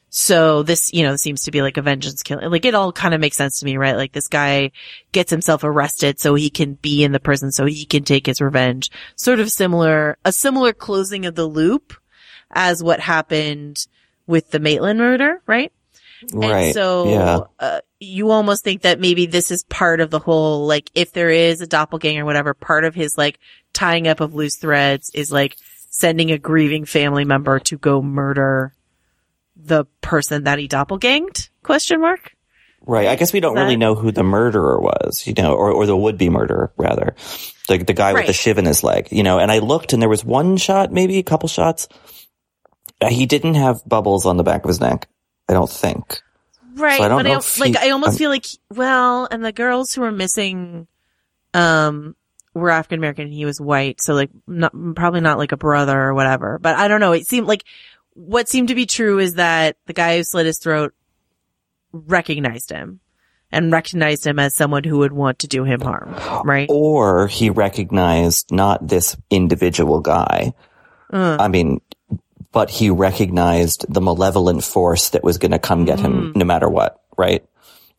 so 0.10 0.64
this, 0.64 0.94
you 0.94 1.04
know, 1.04 1.16
seems 1.16 1.44
to 1.44 1.52
be 1.52 1.62
like 1.62 1.78
a 1.78 1.82
vengeance 1.82 2.24
killing. 2.24 2.50
Like 2.50 2.66
it 2.66 2.76
all 2.76 2.92
kind 2.92 3.14
of 3.14 3.22
makes 3.22 3.38
sense 3.38 3.60
to 3.60 3.66
me, 3.66 3.78
right? 3.78 3.96
Like 3.96 4.14
this 4.14 4.28
guy 4.28 4.72
gets 5.12 5.30
himself 5.30 5.64
arrested 5.64 6.20
so 6.20 6.36
he 6.36 6.50
can 6.50 6.74
be 6.76 7.04
in 7.04 7.12
the 7.12 7.20
prison 7.20 7.52
so 7.52 7.66
he 7.66 7.86
can 7.86 8.04
take 8.04 8.26
his 8.26 8.42
revenge. 8.42 8.90
Sort 9.16 9.40
of 9.40 9.52
similar, 9.52 10.18
a 10.24 10.32
similar 10.32 10.74
closing 10.74 11.26
of 11.26 11.36
the 11.36 11.46
loop 11.46 11.94
as 12.52 12.82
what 12.82 13.00
happened 13.00 13.86
with 14.26 14.52
the 14.52 14.60
Maitland 14.60 15.00
murder, 15.00 15.42
right? 15.46 15.72
Right. 16.34 16.66
And 16.66 16.74
so, 16.74 17.10
yeah. 17.10 17.40
uh, 17.60 17.82
you 18.00 18.32
almost 18.32 18.64
think 18.64 18.82
that 18.82 19.00
maybe 19.00 19.28
this 19.28 19.52
is 19.52 19.64
part 19.66 20.00
of 20.00 20.10
the 20.10 20.20
whole, 20.20 20.66
like, 20.66 20.90
if 20.96 21.14
there 21.14 21.30
is 21.30 21.62
a 21.62 21.68
doppelganger 21.68 22.24
or 22.24 22.26
whatever, 22.26 22.54
part 22.54 22.86
of 22.86 22.96
his, 22.96 23.18
like, 23.18 23.40
tying 23.74 24.08
up 24.08 24.20
of 24.20 24.34
loose 24.34 24.56
threads 24.56 25.12
is, 25.14 25.32
like, 25.32 25.58
sending 25.90 26.32
a 26.32 26.40
grieving 26.40 26.86
family 26.86 27.24
member 27.24 27.60
to 27.60 27.78
go 27.78 28.02
murder 28.02 28.74
the 29.60 29.86
person 30.02 30.44
that 30.46 30.60
he 30.60 30.68
doppelganged? 30.68 31.50
Question 31.64 32.02
mark? 32.02 32.34
Right. 32.86 33.08
I 33.08 33.16
guess 33.16 33.34
we 33.34 33.40
don't 33.42 33.56
That- 33.56 33.64
really 33.64 33.76
know 33.76 33.96
who 33.96 34.12
the 34.12 34.24
murderer 34.24 34.80
was, 34.80 35.26
you 35.28 35.34
know, 35.34 35.54
or, 35.54 35.72
or 35.72 35.86
the 35.86 35.98
would 35.98 36.18
be 36.18 36.30
murderer, 36.30 36.72
rather. 36.78 37.16
The, 37.68 37.80
the 37.80 37.94
guy 37.94 38.14
with 38.14 38.28
the 38.28 38.34
shiv 38.34 38.58
in 38.58 38.66
his 38.66 38.82
leg, 38.84 39.10
you 39.12 39.24
know, 39.24 39.40
and 39.40 39.52
I 39.52 39.60
looked 39.60 39.92
and 39.92 40.02
there 40.02 40.08
was 40.08 40.24
one 40.24 40.56
shot, 40.56 40.92
maybe 40.92 41.18
a 41.18 41.24
couple 41.24 41.50
shots. 41.50 41.90
Uh, 43.02 43.10
He 43.10 43.26
didn't 43.26 43.56
have 43.56 43.82
bubbles 43.86 44.26
on 44.26 44.38
the 44.38 44.44
back 44.44 44.64
of 44.64 44.70
his 44.70 44.80
neck. 44.80 45.10
I 45.50 45.54
don't 45.54 45.70
think. 45.70 46.22
Right. 46.76 46.98
So 46.98 47.04
I 47.04 47.08
don't 47.10 47.20
but 47.20 47.30
know 47.30 47.42
I, 47.42 47.60
like, 47.60 47.78
he- 47.78 47.88
I 47.88 47.92
almost 47.92 48.12
um, 48.14 48.18
feel 48.18 48.30
like, 48.30 48.46
well, 48.74 49.28
and 49.30 49.44
the 49.44 49.52
girls 49.52 49.94
who 49.94 50.02
were 50.02 50.12
missing, 50.12 50.88
um, 51.54 52.16
were 52.54 52.70
African 52.70 53.00
American 53.00 53.26
and 53.26 53.34
he 53.34 53.46
was 53.46 53.60
white. 53.60 54.02
So 54.02 54.14
like, 54.14 54.30
not, 54.48 54.74
probably 54.96 55.22
not 55.22 55.38
like 55.38 55.52
a 55.52 55.58
brother 55.58 56.00
or 56.00 56.14
whatever, 56.14 56.58
but 56.58 56.76
I 56.76 56.88
don't 56.88 57.00
know. 57.02 57.12
It 57.12 57.28
seemed 57.28 57.48
like 57.48 57.64
what 58.18 58.50
seemed 58.50 58.70
to 58.70 58.76
be 58.76 58.88
true 58.88 59.20
is 59.20 59.36
that 59.36 59.78
the 59.86 59.94
guy 59.94 60.18
who 60.18 60.24
slit 60.24 60.48
his 60.48 60.58
throat 60.58 60.94
recognized 61.92 62.72
him 62.72 63.00
and 63.52 63.72
recognized 63.72 64.26
him 64.26 64.40
as 64.40 64.56
someone 64.56 64.84
who 64.84 64.98
would 64.98 65.14
want 65.14 65.40
to 65.40 65.48
do 65.48 65.64
him 65.64 65.82
harm. 65.82 66.16
Right. 66.44 66.68
Or 66.70 67.28
he 67.28 67.52
recognized 67.52 68.52
not 68.52 68.86
this 68.88 69.16
individual 69.30 70.02
guy. 70.02 70.54
Uh. 71.14 71.38
I 71.40 71.48
mean, 71.48 71.80
but 72.52 72.72
he 72.72 72.90
recognized 72.90 73.86
the 73.88 74.02
malevolent 74.02 74.64
force 74.64 75.12
that 75.12 75.24
was 75.24 75.38
going 75.38 75.52
to 75.52 75.60
come 75.60 75.86
get 75.86 76.00
him 76.00 76.34
no 76.36 76.44
matter 76.44 76.68
what, 76.68 77.04
right? 77.18 77.46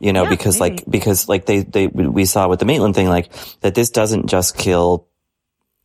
You 0.01 0.13
know, 0.13 0.25
Yeah, 0.25 0.31
because 0.31 0.59
maybe. 0.59 0.77
like, 0.77 0.85
because 0.91 1.29
like 1.29 1.47
they, 1.47 1.61
they, 1.61 1.87
we 1.87 2.25
saw 2.25 2.49
with 2.49 2.59
the 2.59 2.67
Maitland 2.67 2.97
thing, 2.97 3.09
like 3.09 3.31
that 3.61 3.77
this 3.77 3.91
doesn't 3.91 4.27
just 4.27 4.59
kill 4.59 5.07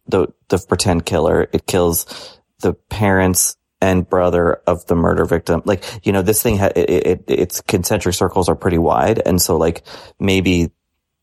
the, 0.08 0.28
the 0.50 0.58
pretend 0.58 1.06
killer. 1.06 1.48
It 1.54 1.68
kills 1.68 2.40
the 2.60 2.74
parents 2.74 3.58
and 3.84 4.10
brother 4.10 4.62
of 4.66 4.86
the 4.86 4.96
murder 4.96 5.26
victim. 5.26 5.62
Like, 5.66 5.84
you 6.04 6.14
know, 6.14 6.22
this 6.22 6.42
thing, 6.42 6.58
ha- 6.58 6.72
it, 6.74 6.90
it, 6.90 7.24
its 7.28 7.60
concentric 7.60 8.16
circles 8.16 8.48
are 8.48 8.56
pretty 8.56 8.78
wide. 8.78 9.22
And 9.26 9.42
so 9.42 9.58
like 9.58 9.84
maybe 10.18 10.72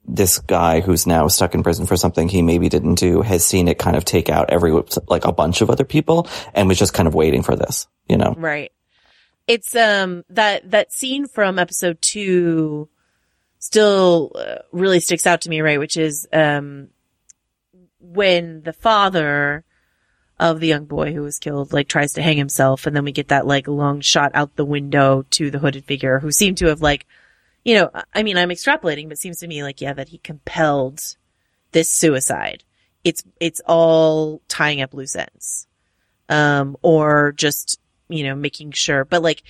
this 0.05 0.40
guy 0.40 0.81
who's 0.81 1.07
now 1.07 1.27
stuck 1.29 1.55
in 1.55 1.62
prison 1.62 1.87
for 1.87 1.96
something 1.96 2.29
he 2.29 2.42
maybe 2.42 2.68
didn't 2.68 2.96
do 2.96 3.23
has 3.23 3.46
seen 3.46 3.66
it 3.66 3.79
kind 3.79 3.96
of 3.96 4.05
take 4.05 4.29
out 4.29 4.51
every, 4.51 4.79
like 5.09 5.25
a 5.25 5.33
bunch 5.33 5.62
of 5.62 5.70
other 5.70 5.87
people 5.87 6.29
and 6.53 6.68
was 6.68 6.79
just 6.79 6.92
kind 6.92 7.09
of 7.09 7.14
waiting 7.14 7.42
for 7.42 7.57
this, 7.57 7.88
you 8.07 8.18
know? 8.18 8.35
Right. 8.37 8.73
It's 9.46 9.75
um 9.75 10.23
that 10.29 10.70
that 10.70 10.92
scene 10.92 11.27
from 11.27 11.59
episode 11.59 12.01
2 12.03 12.88
still 13.59 14.33
uh, 14.35 14.57
really 14.70 15.01
sticks 15.01 15.27
out 15.27 15.40
to 15.40 15.49
me, 15.49 15.62
right, 15.62 15.79
which 15.79 15.96
is 15.96 16.29
um 16.31 16.88
when 18.01 18.62
the 18.62 18.75
father 18.75 19.64
of 20.40 20.59
the 20.59 20.66
young 20.66 20.87
boy 20.87 21.12
who 21.12 21.22
was 21.22 21.38
killed 21.38 21.72
like 21.72 21.87
tries 21.87 22.14
to 22.14 22.22
hang 22.22 22.37
himself 22.37 22.87
and 22.87 22.96
then 22.96 23.05
we 23.05 23.12
get 23.12 23.29
that 23.29 23.46
like 23.46 23.68
long 23.68 24.00
shot 24.00 24.33
out 24.35 24.57
the 24.57 24.64
window 24.64 25.24
to 25.31 25.50
the 25.50 25.61
hooded 25.61 25.85
figure 25.85 26.18
who 26.18 26.33
seemed 26.33 26.57
to 26.57 26.66
have 26.66 26.81
like 26.81 27.07
you 27.64 27.74
know, 27.74 27.90
I 28.14 28.22
mean, 28.22 28.38
I'm 28.38 28.48
extrapolating, 28.48 29.09
but 29.09 29.18
seems 29.18 29.40
to 29.40 29.46
me 29.46 29.62
like, 29.62 29.81
yeah, 29.81 29.92
that 29.92 30.09
he 30.09 30.18
compelled 30.18 31.16
this 31.72 31.90
suicide. 31.90 32.64
It's, 33.05 33.22
it's 33.38 33.61
all 33.66 34.42
tying 34.48 34.81
up 34.81 34.94
loose 34.94 35.16
ends. 35.16 35.66
Um, 36.29 36.76
or 36.83 37.33
just, 37.33 37.81
you 38.09 38.24
know, 38.24 38.37
making 38.37 38.72
sure, 38.72 39.05
but 39.05 39.22
like, 39.22 39.42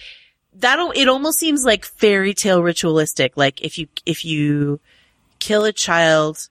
that'll, 0.54 0.92
it 0.92 1.08
almost 1.08 1.38
seems 1.38 1.64
like 1.64 1.84
fairy 1.84 2.32
tale 2.32 2.62
ritualistic. 2.62 3.36
Like 3.36 3.60
if 3.60 3.78
you, 3.78 3.86
if 4.06 4.24
you 4.24 4.80
kill 5.38 5.64
a 5.64 5.72
child, 5.72 6.48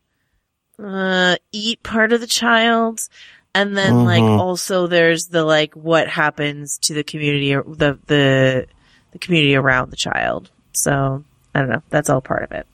uh, 0.78 1.36
eat 1.52 1.82
part 1.84 2.14
of 2.14 2.22
the 2.22 2.28
child, 2.28 3.08
and 3.56 3.76
then 3.78 4.06
like 4.06 4.22
Mhm. 4.22 4.40
also 4.40 4.88
there's 4.88 5.28
the 5.28 5.44
like 5.44 5.74
what 5.76 6.08
happens 6.08 6.78
to 6.80 6.94
the 6.94 7.04
community 7.04 7.54
or 7.56 7.64
the, 7.64 7.98
the, 8.08 8.68
the 9.12 9.20
community 9.20 9.56
around 9.56 9.90
the 9.92 9.96
child. 9.98 10.50
So 10.74 11.24
I 11.56 11.60
don't 11.60 11.70
know. 11.70 11.82
That's 11.90 12.10
all 12.10 12.22
part 12.22 12.44
of 12.44 12.52
it. 12.52 12.68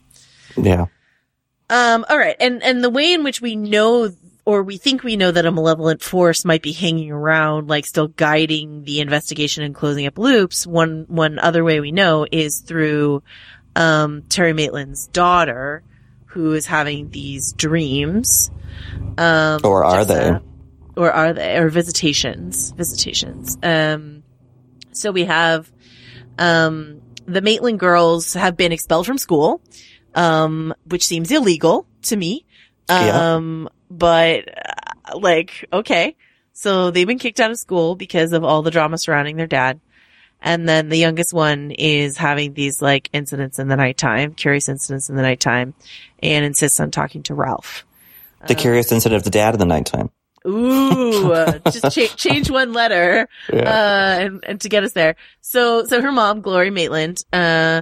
Yeah. 0.57 0.85
Um, 1.69 2.05
all 2.09 2.17
right. 2.17 2.35
And, 2.39 2.61
and 2.61 2.83
the 2.83 2.89
way 2.89 3.13
in 3.13 3.23
which 3.23 3.41
we 3.41 3.55
know 3.55 4.11
or 4.45 4.61
we 4.61 4.77
think 4.77 5.03
we 5.03 5.15
know 5.15 5.31
that 5.31 5.45
a 5.47 5.51
malevolent 5.51 6.03
force 6.03 6.45
might 6.45 6.61
be 6.61 6.71
hanging 6.71 7.11
around, 7.11 7.67
like 7.67 7.83
still 7.85 8.09
guiding 8.09 8.83
the 8.83 8.99
investigation 8.99 9.63
and 9.63 9.73
closing 9.73 10.05
up 10.05 10.19
loops. 10.19 10.67
One, 10.67 11.05
one 11.07 11.39
other 11.39 11.63
way 11.63 11.79
we 11.79 11.91
know 11.91 12.27
is 12.31 12.59
through, 12.59 13.23
um, 13.75 14.21
Terry 14.29 14.53
Maitland's 14.53 15.07
daughter 15.07 15.81
who 16.27 16.53
is 16.53 16.67
having 16.67 17.09
these 17.09 17.53
dreams. 17.53 18.51
Um, 19.17 19.61
Or 19.63 19.83
are 19.83 20.03
Jessa- 20.03 20.07
they? 20.41 20.45
Or 20.97 21.11
are 21.11 21.33
they? 21.33 21.57
Or 21.57 21.69
visitations, 21.69 22.71
visitations. 22.71 23.57
Um, 23.61 24.23
so 24.91 25.11
we 25.11 25.25
have, 25.25 25.71
um, 26.39 27.01
the 27.25 27.41
Maitland 27.41 27.79
girls 27.79 28.33
have 28.33 28.55
been 28.55 28.71
expelled 28.71 29.05
from 29.05 29.17
school, 29.17 29.61
um, 30.13 30.73
which 30.85 31.05
seems 31.05 31.31
illegal 31.31 31.87
to 32.03 32.15
me. 32.15 32.45
Yeah. 32.89 33.35
Um, 33.35 33.69
but 33.89 34.47
uh, 34.47 35.17
like, 35.19 35.65
okay. 35.73 36.15
So 36.53 36.91
they've 36.91 37.07
been 37.07 37.19
kicked 37.19 37.39
out 37.39 37.51
of 37.51 37.57
school 37.57 37.95
because 37.95 38.31
of 38.31 38.43
all 38.43 38.61
the 38.61 38.71
drama 38.71 38.97
surrounding 38.97 39.35
their 39.35 39.47
dad. 39.47 39.81
And 40.41 40.69
then 40.69 40.89
the 40.89 40.97
youngest 40.97 41.33
one 41.33 41.71
is 41.71 42.17
having 42.17 42.53
these 42.53 42.81
like 42.81 43.09
incidents 43.11 43.57
in 43.59 43.67
the 43.67 43.75
nighttime, 43.75 44.33
curious 44.33 44.69
incidents 44.69 45.09
in 45.09 45.15
the 45.15 45.23
nighttime, 45.23 45.73
and 46.21 46.45
insists 46.45 46.79
on 46.79 46.91
talking 46.91 47.23
to 47.23 47.33
Ralph. 47.33 47.85
The 48.47 48.53
curious 48.53 48.91
incident 48.91 49.17
of 49.17 49.23
the 49.23 49.31
dad 49.31 49.55
in 49.55 49.59
the 49.59 49.65
nighttime. 49.65 50.11
Ooh, 50.47 51.31
uh, 51.31 51.59
just 51.71 51.95
cha- 51.95 52.15
change 52.15 52.49
one 52.51 52.73
letter, 52.73 53.27
Yeah. 53.51 53.59
uh, 53.61 54.23
and, 54.23 54.43
and 54.45 54.61
to 54.61 54.69
get 54.69 54.83
us 54.83 54.93
there. 54.93 55.15
So, 55.41 55.85
so 55.85 56.01
her 56.01 56.11
mom, 56.11 56.41
Glory 56.41 56.69
Maitland, 56.69 57.23
uh, 57.33 57.81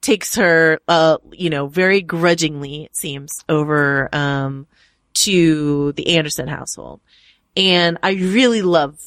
takes 0.00 0.34
her, 0.34 0.80
uh, 0.88 1.18
you 1.32 1.48
know, 1.50 1.66
very 1.68 2.00
grudgingly, 2.02 2.84
it 2.84 2.96
seems, 2.96 3.44
over, 3.48 4.08
um, 4.14 4.66
to 5.14 5.92
the 5.92 6.16
Anderson 6.16 6.48
household. 6.48 7.00
And 7.56 7.98
I 8.02 8.12
really 8.12 8.62
love 8.62 8.98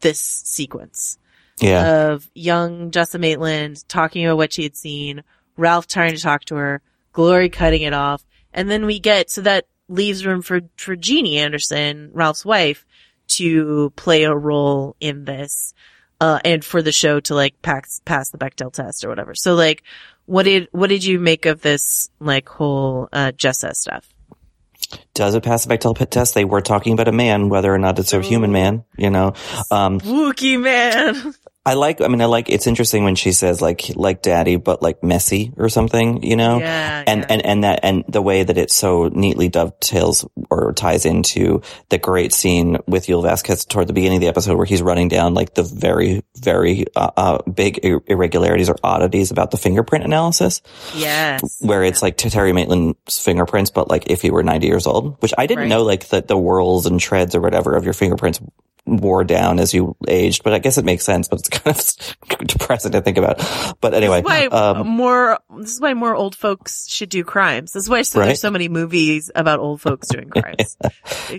this 0.00 0.20
sequence 0.20 1.18
Yeah. 1.60 2.08
of 2.10 2.30
young 2.34 2.90
Jessa 2.90 3.18
Maitland 3.18 3.82
talking 3.88 4.24
about 4.26 4.36
what 4.36 4.52
she 4.52 4.62
had 4.62 4.76
seen, 4.76 5.22
Ralph 5.56 5.86
trying 5.86 6.14
to 6.14 6.20
talk 6.20 6.44
to 6.46 6.56
her, 6.56 6.82
Glory 7.12 7.48
cutting 7.50 7.82
it 7.82 7.92
off, 7.92 8.24
and 8.54 8.70
then 8.70 8.86
we 8.86 8.98
get 8.98 9.30
so 9.30 9.40
that 9.42 9.66
leaves 9.88 10.24
room 10.24 10.42
for 10.42 10.60
for 10.76 10.96
Jeannie 10.96 11.38
Anderson, 11.38 12.10
Ralph's 12.12 12.44
wife, 12.44 12.86
to 13.28 13.92
play 13.96 14.24
a 14.24 14.34
role 14.34 14.96
in 15.00 15.24
this, 15.24 15.74
uh, 16.20 16.40
and 16.44 16.64
for 16.64 16.82
the 16.82 16.92
show 16.92 17.20
to 17.20 17.34
like 17.34 17.60
pass 17.62 18.00
pass 18.04 18.30
the 18.30 18.38
Bechdel 18.38 18.72
test 18.72 19.04
or 19.04 19.08
whatever. 19.08 19.34
So 19.34 19.54
like, 19.54 19.82
what 20.26 20.44
did 20.44 20.68
what 20.72 20.88
did 20.88 21.04
you 21.04 21.18
make 21.18 21.46
of 21.46 21.62
this 21.62 22.10
like 22.20 22.48
whole 22.48 23.08
uh, 23.12 23.32
Jessa 23.32 23.74
stuff? 23.74 24.08
Does 25.14 25.34
it 25.34 25.42
pass 25.42 25.64
the 25.64 25.74
Bechdel 25.74 25.96
pit 25.96 26.10
test? 26.10 26.34
They 26.34 26.44
were 26.44 26.60
talking 26.60 26.92
about 26.92 27.08
a 27.08 27.12
man, 27.12 27.48
whether 27.48 27.72
or 27.72 27.78
not 27.78 27.98
it's 27.98 28.12
a 28.12 28.20
human 28.20 28.52
man, 28.52 28.84
you 28.96 29.10
know. 29.10 29.34
Um, 29.70 30.00
Wookie 30.00 30.60
man. 30.60 31.34
I 31.64 31.74
like, 31.74 32.00
I 32.00 32.08
mean, 32.08 32.20
I 32.20 32.24
like, 32.24 32.50
it's 32.50 32.66
interesting 32.66 33.04
when 33.04 33.14
she 33.14 33.30
says 33.30 33.62
like, 33.62 33.82
like 33.94 34.20
daddy, 34.20 34.56
but 34.56 34.82
like 34.82 35.04
messy 35.04 35.52
or 35.56 35.68
something, 35.68 36.24
you 36.24 36.34
know? 36.34 36.58
Yeah, 36.58 37.04
and, 37.06 37.30
and, 37.30 37.46
and 37.46 37.62
that, 37.62 37.80
and 37.84 38.02
the 38.08 38.20
way 38.20 38.42
that 38.42 38.58
it 38.58 38.72
so 38.72 39.06
neatly 39.08 39.48
dovetails 39.48 40.26
or 40.50 40.72
ties 40.72 41.06
into 41.06 41.62
the 41.88 41.98
great 41.98 42.32
scene 42.32 42.78
with 42.88 43.06
Yul 43.06 43.22
Vasquez 43.22 43.64
toward 43.64 43.86
the 43.86 43.92
beginning 43.92 44.16
of 44.16 44.22
the 44.22 44.26
episode 44.28 44.56
where 44.56 44.66
he's 44.66 44.82
running 44.82 45.06
down 45.06 45.34
like 45.34 45.54
the 45.54 45.62
very, 45.62 46.24
very, 46.36 46.84
uh, 46.96 47.10
uh 47.16 47.38
big 47.48 47.78
ir- 47.84 48.02
irregularities 48.08 48.68
or 48.68 48.76
oddities 48.82 49.30
about 49.30 49.52
the 49.52 49.56
fingerprint 49.56 50.04
analysis 50.04 50.62
Yes. 50.96 51.58
where 51.60 51.84
it's 51.84 52.02
like 52.02 52.16
Terry 52.16 52.52
Maitland's 52.52 53.20
fingerprints, 53.20 53.70
but 53.70 53.88
like 53.88 54.10
if 54.10 54.20
he 54.20 54.32
were 54.32 54.42
90 54.42 54.66
years 54.66 54.88
old, 54.88 55.22
which 55.22 55.32
I 55.38 55.46
didn't 55.46 55.60
Right. 55.62 55.68
know 55.68 55.84
like 55.84 56.08
that 56.08 56.26
the 56.26 56.36
whirls 56.36 56.86
and 56.86 57.00
shreds 57.00 57.36
or 57.36 57.40
whatever 57.40 57.76
of 57.76 57.84
your 57.84 57.92
fingerprints 57.94 58.40
wore 58.84 59.22
down 59.24 59.60
as 59.60 59.72
you 59.72 59.96
aged, 60.08 60.42
but 60.42 60.52
I 60.52 60.58
guess 60.58 60.76
it 60.78 60.84
makes 60.84 61.04
sense, 61.04 61.28
but 61.28 61.38
it's 61.40 61.48
kind 62.28 62.40
of 62.40 62.46
depressing 62.48 62.92
to 62.92 63.00
think 63.00 63.16
about. 63.18 63.38
But 63.80 63.94
anyway, 63.94 64.22
This 64.22 64.32
is 64.32 64.50
why 64.50 64.56
um, 64.80 64.86
more. 64.88 65.38
This 65.58 65.72
is 65.74 65.80
why 65.80 65.94
more 65.94 66.14
old 66.14 66.34
folks 66.34 66.88
should 66.88 67.08
do 67.08 67.22
crimes. 67.24 67.72
This 67.72 67.84
is 67.84 67.88
why 67.88 68.02
so 68.02 68.18
Right. 68.20 68.26
there's 68.26 68.40
so 68.40 68.50
many 68.50 68.68
movies 68.68 69.30
about 69.34 69.60
old 69.60 69.80
folks 69.80 70.08
doing 70.08 70.28
crimes. 70.30 70.76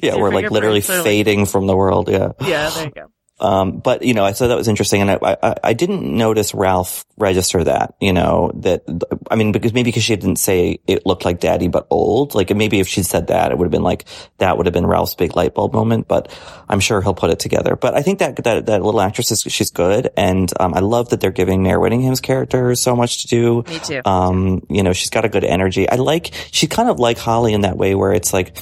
yeah, 0.01 0.15
we're 0.15 0.31
like 0.31 0.51
literally 0.51 0.81
are, 0.87 0.93
like- 0.95 1.03
fading 1.03 1.45
from 1.45 1.67
the 1.67 1.75
world. 1.75 2.09
Yeah. 2.09 2.31
yeah, 2.41 2.69
there 2.69 2.85
you 2.85 2.91
go. 2.91 3.07
Um, 3.39 3.79
but 3.79 4.03
you 4.03 4.13
know, 4.13 4.23
I 4.23 4.31
thought 4.31 4.47
that 4.47 4.57
was 4.57 4.67
interesting, 4.67 5.01
and 5.01 5.11
I, 5.11 5.37
I, 5.41 5.55
I 5.63 5.73
didn't 5.73 6.03
notice 6.03 6.53
Ralph 6.53 7.03
register 7.17 7.63
that. 7.63 7.95
You 7.99 8.13
know, 8.13 8.51
that 8.55 8.83
I 9.29 9.35
mean, 9.35 9.51
because 9.51 9.73
maybe 9.73 9.89
because 9.89 10.03
she 10.03 10.15
didn't 10.15 10.37
say 10.37 10.79
it 10.87 11.05
looked 11.05 11.25
like 11.25 11.39
Daddy, 11.39 11.67
but 11.67 11.87
old. 11.89 12.35
Like 12.35 12.55
maybe 12.55 12.79
if 12.79 12.87
she'd 12.87 13.05
said 13.05 13.27
that, 13.27 13.51
it 13.51 13.57
would 13.57 13.65
have 13.65 13.71
been 13.71 13.83
like 13.83 14.05
that 14.37 14.55
would 14.57 14.67
have 14.67 14.73
been 14.73 14.85
Ralph's 14.85 15.15
big 15.15 15.35
light 15.35 15.55
bulb 15.55 15.73
moment. 15.73 16.07
But 16.07 16.31
I'm 16.69 16.79
sure 16.79 17.01
he'll 17.01 17.15
put 17.15 17.31
it 17.31 17.39
together. 17.39 17.75
But 17.75 17.95
I 17.95 18.01
think 18.01 18.19
that 18.19 18.35
that 18.43 18.67
that 18.67 18.83
little 18.83 19.01
actress 19.01 19.31
is 19.31 19.41
she's 19.41 19.71
good, 19.71 20.11
and 20.15 20.51
um, 20.59 20.73
I 20.75 20.79
love 20.79 21.09
that 21.09 21.19
they're 21.19 21.31
giving 21.31 21.63
Mare 21.63 21.79
Winningham's 21.79 22.21
character 22.21 22.75
so 22.75 22.95
much 22.95 23.23
to 23.23 23.27
do. 23.27 23.63
Me 23.67 23.79
too. 23.79 24.01
Um, 24.05 24.65
you 24.69 24.83
know, 24.83 24.93
she's 24.93 25.09
got 25.09 25.25
a 25.25 25.29
good 25.29 25.43
energy. 25.43 25.89
I 25.89 25.95
like 25.95 26.31
she's 26.51 26.69
kind 26.69 26.87
of 26.87 26.99
like 26.99 27.17
Holly 27.17 27.53
in 27.53 27.61
that 27.61 27.77
way, 27.77 27.95
where 27.95 28.13
it's 28.13 28.31
like 28.31 28.57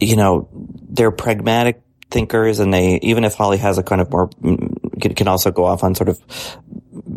you 0.00 0.16
know, 0.16 0.48
they're 0.52 1.12
pragmatic 1.12 1.80
thinkers 2.10 2.60
and 2.60 2.72
they, 2.72 2.98
even 3.02 3.24
if 3.24 3.34
Holly 3.34 3.58
has 3.58 3.78
a 3.78 3.82
kind 3.82 4.00
of 4.00 4.10
more, 4.10 4.28
mm, 4.28 5.00
can, 5.00 5.14
can 5.14 5.28
also 5.28 5.50
go 5.50 5.64
off 5.64 5.84
on 5.84 5.94
sort 5.94 6.08
of 6.08 6.20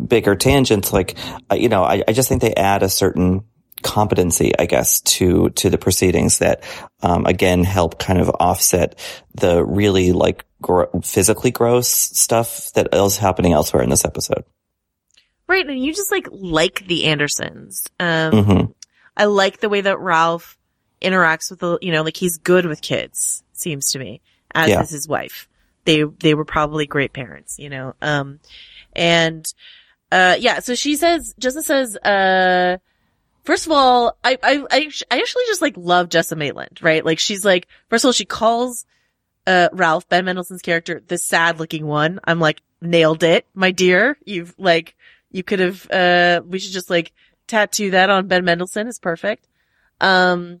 bigger 0.08 0.34
tangents, 0.34 0.92
like, 0.92 1.16
uh, 1.50 1.54
you 1.54 1.68
know, 1.68 1.84
I, 1.84 2.02
I 2.06 2.12
just 2.12 2.28
think 2.28 2.42
they 2.42 2.54
add 2.54 2.82
a 2.82 2.88
certain 2.88 3.44
competency, 3.82 4.52
I 4.58 4.66
guess, 4.66 5.00
to, 5.02 5.50
to 5.50 5.70
the 5.70 5.78
proceedings 5.78 6.38
that, 6.38 6.64
um, 7.02 7.26
again, 7.26 7.62
help 7.62 7.98
kind 7.98 8.18
of 8.18 8.28
offset 8.40 8.98
the 9.34 9.64
really 9.64 10.12
like 10.12 10.44
gro- 10.60 10.90
physically 11.04 11.50
gross 11.52 11.88
stuff 11.88 12.72
that 12.72 12.88
is 12.92 13.18
happening 13.18 13.52
elsewhere 13.52 13.82
in 13.82 13.90
this 13.90 14.04
episode. 14.04 14.44
Right, 15.46 15.66
and 15.66 15.82
you 15.82 15.94
just 15.94 16.12
like 16.12 16.28
like 16.30 16.86
the 16.86 17.06
Andersons. 17.06 17.86
Um, 17.98 18.32
Mhm. 18.32 18.74
I 19.16 19.24
like 19.24 19.60
the 19.60 19.70
way 19.70 19.80
that 19.80 19.98
Ralph 19.98 20.58
interacts 21.00 21.50
with 21.50 21.60
the, 21.60 21.78
you 21.80 21.90
know, 21.90 22.02
like 22.02 22.16
he's 22.16 22.36
good 22.36 22.66
with 22.66 22.82
kids. 22.82 23.42
Seems 23.52 23.92
to 23.92 23.98
me, 23.98 24.20
as 24.54 24.68
Yeah. 24.68 24.82
is 24.82 24.90
his 24.90 25.08
wife. 25.08 25.48
They 25.84 26.02
they 26.02 26.34
were 26.34 26.44
probably 26.44 26.86
great 26.86 27.12
parents, 27.12 27.58
you 27.58 27.70
know. 27.70 27.94
Um, 28.02 28.40
and 28.94 29.46
uh, 30.12 30.36
yeah. 30.38 30.60
So 30.60 30.74
she 30.74 30.96
says, 30.96 31.34
Jessa 31.40 31.62
says, 31.62 31.96
uh, 31.96 32.78
first 33.44 33.66
of 33.66 33.72
all, 33.72 34.16
I 34.22 34.38
I 34.42 34.64
I, 34.70 34.90
I 35.10 35.18
actually 35.18 35.44
just 35.46 35.62
like 35.62 35.74
love 35.76 36.08
Jessa 36.10 36.36
Maitland, 36.36 36.80
right? 36.82 37.04
Like 37.04 37.18
she's 37.18 37.44
like, 37.44 37.68
first 37.88 38.04
of 38.04 38.08
all, 38.08 38.12
she 38.12 38.24
calls 38.26 38.84
uh, 39.46 39.68
Ralph, 39.72 40.08
Ben 40.08 40.24
Mendelsohn's 40.26 40.62
character, 40.62 41.02
the 41.06 41.16
sad 41.16 41.58
looking 41.58 41.86
one. 41.86 42.20
I'm 42.24 42.38
like, 42.40 42.60
nailed 42.82 43.22
it, 43.22 43.46
my 43.54 43.70
dear. 43.70 44.18
You've 44.26 44.54
like, 44.58 44.94
you 45.30 45.42
could 45.42 45.60
have, 45.60 45.90
uh, 45.90 46.42
we 46.46 46.58
should 46.58 46.72
just 46.72 46.90
like 46.90 47.12
tattoo 47.46 47.92
that 47.92 48.10
on 48.10 48.26
Ben 48.26 48.44
Mendelsohn. 48.44 48.88
It's 48.88 48.98
perfect. 48.98 49.48
Um, 50.02 50.60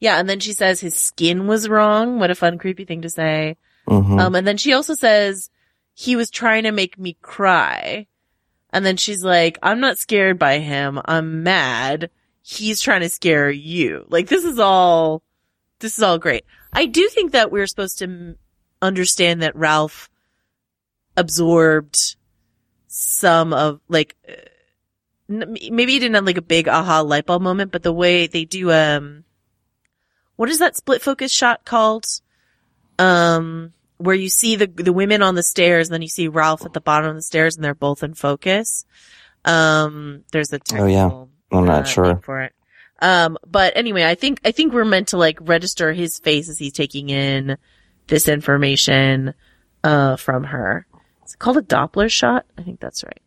yeah. 0.00 0.18
And 0.18 0.28
then 0.28 0.40
she 0.40 0.52
says 0.52 0.80
his 0.80 0.94
skin 0.94 1.46
was 1.46 1.68
wrong. 1.68 2.18
What 2.18 2.30
a 2.30 2.34
fun, 2.34 2.58
creepy 2.58 2.84
thing 2.84 3.02
to 3.02 3.10
say. 3.10 3.56
Mhm. 3.88 4.20
Um, 4.20 4.34
and 4.34 4.46
then 4.46 4.56
she 4.56 4.72
also 4.72 4.94
says 4.94 5.50
he 5.94 6.14
was 6.16 6.30
trying 6.30 6.64
to 6.64 6.72
make 6.72 6.98
me 6.98 7.16
cry. 7.22 8.06
And 8.70 8.84
then 8.84 8.96
she's 8.98 9.24
like, 9.24 9.58
I'm 9.62 9.80
not 9.80 9.98
scared 9.98 10.38
by 10.38 10.58
him. 10.58 11.00
I'm 11.06 11.42
mad. 11.42 12.10
He's 12.42 12.80
trying 12.80 13.00
to 13.00 13.08
scare 13.08 13.50
you. 13.50 14.04
Like 14.08 14.28
this 14.28 14.44
is 14.44 14.58
all, 14.58 15.22
this 15.80 15.96
is 15.96 16.02
all 16.04 16.18
great. 16.18 16.44
I 16.72 16.84
do 16.86 17.08
think 17.08 17.32
that 17.32 17.50
we're 17.50 17.66
supposed 17.66 17.98
to 17.98 18.04
m- 18.04 18.36
understand 18.82 19.40
that 19.42 19.56
Ralph 19.56 20.10
absorbed 21.16 22.16
some 22.86 23.52
of 23.52 23.80
like, 23.88 24.16
uh, 24.28 24.32
n- 25.30 25.56
maybe 25.70 25.92
he 25.92 25.98
didn't 25.98 26.14
have 26.14 26.26
like 26.26 26.36
a 26.36 26.42
big 26.42 26.68
aha 26.68 27.00
light 27.00 27.26
bulb 27.26 27.42
moment, 27.42 27.72
but 27.72 27.82
the 27.82 27.92
way 27.92 28.26
they 28.26 28.44
do, 28.44 28.70
um, 28.72 29.24
what 30.38 30.48
is 30.48 30.60
that 30.60 30.76
split 30.76 31.02
focus 31.02 31.32
shot 31.32 31.64
called? 31.64 32.06
Um, 32.96 33.72
where 33.96 34.14
you 34.14 34.28
see 34.28 34.54
the, 34.54 34.68
the 34.68 34.92
women 34.92 35.20
on 35.20 35.34
the 35.34 35.42
stairs 35.42 35.88
and 35.88 35.94
then 35.94 36.02
you 36.02 36.08
see 36.08 36.28
Ralph 36.28 36.64
at 36.64 36.72
the 36.72 36.80
bottom 36.80 37.10
of 37.10 37.16
the 37.16 37.22
stairs 37.22 37.56
and 37.56 37.64
they're 37.64 37.74
both 37.74 38.04
in 38.04 38.14
focus. 38.14 38.86
Um, 39.44 40.22
there's 40.30 40.52
a 40.52 40.60
Oh 40.74 40.86
yeah. 40.86 41.10
I'm 41.50 41.64
not 41.64 41.82
uh, 41.82 41.84
sure. 41.84 42.20
for 42.22 42.42
it. 42.42 42.52
Um, 43.02 43.36
but 43.44 43.76
anyway, 43.76 44.04
I 44.04 44.14
think, 44.14 44.40
I 44.44 44.52
think 44.52 44.72
we're 44.72 44.84
meant 44.84 45.08
to 45.08 45.16
like 45.16 45.38
register 45.40 45.92
his 45.92 46.20
face 46.20 46.48
as 46.48 46.56
he's 46.56 46.72
taking 46.72 47.10
in 47.10 47.58
this 48.06 48.28
information, 48.28 49.34
uh, 49.82 50.14
from 50.14 50.44
her. 50.44 50.86
It's 51.24 51.34
called 51.34 51.56
a 51.56 51.62
diopter 51.62 52.08
shot. 52.08 52.46
I 52.56 52.62
think 52.62 52.78
that's 52.78 53.02
right. 53.02 53.20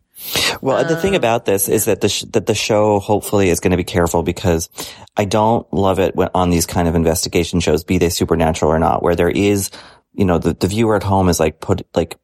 Well, 0.60 0.84
the 0.84 0.96
thing 0.96 1.16
about 1.16 1.44
this 1.44 1.68
is 1.68 1.86
that 1.86 2.00
the 2.00 2.08
sh- 2.08 2.24
that 2.30 2.46
the 2.46 2.54
show 2.54 3.00
hopefully 3.00 3.48
is 3.48 3.60
going 3.60 3.72
to 3.72 3.76
be 3.76 3.84
careful 3.84 4.22
because 4.22 4.68
I 5.16 5.24
don't 5.24 5.70
love 5.72 5.98
it 5.98 6.14
when 6.14 6.28
on 6.34 6.50
these 6.50 6.66
kind 6.66 6.88
of 6.88 6.94
investigation 6.94 7.60
shows, 7.60 7.84
be 7.84 7.98
they 7.98 8.08
supernatural 8.08 8.70
or 8.70 8.78
not, 8.78 9.02
where 9.02 9.16
there 9.16 9.30
is, 9.30 9.70
you 10.12 10.24
know, 10.24 10.38
the, 10.38 10.54
the 10.54 10.68
viewer 10.68 10.96
at 10.96 11.02
home 11.02 11.28
is 11.28 11.40
like 11.40 11.60
put 11.60 11.86
like 11.94 12.18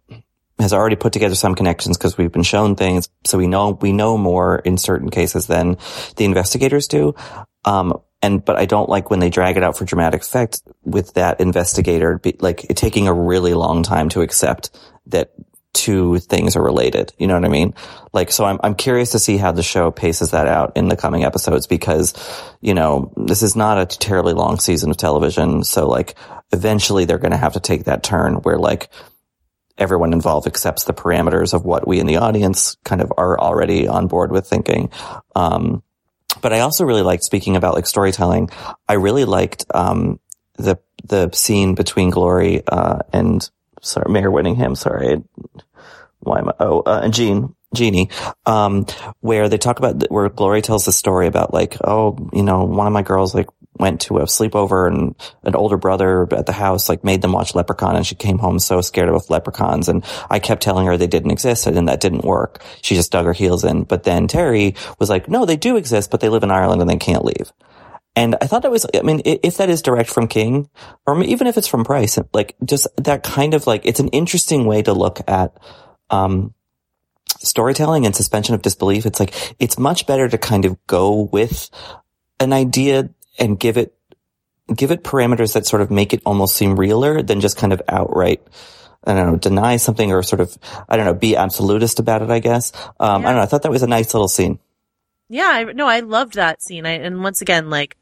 has 0.58 0.72
already 0.72 0.96
put 0.96 1.12
together 1.12 1.34
some 1.34 1.54
connections 1.54 1.96
because 1.96 2.18
we've 2.18 2.32
been 2.32 2.42
shown 2.42 2.76
things, 2.76 3.08
so 3.24 3.38
we 3.38 3.46
know 3.46 3.70
we 3.80 3.92
know 3.92 4.16
more 4.16 4.58
in 4.58 4.78
certain 4.78 5.10
cases 5.10 5.46
than 5.46 5.76
the 6.16 6.24
investigators 6.24 6.88
do. 6.88 7.14
Um, 7.64 8.00
and 8.22 8.44
but 8.44 8.56
I 8.56 8.66
don't 8.66 8.88
like 8.88 9.10
when 9.10 9.20
they 9.20 9.30
drag 9.30 9.56
it 9.56 9.62
out 9.62 9.76
for 9.76 9.84
dramatic 9.84 10.22
effect 10.22 10.62
with 10.84 11.14
that 11.14 11.40
investigator, 11.40 12.18
be, 12.18 12.36
like 12.40 12.66
taking 12.74 13.08
a 13.08 13.12
really 13.12 13.54
long 13.54 13.82
time 13.82 14.08
to 14.10 14.22
accept 14.22 14.70
that 15.06 15.32
two 15.74 16.18
things 16.18 16.56
are 16.56 16.62
related. 16.62 17.12
You 17.18 17.26
know 17.26 17.34
what 17.34 17.44
I 17.44 17.48
mean? 17.48 17.74
Like, 18.12 18.32
so 18.32 18.44
I'm, 18.44 18.58
I'm 18.64 18.74
curious 18.74 19.12
to 19.12 19.18
see 19.18 19.36
how 19.36 19.52
the 19.52 19.62
show 19.62 19.90
paces 19.90 20.32
that 20.32 20.48
out 20.48 20.76
in 20.76 20.88
the 20.88 20.96
coming 20.96 21.24
episodes 21.24 21.66
because, 21.66 22.14
you 22.60 22.74
know, 22.74 23.12
this 23.16 23.42
is 23.42 23.54
not 23.54 23.78
a 23.78 23.86
terribly 23.86 24.32
long 24.32 24.58
season 24.58 24.90
of 24.90 24.96
television. 24.96 25.62
So 25.62 25.86
like, 25.86 26.16
eventually 26.52 27.04
they're 27.04 27.18
going 27.18 27.32
to 27.32 27.36
have 27.36 27.52
to 27.52 27.60
take 27.60 27.84
that 27.84 28.02
turn 28.02 28.36
where 28.36 28.58
like, 28.58 28.88
everyone 29.76 30.12
involved 30.12 30.48
accepts 30.48 30.84
the 30.84 30.92
parameters 30.92 31.54
of 31.54 31.64
what 31.64 31.86
we 31.86 32.00
in 32.00 32.06
the 32.06 32.16
audience 32.16 32.76
kind 32.84 33.00
of 33.00 33.12
are 33.16 33.38
already 33.38 33.86
on 33.86 34.08
board 34.08 34.32
with 34.32 34.44
thinking. 34.44 34.90
Um, 35.36 35.84
but 36.42 36.52
I 36.52 36.60
also 36.60 36.84
really 36.84 37.02
liked 37.02 37.22
speaking 37.22 37.54
about 37.54 37.74
like 37.74 37.86
storytelling. 37.86 38.50
I 38.88 38.94
really 38.94 39.24
liked, 39.24 39.66
um, 39.72 40.18
the, 40.56 40.80
the 41.04 41.30
scene 41.30 41.76
between 41.76 42.10
Glory, 42.10 42.62
uh, 42.66 42.98
and 43.12 43.48
sorry, 43.82 44.10
Mare 44.10 44.30
Winningham. 44.30 44.76
Sorry. 44.76 45.22
Why 46.20 46.38
am 46.38 46.48
I? 46.48 46.52
Oh, 46.60 46.80
uh, 46.80 47.00
and 47.04 47.14
Jean, 47.14 47.54
Jeannie, 47.74 48.10
um, 48.44 48.86
where 49.20 49.48
they 49.48 49.58
talk 49.58 49.78
about, 49.78 50.10
where 50.10 50.28
Glory 50.28 50.62
tells 50.62 50.84
the 50.84 50.92
story 50.92 51.26
about 51.26 51.54
like, 51.54 51.76
oh, 51.84 52.16
you 52.32 52.42
know, 52.42 52.64
one 52.64 52.86
of 52.86 52.92
my 52.92 53.02
girls 53.02 53.34
like 53.34 53.48
went 53.78 54.00
to 54.02 54.18
a 54.18 54.22
sleepover 54.22 54.88
and 54.88 55.14
an 55.44 55.54
older 55.54 55.76
brother 55.76 56.26
at 56.34 56.46
the 56.46 56.52
house 56.52 56.88
like 56.88 57.04
made 57.04 57.22
them 57.22 57.32
watch 57.32 57.54
Leprechaun 57.54 57.96
and 57.96 58.06
she 58.06 58.14
came 58.14 58.38
home 58.38 58.58
so 58.58 58.80
scared 58.80 59.08
of 59.08 59.30
leprechauns 59.30 59.88
and 59.88 60.04
I 60.28 60.40
kept 60.40 60.62
telling 60.62 60.86
her 60.86 60.96
they 60.96 61.06
didn't 61.06 61.30
exist 61.30 61.66
and 61.66 61.88
that 61.88 62.00
didn't 62.00 62.24
work. 62.24 62.62
She 62.82 62.94
just 62.94 63.12
dug 63.12 63.26
her 63.26 63.32
heels 63.32 63.64
in. 63.64 63.84
But 63.84 64.02
then 64.02 64.26
Terry 64.26 64.74
was 64.98 65.08
like, 65.08 65.28
no, 65.28 65.44
they 65.44 65.56
do 65.56 65.76
exist, 65.76 66.10
but 66.10 66.20
they 66.20 66.28
live 66.28 66.42
in 66.42 66.50
Ireland 66.50 66.80
and 66.80 66.90
they 66.90 66.96
can't 66.96 67.24
leave. 67.24 67.52
And 68.18 68.34
I 68.42 68.48
thought 68.48 68.62
that 68.62 68.72
was, 68.72 68.84
I 68.92 69.02
mean, 69.02 69.22
if 69.24 69.58
that 69.58 69.70
is 69.70 69.80
direct 69.80 70.10
from 70.10 70.26
King, 70.26 70.68
or 71.06 71.22
even 71.22 71.46
if 71.46 71.56
it's 71.56 71.68
from 71.68 71.84
Price, 71.84 72.18
like 72.32 72.56
just 72.64 72.88
that 72.96 73.22
kind 73.22 73.54
of 73.54 73.68
like, 73.68 73.86
it's 73.86 74.00
an 74.00 74.08
interesting 74.08 74.64
way 74.64 74.82
to 74.82 74.92
look 74.92 75.20
at, 75.28 75.56
um, 76.10 76.52
storytelling 77.38 78.06
and 78.06 78.16
suspension 78.16 78.56
of 78.56 78.62
disbelief. 78.62 79.06
It's 79.06 79.20
like, 79.20 79.54
it's 79.60 79.78
much 79.78 80.08
better 80.08 80.28
to 80.28 80.36
kind 80.36 80.64
of 80.64 80.84
go 80.88 81.28
with 81.30 81.70
an 82.40 82.52
idea 82.52 83.10
and 83.38 83.56
give 83.56 83.76
it, 83.76 83.94
give 84.74 84.90
it 84.90 85.04
parameters 85.04 85.54
that 85.54 85.64
sort 85.64 85.80
of 85.80 85.88
make 85.88 86.12
it 86.12 86.20
almost 86.26 86.56
seem 86.56 86.74
realer 86.74 87.22
than 87.22 87.40
just 87.40 87.56
kind 87.56 87.72
of 87.72 87.80
outright, 87.86 88.42
I 89.04 89.14
don't 89.14 89.30
know, 89.30 89.36
deny 89.36 89.76
something 89.76 90.10
or 90.10 90.24
sort 90.24 90.40
of, 90.40 90.58
I 90.88 90.96
don't 90.96 91.06
know, 91.06 91.14
be 91.14 91.36
absolutist 91.36 92.00
about 92.00 92.22
it, 92.22 92.30
I 92.30 92.40
guess. 92.40 92.72
Um, 92.98 93.22
I 93.24 93.28
don't 93.28 93.36
know. 93.36 93.42
I 93.42 93.46
thought 93.46 93.62
that 93.62 93.70
was 93.70 93.84
a 93.84 93.86
nice 93.86 94.12
little 94.12 94.26
scene. 94.26 94.58
Yeah, 95.28 95.50
I, 95.52 95.64
no, 95.72 95.86
I 95.86 96.00
loved 96.00 96.34
that 96.34 96.60
scene. 96.60 96.84
I, 96.84 96.94
and 96.94 97.22
once 97.22 97.42
again, 97.42 97.70
like, 97.70 97.94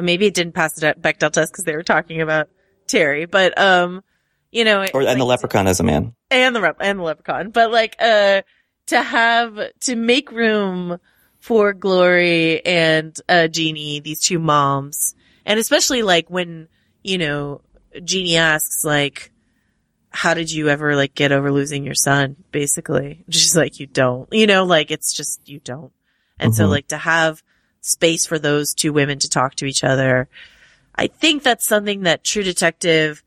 maybe 0.00 0.26
it 0.26 0.34
didn't 0.34 0.54
pass 0.54 0.74
the 0.74 0.94
Bechdel 0.98 1.30
test 1.30 1.52
because 1.52 1.64
they 1.64 1.74
were 1.76 1.82
talking 1.82 2.20
about 2.20 2.48
Terry, 2.86 3.26
but, 3.26 3.58
um, 3.58 4.02
you 4.50 4.64
know, 4.64 4.84
Or, 4.94 5.02
and 5.02 5.20
the 5.20 5.24
leprechaun 5.24 5.66
as 5.66 5.80
a 5.80 5.82
man. 5.82 6.14
and 6.30 6.54
the 6.54 6.74
and 6.80 6.98
the 6.98 7.02
leprechaun, 7.02 7.50
but 7.50 7.70
like, 7.70 7.96
uh, 7.98 8.42
to 8.88 9.02
have, 9.02 9.58
to 9.80 9.96
make 9.96 10.30
room 10.30 10.98
for 11.40 11.72
Glory 11.72 12.64
and, 12.64 13.16
uh, 13.28 13.48
Jeannie, 13.48 14.00
these 14.00 14.20
two 14.20 14.38
moms, 14.38 15.14
and 15.44 15.58
especially 15.58 16.02
like 16.02 16.28
when, 16.30 16.68
you 17.02 17.18
know, 17.18 17.60
Jeannie 18.04 18.36
asks 18.36 18.84
like, 18.84 19.30
how 20.10 20.34
did 20.34 20.50
you 20.50 20.68
ever 20.68 20.96
like 20.96 21.14
get 21.14 21.30
over 21.32 21.52
losing 21.52 21.84
your 21.84 21.94
son? 21.94 22.36
Basically, 22.50 23.24
she's 23.28 23.56
like, 23.56 23.78
you 23.80 23.86
don't, 23.86 24.28
you 24.32 24.46
know, 24.46 24.64
like 24.64 24.90
it's 24.90 25.12
just, 25.14 25.46
you 25.48 25.60
don't. 25.60 25.92
And 26.38 26.54
so 26.54 26.64
Mhm. 26.66 26.70
like 26.70 26.88
to 26.88 26.96
have 26.96 27.42
space 27.86 28.26
for 28.26 28.38
those 28.38 28.74
two 28.74 28.92
women 28.92 29.18
to 29.20 29.28
talk 29.28 29.54
to 29.56 29.66
each 29.66 29.84
other, 29.84 30.28
I 30.94 31.06
think 31.06 31.42
that's 31.42 31.66
something 31.66 32.02
that 32.02 32.24
True 32.24 32.42
Detective, 32.42 33.22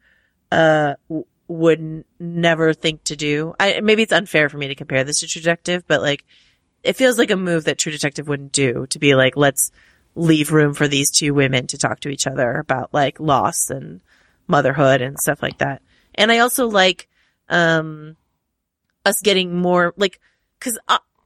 uh, 0.51 0.95
w- 1.07 1.25
would 1.47 1.79
n- 1.79 2.05
never 2.19 2.73
think 2.73 3.03
to 3.05 3.15
do. 3.15 3.53
I, 3.59 3.81
maybe 3.81 4.03
it's 4.03 4.13
unfair 4.13 4.49
for 4.49 4.57
me 4.57 4.67
to 4.67 4.75
compare 4.75 5.03
this 5.03 5.19
to 5.19 5.27
True 5.27 5.41
Detective, 5.41 5.83
but 5.87 6.01
like, 6.01 6.25
it 6.83 6.95
feels 6.95 7.17
like 7.17 7.31
a 7.31 7.35
move 7.35 7.65
that 7.65 7.77
True 7.77 7.91
Detective 7.91 8.27
wouldn't 8.27 8.51
do 8.51 8.85
to 8.87 8.99
be 8.99 9.15
like, 9.15 9.35
let's 9.35 9.71
leave 10.15 10.51
room 10.51 10.73
for 10.73 10.87
these 10.87 11.11
two 11.11 11.33
women 11.33 11.67
to 11.67 11.77
talk 11.77 11.99
to 12.01 12.09
each 12.09 12.27
other 12.27 12.57
about 12.57 12.93
like 12.93 13.19
loss 13.19 13.69
and 13.69 14.01
motherhood 14.47 15.01
and 15.01 15.19
stuff 15.19 15.41
like 15.41 15.59
that. 15.59 15.81
And 16.15 16.31
I 16.31 16.39
also 16.39 16.67
like, 16.67 17.07
um, 17.49 18.15
us 19.05 19.21
getting 19.21 19.55
more 19.55 19.93
like, 19.97 20.19
cause 20.59 20.77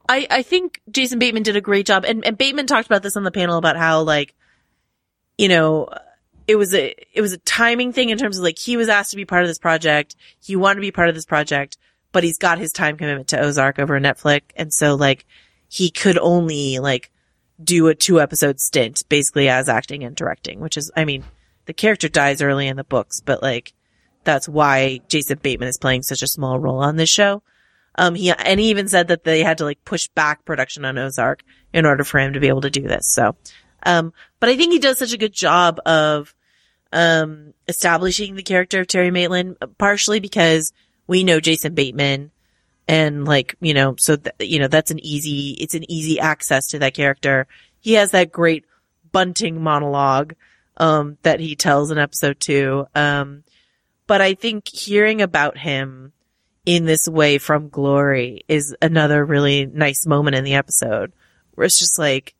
I, 0.09 0.27
I, 0.29 0.43
think 0.43 0.81
Jason 0.91 1.19
Bateman 1.19 1.43
did 1.43 1.55
a 1.55 1.61
great 1.61 1.85
job 1.85 2.05
and, 2.05 2.25
and 2.25 2.37
Bateman 2.37 2.67
talked 2.67 2.85
about 2.85 3.03
this 3.03 3.15
on 3.15 3.23
the 3.23 3.31
panel 3.31 3.57
about 3.57 3.77
how 3.77 4.01
like, 4.01 4.35
you 5.37 5.47
know, 5.47 5.89
it 6.47 6.57
was 6.57 6.73
a, 6.73 6.93
it 7.13 7.21
was 7.21 7.31
a 7.31 7.37
timing 7.37 7.93
thing 7.93 8.09
in 8.09 8.17
terms 8.17 8.37
of 8.37 8.43
like, 8.43 8.59
he 8.59 8.75
was 8.75 8.89
asked 8.89 9.11
to 9.11 9.17
be 9.17 9.25
part 9.25 9.43
of 9.43 9.47
this 9.47 9.59
project. 9.59 10.15
He 10.41 10.55
wanted 10.55 10.75
to 10.75 10.81
be 10.81 10.91
part 10.91 11.09
of 11.09 11.15
this 11.15 11.25
project, 11.25 11.77
but 12.11 12.23
he's 12.23 12.37
got 12.37 12.59
his 12.59 12.71
time 12.71 12.97
commitment 12.97 13.29
to 13.29 13.39
Ozark 13.39 13.79
over 13.79 13.99
Netflix. 13.99 14.41
And 14.55 14.73
so 14.73 14.95
like, 14.95 15.25
he 15.69 15.89
could 15.89 16.17
only 16.17 16.79
like 16.79 17.09
do 17.63 17.87
a 17.87 17.95
two 17.95 18.19
episode 18.19 18.59
stint 18.59 19.03
basically 19.09 19.47
as 19.47 19.69
acting 19.69 20.03
and 20.03 20.15
directing, 20.15 20.59
which 20.59 20.77
is, 20.77 20.91
I 20.95 21.05
mean, 21.05 21.23
the 21.65 21.73
character 21.73 22.09
dies 22.09 22.41
early 22.41 22.67
in 22.67 22.75
the 22.75 22.83
books, 22.83 23.21
but 23.21 23.41
like, 23.41 23.73
that's 24.23 24.47
why 24.47 25.01
Jason 25.07 25.39
Bateman 25.41 25.67
is 25.67 25.77
playing 25.77 26.03
such 26.03 26.21
a 26.21 26.27
small 26.27 26.59
role 26.59 26.79
on 26.79 26.95
this 26.95 27.09
show. 27.09 27.41
Um, 27.95 28.15
he, 28.15 28.31
and 28.31 28.59
he 28.59 28.69
even 28.69 28.87
said 28.87 29.09
that 29.09 29.23
they 29.23 29.43
had 29.43 29.59
to 29.59 29.65
like 29.65 29.83
push 29.85 30.07
back 30.07 30.45
production 30.45 30.83
on 30.85 30.97
Ozark 30.97 31.43
in 31.73 31.85
order 31.85 32.03
for 32.03 32.19
him 32.19 32.33
to 32.33 32.39
be 32.39 32.47
able 32.47 32.61
to 32.61 32.69
do 32.69 32.87
this. 32.87 33.13
So, 33.13 33.35
um, 33.85 34.13
but 34.39 34.49
I 34.49 34.57
think 34.57 34.73
he 34.73 34.79
does 34.79 34.97
such 34.97 35.13
a 35.13 35.17
good 35.17 35.33
job 35.33 35.79
of, 35.85 36.33
um, 36.91 37.53
establishing 37.67 38.35
the 38.35 38.43
character 38.43 38.79
of 38.81 38.87
Terry 38.87 39.11
Maitland, 39.11 39.57
partially 39.77 40.19
because 40.19 40.73
we 41.05 41.23
know 41.23 41.39
Jason 41.39 41.75
Bateman 41.75 42.31
and 42.87 43.25
like, 43.25 43.55
you 43.59 43.73
know, 43.73 43.95
so, 43.99 44.15
th- 44.15 44.35
you 44.39 44.59
know, 44.59 44.67
that's 44.67 44.91
an 44.91 44.99
easy, 45.05 45.57
it's 45.59 45.75
an 45.75 45.89
easy 45.91 46.19
access 46.19 46.69
to 46.69 46.79
that 46.79 46.93
character. 46.93 47.47
He 47.79 47.93
has 47.93 48.11
that 48.11 48.31
great 48.31 48.65
bunting 49.11 49.61
monologue, 49.61 50.33
um, 50.77 51.17
that 51.21 51.39
he 51.39 51.55
tells 51.55 51.91
in 51.91 51.97
episode 51.99 52.39
two. 52.39 52.87
Um, 52.95 53.43
but 54.07 54.21
I 54.21 54.33
think 54.33 54.67
hearing 54.67 55.21
about 55.21 55.57
him 55.57 56.12
in 56.65 56.85
this 56.85 57.07
way 57.07 57.37
from 57.37 57.69
Glory 57.69 58.43
is 58.47 58.75
another 58.81 59.23
really 59.25 59.65
nice 59.65 60.05
moment 60.05 60.35
in 60.35 60.43
the 60.43 60.53
episode 60.53 61.11
where 61.53 61.65
it's 61.65 61.79
just 61.79 61.99
like, 61.99 62.35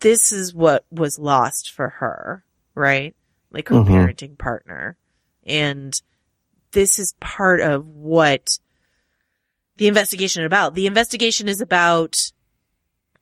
this 0.00 0.32
is 0.32 0.54
what 0.54 0.84
was 0.90 1.18
lost 1.18 1.70
for 1.72 1.88
her, 1.88 2.44
right? 2.74 3.14
Like 3.50 3.68
her 3.68 3.76
Mhm. 3.76 3.86
parenting 3.88 4.38
partner. 4.38 4.96
And 5.44 6.00
this 6.72 6.98
is 6.98 7.14
part 7.20 7.60
of 7.60 7.86
what 7.86 8.58
the 9.76 9.88
investigation 9.88 10.42
is 10.42 10.46
about. 10.46 10.74
The 10.74 10.86
investigation 10.86 11.48
is 11.48 11.60
about 11.60 12.30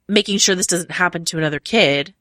making 0.07 0.39
sure 0.39 0.55
this 0.55 0.67
doesn't 0.67 0.93
happen 0.93 1.25
to 1.27 1.39
another 1.39 1.61
kid, 1.61 2.15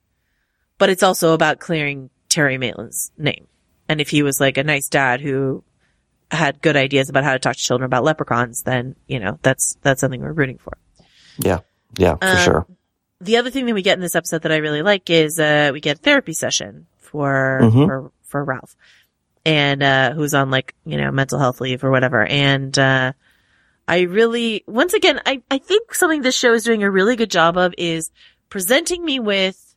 but 0.78 0.90
it's 0.90 1.02
also 1.02 1.34
about 1.34 1.60
clearing 1.60 2.10
Terry 2.28 2.56
Maitland's 2.58 3.12
name. 3.18 3.46
And 3.88 4.00
if 4.00 4.10
he 4.10 4.22
was 4.22 4.40
like 4.40 4.56
a 4.56 4.64
nice 4.64 4.88
dad 4.88 5.20
who 5.20 5.64
had 6.30 6.60
good 6.60 6.76
ideas 6.76 7.08
about 7.08 7.24
how 7.24 7.32
to 7.32 7.38
talk 7.38 7.56
to 7.56 7.62
children 7.62 7.86
about 7.86 8.04
leprechauns, 8.04 8.62
then, 8.62 8.96
you 9.06 9.18
know, 9.18 9.38
that's, 9.42 9.76
that's 9.82 10.00
something 10.00 10.20
we're 10.20 10.32
rooting 10.32 10.58
for. 10.58 10.76
Yeah. 11.38 11.60
Yeah, 11.96 12.16
for 12.16 12.26
Um, 12.26 12.36
sure. 12.38 12.66
The 13.20 13.38
other 13.38 13.50
thing 13.50 13.66
that 13.66 13.74
we 13.74 13.82
get 13.82 13.94
in 13.94 14.00
this 14.00 14.14
episode 14.14 14.42
that 14.42 14.52
I 14.52 14.56
really 14.56 14.82
like 14.82 15.08
is, 15.10 15.40
uh, 15.40 15.70
we 15.72 15.80
get 15.80 15.98
a 15.98 16.02
therapy 16.02 16.34
session 16.34 16.86
for, 16.98 17.60
Mhm. 17.62 17.86
for, 17.86 18.12
for 18.24 18.44
Ralph 18.44 18.76
and, 19.46 19.82
uh, 19.82 20.12
who's 20.12 20.34
on 20.34 20.50
like, 20.50 20.74
you 20.84 20.98
know, 20.98 21.10
mental 21.10 21.38
health 21.38 21.60
leave 21.60 21.82
or 21.82 21.90
whatever. 21.90 22.24
And, 22.26 22.78
uh, 22.78 23.12
I 23.88 24.00
really, 24.02 24.64
once 24.66 24.92
again, 24.92 25.20
I, 25.24 25.42
I 25.50 25.56
think 25.56 25.94
something 25.94 26.20
this 26.20 26.36
show 26.36 26.52
is 26.52 26.62
doing 26.64 26.82
a 26.82 26.90
really 26.90 27.16
good 27.16 27.30
job 27.30 27.56
of 27.56 27.74
is 27.78 28.10
presenting 28.50 29.02
me 29.02 29.18
with 29.18 29.74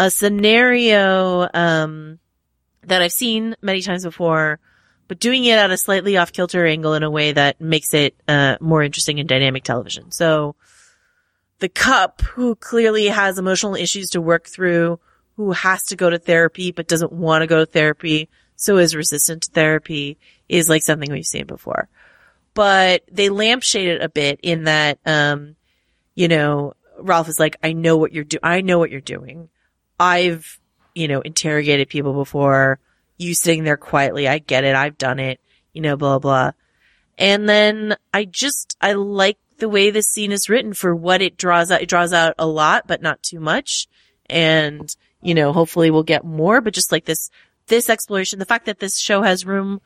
a 0.00 0.10
scenario, 0.10 1.48
um, 1.54 2.18
that 2.82 3.00
I've 3.00 3.12
seen 3.12 3.54
many 3.62 3.80
times 3.80 4.02
before, 4.04 4.58
but 5.08 5.18
doing 5.18 5.44
it 5.44 5.58
at 5.58 5.70
a 5.70 5.76
slightly 5.76 6.16
off 6.16 6.32
kilter 6.32 6.66
angle 6.66 6.94
in 6.94 7.02
a 7.02 7.10
way 7.10 7.32
that 7.32 7.60
makes 7.60 7.94
it, 7.94 8.14
uh, 8.28 8.56
more 8.60 8.82
interesting 8.82 9.18
in 9.18 9.26
dynamic 9.26 9.64
television. 9.64 10.10
So, 10.10 10.54
the 11.58 11.68
cup 11.68 12.20
who 12.20 12.54
clearly 12.54 13.06
has 13.06 13.38
emotional 13.38 13.74
issues 13.74 14.10
to 14.10 14.20
work 14.20 14.46
through, 14.46 15.00
who 15.36 15.52
has 15.52 15.84
to 15.84 15.96
go 15.96 16.08
to 16.08 16.18
therapy 16.18 16.70
but 16.70 16.86
doesn't 16.88 17.12
want 17.12 17.42
to 17.42 17.46
go 17.46 17.58
to 17.58 17.66
therapy, 17.66 18.28
so 18.56 18.76
is 18.76 18.94
resistant 18.94 19.44
to 19.44 19.50
therapy, 19.50 20.18
is 20.48 20.68
like 20.68 20.82
something 20.82 21.10
we've 21.10 21.26
seen 21.26 21.46
before. 21.46 21.88
But 22.54 23.04
they 23.10 23.28
lampshade 23.28 23.88
it 23.88 24.02
a 24.02 24.08
bit 24.08 24.40
in 24.42 24.64
that, 24.64 24.98
um, 25.06 25.56
you 26.14 26.28
know, 26.28 26.74
Ralph 26.98 27.28
is 27.28 27.38
like, 27.38 27.56
I 27.62 27.72
know 27.72 27.96
what 27.96 28.12
you're 28.12 28.24
do, 28.24 28.38
I 28.42 28.60
know 28.60 28.78
what 28.78 28.90
you're 28.90 29.00
doing. 29.00 29.48
I've, 30.00 30.58
you 30.94 31.08
know, 31.08 31.20
interrogated 31.20 31.88
people 31.88 32.14
before. 32.14 32.78
You 33.18 33.34
sitting 33.34 33.64
there 33.64 33.76
quietly, 33.76 34.26
I 34.28 34.38
get 34.38 34.64
it, 34.64 34.74
I've 34.74 34.96
done 34.96 35.18
it, 35.18 35.40
you 35.72 35.82
know, 35.82 35.96
blah, 35.96 36.18
blah. 36.18 36.52
And 37.18 37.48
then 37.48 37.96
I 38.14 38.24
just, 38.24 38.76
I 38.80 38.92
like 38.92 39.38
the 39.58 39.68
way 39.68 39.90
this 39.90 40.08
scene 40.08 40.30
is 40.30 40.48
written 40.48 40.72
for 40.72 40.94
what 40.94 41.20
it 41.20 41.36
draws 41.36 41.72
out. 41.72 41.82
It 41.82 41.88
draws 41.88 42.12
out 42.12 42.34
a 42.38 42.46
lot, 42.46 42.86
but 42.86 43.02
not 43.02 43.22
too 43.22 43.40
much. 43.40 43.88
And, 44.30 44.94
you 45.20 45.34
know, 45.34 45.52
hopefully 45.52 45.90
we'll 45.90 46.04
get 46.04 46.24
more, 46.24 46.60
but 46.60 46.74
just 46.74 46.92
like 46.92 47.06
this, 47.06 47.28
this 47.66 47.90
exploration, 47.90 48.38
the 48.38 48.44
fact 48.44 48.66
that 48.66 48.78
this 48.78 48.98
show 48.98 49.22
has 49.22 49.44
room 49.44 49.80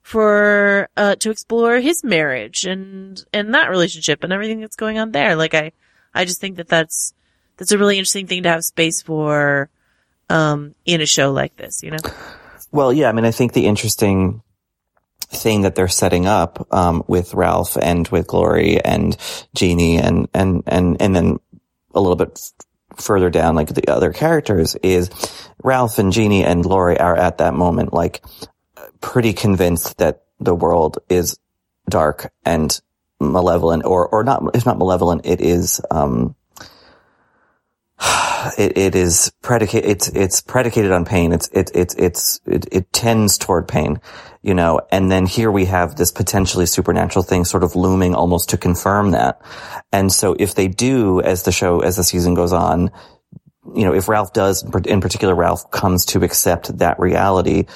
for, 0.00 0.88
uh, 0.96 1.14
to 1.16 1.30
explore 1.30 1.78
his 1.78 2.02
marriage 2.02 2.64
and, 2.64 3.24
and 3.32 3.54
that 3.54 3.70
relationship 3.70 4.24
and 4.24 4.32
everything 4.32 4.60
that's 4.60 4.74
going 4.74 4.98
on 4.98 5.12
there. 5.12 5.36
Like 5.36 5.54
I, 5.54 5.70
I 6.12 6.24
just 6.24 6.40
think 6.40 6.56
that 6.56 6.66
that's, 6.66 7.14
that's 7.58 7.70
a 7.70 7.78
really 7.78 7.98
interesting 7.98 8.26
thing 8.26 8.42
to 8.42 8.48
have 8.48 8.64
space 8.64 9.02
for, 9.02 9.70
um, 10.28 10.74
in 10.84 11.00
a 11.00 11.06
show 11.06 11.30
like 11.30 11.54
this, 11.54 11.84
you 11.84 11.92
know? 11.92 11.98
Well, 12.72 12.92
yeah, 12.92 13.10
I 13.10 13.12
mean, 13.12 13.26
I 13.26 13.30
think 13.30 13.52
the 13.52 13.66
interesting 13.66 14.42
thing 15.20 15.62
that 15.62 15.74
they're 15.74 15.88
setting 15.88 16.26
up 16.26 16.66
um, 16.72 17.04
with 17.06 17.34
Ralph 17.34 17.76
and 17.76 18.08
with 18.08 18.26
Glory 18.26 18.82
and 18.82 19.16
Jeannie 19.54 19.98
and 19.98 20.28
and 20.32 20.62
and 20.66 21.00
and 21.00 21.14
then 21.14 21.38
a 21.94 22.00
little 22.00 22.16
bit 22.16 22.38
further 22.96 23.28
down, 23.28 23.54
like 23.54 23.68
the 23.68 23.88
other 23.88 24.12
characters, 24.12 24.74
is 24.76 25.10
Ralph 25.62 25.98
and 25.98 26.12
Jeannie 26.12 26.44
and 26.44 26.62
Glory 26.62 26.98
are 26.98 27.16
at 27.16 27.38
that 27.38 27.54
moment 27.54 27.92
like 27.92 28.22
pretty 29.00 29.34
convinced 29.34 29.98
that 29.98 30.24
the 30.40 30.54
world 30.54 30.98
is 31.10 31.38
dark 31.88 32.32
and 32.44 32.80
malevolent, 33.20 33.84
or 33.84 34.08
or 34.08 34.24
not, 34.24 34.42
if 34.54 34.64
not 34.64 34.78
malevolent, 34.78 35.26
it 35.26 35.42
is. 35.42 35.80
Um, 35.90 36.34
it, 38.58 38.76
it 38.76 38.94
is 38.94 39.32
predicated, 39.42 39.90
it's, 39.90 40.08
it's 40.08 40.40
predicated 40.40 40.92
on 40.92 41.04
pain. 41.04 41.32
It's, 41.32 41.48
it, 41.48 41.70
it's, 41.74 41.94
it's, 41.94 42.40
it, 42.46 42.66
it 42.72 42.92
tends 42.92 43.38
toward 43.38 43.68
pain, 43.68 44.00
you 44.42 44.54
know, 44.54 44.80
and 44.90 45.10
then 45.10 45.26
here 45.26 45.50
we 45.50 45.66
have 45.66 45.96
this 45.96 46.10
potentially 46.10 46.66
supernatural 46.66 47.22
thing 47.22 47.44
sort 47.44 47.62
of 47.62 47.76
looming 47.76 48.14
almost 48.14 48.50
to 48.50 48.58
confirm 48.58 49.12
that. 49.12 49.40
And 49.92 50.12
so 50.12 50.34
if 50.38 50.54
they 50.54 50.68
do, 50.68 51.20
as 51.20 51.44
the 51.44 51.52
show, 51.52 51.80
as 51.80 51.96
the 51.96 52.04
season 52.04 52.34
goes 52.34 52.52
on, 52.52 52.90
you 53.74 53.84
know, 53.84 53.94
if 53.94 54.08
Ralph 54.08 54.32
does, 54.32 54.64
in 54.86 55.00
particular, 55.00 55.34
Ralph 55.34 55.70
comes 55.70 56.04
to 56.06 56.24
accept 56.24 56.78
that 56.78 56.98
reality, 56.98 57.66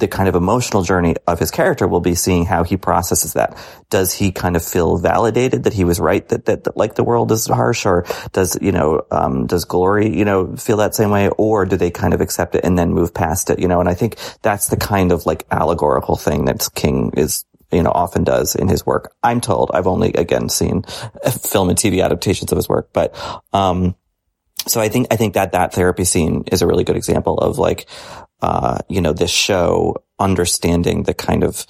the 0.00 0.08
kind 0.08 0.28
of 0.28 0.34
emotional 0.34 0.82
journey 0.82 1.14
of 1.26 1.38
his 1.38 1.50
character 1.50 1.86
will 1.86 2.00
be 2.00 2.14
seeing 2.14 2.44
how 2.44 2.64
he 2.64 2.76
processes 2.76 3.34
that. 3.34 3.56
Does 3.90 4.12
he 4.12 4.32
kind 4.32 4.56
of 4.56 4.64
feel 4.64 4.96
validated 4.96 5.64
that 5.64 5.72
he 5.72 5.84
was 5.84 6.00
right 6.00 6.26
that, 6.28 6.46
that, 6.46 6.64
that 6.64 6.76
like 6.76 6.94
the 6.94 7.04
world 7.04 7.30
is 7.30 7.46
harsh 7.46 7.86
or 7.86 8.06
does, 8.32 8.58
you 8.60 8.72
know, 8.72 9.02
um, 9.10 9.46
does 9.46 9.64
glory, 9.64 10.16
you 10.16 10.24
know, 10.24 10.56
feel 10.56 10.78
that 10.78 10.94
same 10.94 11.10
way 11.10 11.28
or 11.28 11.66
do 11.66 11.76
they 11.76 11.90
kind 11.90 12.14
of 12.14 12.20
accept 12.20 12.54
it 12.54 12.64
and 12.64 12.78
then 12.78 12.92
move 12.92 13.14
past 13.14 13.50
it, 13.50 13.58
you 13.58 13.68
know, 13.68 13.80
and 13.80 13.88
I 13.88 13.94
think 13.94 14.16
that's 14.42 14.68
the 14.68 14.76
kind 14.76 15.12
of 15.12 15.26
like 15.26 15.46
allegorical 15.50 16.16
thing 16.16 16.46
that 16.46 16.68
King 16.74 17.12
is 17.16 17.44
you 17.72 17.84
know, 17.84 17.92
often 17.92 18.24
does 18.24 18.56
in 18.56 18.66
his 18.66 18.84
work. 18.84 19.14
I'm 19.22 19.40
told 19.40 19.70
I've 19.72 19.86
only 19.86 20.12
again 20.14 20.48
seen 20.48 20.82
film 21.42 21.68
and 21.68 21.78
TV 21.78 22.04
adaptations 22.04 22.50
of 22.50 22.56
his 22.56 22.68
work, 22.68 22.90
but, 22.92 23.14
um, 23.52 23.94
so 24.66 24.80
I 24.80 24.88
think, 24.88 25.06
I 25.10 25.16
think 25.16 25.34
that 25.34 25.52
that 25.52 25.72
therapy 25.72 26.04
scene 26.04 26.44
is 26.52 26.62
a 26.62 26.66
really 26.66 26.84
good 26.84 26.96
example 26.96 27.38
of 27.38 27.58
like, 27.58 27.86
uh, 28.42 28.78
you 28.88 29.00
know, 29.00 29.12
this 29.12 29.30
show 29.30 29.96
understanding 30.18 31.04
the 31.04 31.14
kind 31.14 31.44
of 31.44 31.66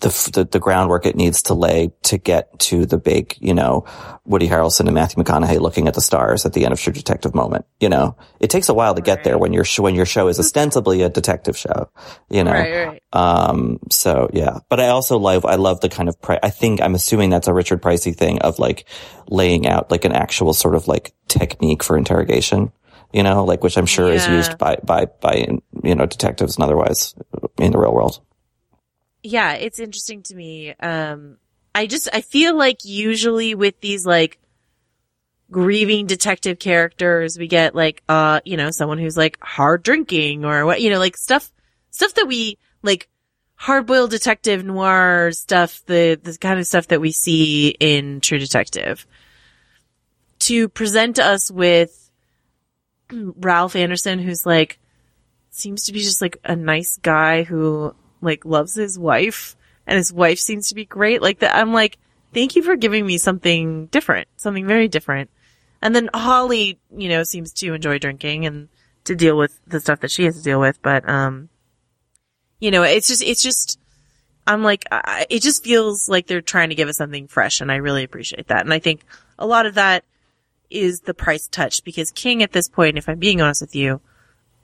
the, 0.00 0.30
the, 0.32 0.44
the 0.44 0.60
groundwork 0.60 1.06
it 1.06 1.16
needs 1.16 1.42
to 1.42 1.54
lay 1.54 1.90
to 2.04 2.18
get 2.18 2.56
to 2.60 2.86
the 2.86 2.98
big, 2.98 3.36
you 3.40 3.52
know, 3.52 3.84
Woody 4.24 4.46
Harrelson 4.48 4.86
and 4.86 4.94
Matthew 4.94 5.22
McConaughey 5.22 5.58
looking 5.58 5.88
at 5.88 5.94
the 5.94 6.00
stars 6.00 6.46
at 6.46 6.52
the 6.52 6.64
end 6.64 6.72
of 6.72 6.80
True 6.80 6.92
Detective 6.92 7.34
moment. 7.34 7.66
You 7.80 7.88
know, 7.88 8.16
it 8.38 8.48
takes 8.48 8.68
a 8.68 8.74
while 8.74 8.94
to 8.94 9.00
get 9.00 9.24
there 9.24 9.36
when 9.38 9.52
your 9.52 9.64
sh- 9.64 9.80
when 9.80 9.96
your 9.96 10.06
show 10.06 10.28
is 10.28 10.38
ostensibly 10.38 11.02
a 11.02 11.08
detective 11.08 11.56
show. 11.56 11.90
You 12.30 12.44
know, 12.44 12.52
Right, 12.52 12.86
right. 12.86 13.02
um. 13.12 13.80
So 13.90 14.30
yeah, 14.32 14.58
but 14.68 14.78
I 14.78 14.88
also 14.88 15.18
love 15.18 15.44
I 15.44 15.56
love 15.56 15.80
the 15.80 15.88
kind 15.88 16.08
of 16.08 16.20
pri- 16.22 16.38
I 16.44 16.50
think 16.50 16.80
I'm 16.80 16.94
assuming 16.94 17.30
that's 17.30 17.48
a 17.48 17.54
Richard 17.54 17.82
Pricey 17.82 18.14
thing 18.14 18.38
of 18.42 18.60
like 18.60 18.84
laying 19.28 19.66
out 19.66 19.90
like 19.90 20.04
an 20.04 20.12
actual 20.12 20.54
sort 20.54 20.76
of 20.76 20.86
like 20.86 21.12
technique 21.26 21.82
for 21.82 21.96
interrogation. 21.96 22.70
You 23.12 23.22
know, 23.22 23.44
like 23.44 23.62
which 23.62 23.78
I'm 23.78 23.86
sure 23.86 24.08
is 24.12 24.26
used 24.26 24.58
by 24.58 24.76
by 24.76 25.06
by 25.06 25.48
you 25.82 25.94
know 25.94 26.06
detectives 26.06 26.56
and 26.56 26.64
otherwise 26.64 27.14
in 27.58 27.72
the 27.72 27.78
real 27.78 27.94
world. 27.94 28.20
yeah, 29.22 29.54
it's 29.54 29.80
interesting 29.80 30.22
to 30.24 30.34
me. 30.34 30.74
Um, 30.74 31.38
I 31.74 31.86
just, 31.86 32.08
I 32.12 32.20
feel 32.22 32.56
like 32.56 32.84
usually 32.84 33.54
with 33.54 33.80
these 33.80 34.06
like 34.06 34.38
grieving 35.50 36.06
detective 36.06 36.58
characters, 36.58 37.38
we 37.38 37.46
get 37.46 37.74
like, 37.74 38.02
uh, 38.08 38.40
you 38.44 38.56
know, 38.56 38.70
someone 38.70 38.98
who's 38.98 39.16
like 39.16 39.38
hard 39.40 39.82
drinking 39.82 40.44
or 40.44 40.66
what, 40.66 40.80
you 40.80 40.90
know, 40.90 40.98
like 40.98 41.16
stuff, 41.16 41.50
stuff 41.90 42.14
that 42.14 42.26
we 42.26 42.58
like 42.82 43.08
hard 43.54 43.86
boiled 43.86 44.10
detective 44.10 44.64
noir 44.64 45.30
stuff, 45.32 45.84
the, 45.86 46.18
the 46.22 46.36
kind 46.38 46.58
of 46.58 46.66
stuff 46.66 46.88
that 46.88 47.00
we 47.00 47.12
see 47.12 47.68
in 47.68 48.20
True 48.20 48.38
Detective. 48.38 49.06
To 50.40 50.68
present 50.68 51.18
us 51.18 51.50
with 51.50 52.07
Ralph 53.12 53.76
Anderson, 53.76 54.18
who's 54.18 54.46
like, 54.46 54.78
seems 55.50 55.84
to 55.84 55.92
be 55.92 56.00
just 56.00 56.22
like 56.22 56.38
a 56.44 56.54
nice 56.54 56.98
guy 56.98 57.42
who 57.42 57.94
like 58.20 58.44
loves 58.44 58.74
his 58.74 58.98
wife 58.98 59.56
and 59.86 59.96
his 59.96 60.12
wife 60.12 60.38
seems 60.38 60.68
to 60.68 60.74
be 60.74 60.84
great. 60.84 61.22
Like 61.22 61.40
that, 61.40 61.56
I'm 61.56 61.72
like, 61.72 61.98
thank 62.34 62.56
you 62.56 62.62
for 62.62 62.76
giving 62.76 63.06
me 63.06 63.18
something 63.18 63.86
different, 63.86 64.28
something 64.36 64.66
very 64.66 64.88
different. 64.88 65.30
And 65.80 65.94
then 65.94 66.10
Holly, 66.12 66.78
you 66.94 67.08
know, 67.08 67.22
seems 67.22 67.52
to 67.54 67.74
enjoy 67.74 67.98
drinking 67.98 68.46
and 68.46 68.68
to 69.04 69.14
deal 69.14 69.36
with 69.36 69.58
the 69.66 69.80
stuff 69.80 70.00
that 70.00 70.10
she 70.10 70.24
has 70.24 70.36
to 70.36 70.42
deal 70.42 70.60
with. 70.60 70.82
But, 70.82 71.08
um, 71.08 71.48
you 72.60 72.70
know, 72.70 72.82
it's 72.82 73.08
just, 73.08 73.22
it's 73.22 73.42
just, 73.42 73.78
I'm 74.46 74.62
like, 74.62 74.84
I, 74.90 75.26
it 75.30 75.42
just 75.42 75.64
feels 75.64 76.08
like 76.08 76.26
they're 76.26 76.40
trying 76.40 76.70
to 76.70 76.74
give 76.74 76.88
us 76.88 76.96
something 76.96 77.28
fresh 77.28 77.60
and 77.60 77.70
I 77.70 77.76
really 77.76 78.04
appreciate 78.04 78.48
that. 78.48 78.62
And 78.62 78.74
I 78.74 78.80
think 78.80 79.04
a 79.38 79.46
lot 79.46 79.66
of 79.66 79.74
that 79.74 80.04
is 80.70 81.00
the 81.00 81.14
price 81.14 81.48
touch 81.48 81.82
because 81.84 82.10
King 82.10 82.42
at 82.42 82.52
this 82.52 82.68
point, 82.68 82.98
if 82.98 83.08
I'm 83.08 83.18
being 83.18 83.40
honest 83.40 83.60
with 83.60 83.74
you, 83.74 84.00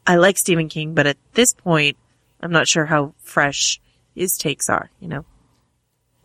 I 0.06 0.16
like 0.16 0.38
Stephen 0.38 0.68
King, 0.68 0.94
but 0.94 1.06
at 1.06 1.16
this 1.32 1.54
point, 1.54 1.96
I'm 2.40 2.52
not 2.52 2.68
sure 2.68 2.84
how 2.84 3.14
fresh 3.18 3.80
his 4.14 4.36
takes 4.36 4.68
are, 4.68 4.90
you 5.00 5.08
know? 5.08 5.24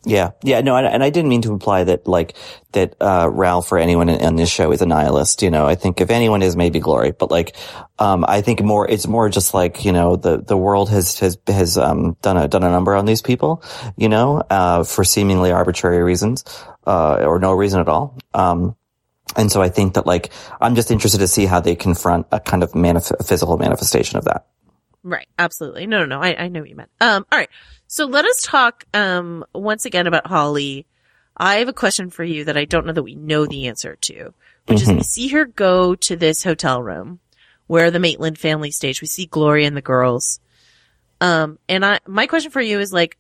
Yeah, 0.05 0.31
yeah, 0.43 0.61
no, 0.61 0.77
and, 0.77 0.87
and 0.87 1.03
I 1.03 1.09
didn't 1.09 1.27
mean 1.27 1.41
to 1.41 1.51
imply 1.51 1.83
that 1.83 2.07
like 2.07 2.37
that 2.71 2.95
uh, 3.01 3.29
Ralph 3.29 3.69
or 3.71 3.77
anyone 3.77 4.07
in, 4.07 4.37
this 4.37 4.49
show 4.49 4.71
is 4.71 4.81
a 4.81 4.85
nihilist. 4.85 5.41
You 5.41 5.51
know, 5.51 5.65
I 5.65 5.75
think 5.75 5.99
if 5.99 6.09
anyone 6.09 6.41
is, 6.41 6.55
maybe 6.55 6.79
Glory, 6.79 7.11
but 7.11 7.29
like, 7.29 7.57
um, 7.99 8.23
I 8.25 8.39
think 8.41 8.61
more 8.61 8.89
it's 8.89 9.07
more 9.07 9.27
just 9.27 9.53
like 9.53 9.83
you 9.83 9.91
know 9.91 10.15
the 10.15 10.37
the 10.37 10.55
world 10.55 10.89
has 10.89 11.19
has 11.19 11.37
has 11.47 11.77
um, 11.77 12.15
done 12.21 12.37
a 12.37 12.47
done 12.47 12.63
a 12.63 12.71
number 12.71 12.95
on 12.95 13.05
these 13.05 13.21
people, 13.21 13.61
you 13.97 14.07
know, 14.07 14.41
uh, 14.49 14.85
for 14.85 15.03
seemingly 15.03 15.51
arbitrary 15.51 16.01
reasons 16.01 16.45
uh, 16.87 17.15
or 17.15 17.37
no 17.37 17.51
reason 17.51 17.81
at 17.81 17.89
all. 17.89 18.17
Um, 18.33 18.77
and 19.35 19.51
so 19.51 19.61
I 19.61 19.69
think 19.69 19.93
that 19.93 20.05
like 20.05 20.31
I'm 20.59 20.75
just 20.75 20.91
interested 20.91 21.19
to 21.19 21.27
see 21.27 21.45
how 21.45 21.59
they 21.59 21.75
confront 21.75 22.27
a 22.31 22.39
kind 22.39 22.63
of 22.63 22.71
manif- 22.73 23.25
physical 23.25 23.57
manifestation 23.57 24.17
of 24.17 24.25
that. 24.25 24.47
Right. 25.03 25.27
Absolutely. 25.37 25.87
No, 25.87 25.99
no, 25.99 26.05
no. 26.05 26.21
I, 26.21 26.35
I 26.43 26.47
know 26.49 26.59
what 26.59 26.69
you 26.69 26.75
meant. 26.75 26.89
Um, 26.99 27.25
all 27.31 27.39
right. 27.39 27.49
So 27.87 28.05
let 28.05 28.25
us 28.25 28.43
talk, 28.43 28.83
um, 28.93 29.45
once 29.53 29.85
again 29.85 30.07
about 30.07 30.27
Holly. 30.27 30.85
I 31.37 31.55
have 31.55 31.69
a 31.69 31.73
question 31.73 32.09
for 32.09 32.23
you 32.23 32.43
that 32.45 32.57
I 32.57 32.65
don't 32.65 32.85
know 32.85 32.91
that 32.91 33.03
we 33.03 33.15
know 33.15 33.45
the 33.45 33.67
answer 33.67 33.95
to, 33.95 34.33
which 34.65 34.79
mm-hmm. 34.79 34.91
is 34.91 34.97
we 34.97 35.03
see 35.03 35.27
her 35.29 35.45
go 35.45 35.95
to 35.95 36.15
this 36.17 36.43
hotel 36.43 36.83
room 36.83 37.19
where 37.67 37.91
the 37.91 37.99
Maitland 37.99 38.37
family 38.37 38.71
stage. 38.71 38.99
We 39.01 39.07
see 39.07 39.25
Gloria 39.25 39.67
and 39.67 39.77
the 39.77 39.81
girls. 39.81 40.41
Um, 41.21 41.59
and 41.69 41.85
I, 41.85 41.99
my 42.05 42.27
question 42.27 42.51
for 42.51 42.61
you 42.61 42.79
is 42.79 42.91
like, 42.91 43.17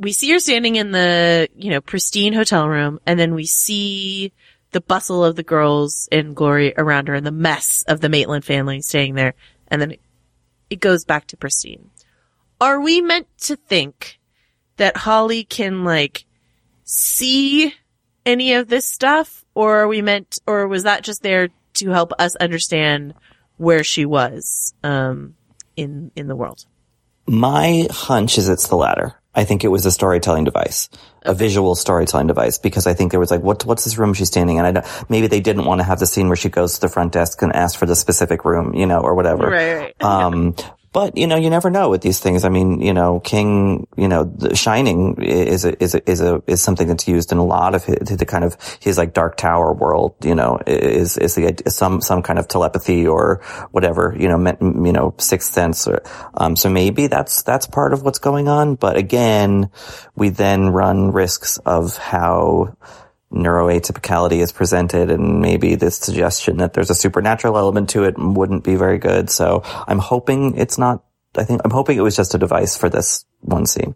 we 0.00 0.12
see 0.12 0.30
her 0.32 0.40
standing 0.40 0.76
in 0.76 0.90
the, 0.90 1.48
you 1.54 1.70
know, 1.70 1.80
pristine 1.80 2.32
hotel 2.32 2.68
room 2.68 2.98
and 3.06 3.18
then 3.18 3.34
we 3.34 3.46
see 3.46 4.32
the 4.72 4.80
bustle 4.80 5.24
of 5.24 5.36
the 5.36 5.42
girls 5.42 6.08
and 6.12 6.36
Glory 6.36 6.74
around 6.76 7.08
her 7.08 7.14
and 7.14 7.26
the 7.26 7.32
mess 7.32 7.84
of 7.88 8.00
the 8.00 8.08
Maitland 8.08 8.44
family 8.44 8.80
staying 8.82 9.14
there. 9.14 9.34
And 9.68 9.80
then 9.80 9.96
it 10.70 10.80
goes 10.80 11.04
back 11.04 11.26
to 11.28 11.36
pristine. 11.36 11.90
Are 12.60 12.80
we 12.80 13.00
meant 13.00 13.26
to 13.42 13.56
think 13.56 14.18
that 14.76 14.96
Holly 14.96 15.44
can 15.44 15.84
like 15.84 16.24
see 16.84 17.74
any 18.26 18.54
of 18.54 18.68
this 18.68 18.86
stuff 18.86 19.44
or 19.54 19.78
are 19.78 19.88
we 19.88 20.02
meant, 20.02 20.38
or 20.46 20.68
was 20.68 20.84
that 20.84 21.02
just 21.02 21.22
there 21.22 21.48
to 21.74 21.90
help 21.90 22.12
us 22.18 22.36
understand 22.36 23.14
where 23.56 23.82
she 23.82 24.04
was, 24.04 24.72
um, 24.84 25.34
in, 25.76 26.12
in 26.14 26.28
the 26.28 26.36
world? 26.36 26.64
My 27.26 27.88
hunch 27.90 28.38
is 28.38 28.48
it's 28.48 28.68
the 28.68 28.76
latter. 28.76 29.17
I 29.38 29.44
think 29.44 29.62
it 29.62 29.68
was 29.68 29.86
a 29.86 29.92
storytelling 29.92 30.42
device, 30.42 30.90
a 31.22 31.32
visual 31.32 31.76
storytelling 31.76 32.26
device, 32.26 32.58
because 32.58 32.88
I 32.88 32.94
think 32.94 33.12
there 33.12 33.20
was 33.20 33.30
like, 33.30 33.40
what, 33.40 33.64
what's 33.64 33.84
this 33.84 33.96
room 33.96 34.12
she's 34.12 34.26
standing 34.26 34.56
in? 34.56 34.76
I 34.76 34.84
maybe 35.08 35.28
they 35.28 35.38
didn't 35.38 35.64
want 35.64 35.78
to 35.78 35.84
have 35.84 36.00
the 36.00 36.06
scene 36.06 36.26
where 36.26 36.34
she 36.34 36.48
goes 36.48 36.74
to 36.74 36.80
the 36.80 36.88
front 36.88 37.12
desk 37.12 37.40
and 37.40 37.54
asks 37.54 37.78
for 37.78 37.86
the 37.86 37.94
specific 37.94 38.44
room, 38.44 38.74
you 38.74 38.84
know, 38.84 38.98
or 38.98 39.14
whatever. 39.14 39.48
Right, 39.48 39.74
right. 39.74 39.94
Um, 40.00 40.56
but, 40.92 41.16
you 41.16 41.26
know, 41.26 41.36
you 41.36 41.50
never 41.50 41.70
know 41.70 41.90
with 41.90 42.02
these 42.02 42.20
things. 42.20 42.44
I 42.44 42.48
mean, 42.48 42.80
you 42.80 42.92
know, 42.92 43.20
King, 43.20 43.86
you 43.96 44.08
know, 44.08 44.24
the 44.24 44.56
Shining 44.56 45.22
is 45.22 45.64
a, 45.64 45.82
is 45.82 45.94
a, 45.94 46.10
is 46.10 46.20
a, 46.20 46.42
is 46.46 46.62
something 46.62 46.86
that's 46.86 47.06
used 47.06 47.32
in 47.32 47.38
a 47.38 47.44
lot 47.44 47.74
of 47.74 47.84
his, 47.84 48.16
the 48.16 48.26
kind 48.26 48.44
of 48.44 48.56
his 48.80 48.98
like 48.98 49.12
dark 49.14 49.36
tower 49.36 49.72
world, 49.72 50.14
you 50.22 50.34
know, 50.34 50.58
is, 50.66 51.18
is 51.18 51.34
the, 51.34 51.62
some, 51.68 52.00
some 52.00 52.22
kind 52.22 52.38
of 52.38 52.48
telepathy 52.48 53.06
or 53.06 53.42
whatever, 53.70 54.14
you 54.18 54.28
know, 54.28 54.38
you 54.60 54.92
know, 54.92 55.14
sixth 55.18 55.52
sense. 55.52 55.86
Or, 55.86 56.02
um, 56.34 56.56
so 56.56 56.70
maybe 56.70 57.06
that's, 57.06 57.42
that's 57.42 57.66
part 57.66 57.92
of 57.92 58.02
what's 58.02 58.18
going 58.18 58.48
on. 58.48 58.74
But 58.74 58.96
again, 58.96 59.70
we 60.14 60.30
then 60.30 60.68
run 60.70 61.12
risks 61.12 61.58
of 61.58 61.96
how, 61.96 62.76
neuroatypicality 63.32 64.40
is 64.40 64.52
presented 64.52 65.10
and 65.10 65.40
maybe 65.40 65.74
this 65.74 65.96
suggestion 65.96 66.58
that 66.58 66.72
there's 66.72 66.90
a 66.90 66.94
supernatural 66.94 67.58
element 67.58 67.90
to 67.90 68.04
it 68.04 68.14
wouldn't 68.18 68.64
be 68.64 68.76
very 68.76 68.98
good. 68.98 69.28
So 69.28 69.62
I'm 69.64 69.98
hoping 69.98 70.56
it's 70.56 70.78
not, 70.78 71.04
I 71.36 71.44
think, 71.44 71.60
I'm 71.64 71.70
hoping 71.70 71.98
it 71.98 72.02
was 72.02 72.16
just 72.16 72.34
a 72.34 72.38
device 72.38 72.76
for 72.76 72.88
this 72.88 73.26
one 73.40 73.66
scene. 73.66 73.94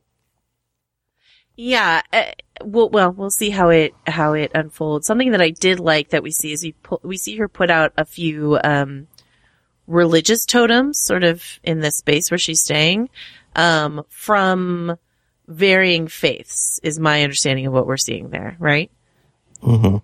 Yeah. 1.56 2.02
Uh, 2.12 2.24
well, 2.62 2.90
well, 2.90 3.10
we'll 3.10 3.30
see 3.30 3.50
how 3.50 3.70
it, 3.70 3.94
how 4.06 4.34
it 4.34 4.52
unfolds. 4.54 5.06
Something 5.06 5.32
that 5.32 5.40
I 5.40 5.50
did 5.50 5.80
like 5.80 6.10
that 6.10 6.22
we 6.22 6.30
see 6.30 6.52
is 6.52 6.62
we, 6.62 6.74
we 7.02 7.16
see 7.16 7.36
her 7.36 7.48
put 7.48 7.70
out 7.70 7.92
a 7.96 8.04
few, 8.04 8.58
um, 8.62 9.08
religious 9.86 10.44
totems 10.44 11.00
sort 11.00 11.24
of 11.24 11.42
in 11.64 11.80
this 11.80 11.98
space 11.98 12.30
where 12.30 12.38
she's 12.38 12.62
staying, 12.62 13.08
um, 13.56 14.04
from 14.08 14.96
varying 15.48 16.06
faiths 16.06 16.80
is 16.82 16.98
my 16.98 17.22
understanding 17.22 17.66
of 17.66 17.72
what 17.72 17.86
we're 17.86 17.96
seeing 17.96 18.30
there, 18.30 18.56
right? 18.58 18.90
Mm-hmm. 19.62 19.96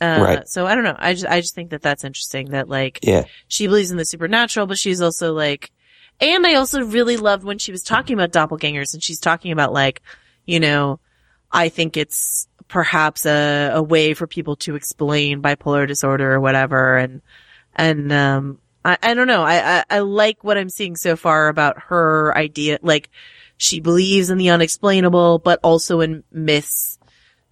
Uh, 0.00 0.20
right. 0.20 0.48
So 0.48 0.66
I 0.66 0.74
don't 0.74 0.84
know. 0.84 0.96
I 0.98 1.14
just, 1.14 1.26
I 1.26 1.40
just 1.40 1.54
think 1.54 1.70
that 1.70 1.82
that's 1.82 2.04
interesting 2.04 2.50
that 2.50 2.68
like, 2.68 3.00
yeah. 3.02 3.24
she 3.48 3.66
believes 3.66 3.90
in 3.90 3.96
the 3.96 4.04
supernatural, 4.04 4.66
but 4.66 4.78
she's 4.78 5.00
also 5.00 5.32
like, 5.32 5.72
and 6.20 6.46
I 6.46 6.54
also 6.54 6.82
really 6.82 7.16
loved 7.16 7.44
when 7.44 7.58
she 7.58 7.72
was 7.72 7.82
talking 7.82 8.14
about 8.18 8.32
doppelgangers 8.32 8.94
and 8.94 9.02
she's 9.02 9.20
talking 9.20 9.52
about 9.52 9.72
like, 9.72 10.02
you 10.44 10.60
know, 10.60 11.00
I 11.50 11.70
think 11.70 11.96
it's 11.96 12.46
perhaps 12.68 13.24
a, 13.26 13.70
a 13.74 13.82
way 13.82 14.12
for 14.12 14.26
people 14.26 14.56
to 14.56 14.74
explain 14.74 15.42
bipolar 15.42 15.86
disorder 15.86 16.32
or 16.32 16.40
whatever. 16.40 16.96
And, 16.96 17.22
and, 17.74 18.12
um, 18.12 18.58
I, 18.84 18.98
I 19.02 19.14
don't 19.14 19.26
know. 19.26 19.42
I, 19.42 19.78
I, 19.78 19.84
I 19.90 19.98
like 20.00 20.44
what 20.44 20.58
I'm 20.58 20.70
seeing 20.70 20.96
so 20.96 21.16
far 21.16 21.48
about 21.48 21.84
her 21.84 22.36
idea. 22.36 22.78
Like 22.82 23.08
she 23.56 23.80
believes 23.80 24.30
in 24.30 24.38
the 24.38 24.50
unexplainable, 24.50 25.38
but 25.38 25.60
also 25.62 26.00
in 26.00 26.22
myths 26.30 26.98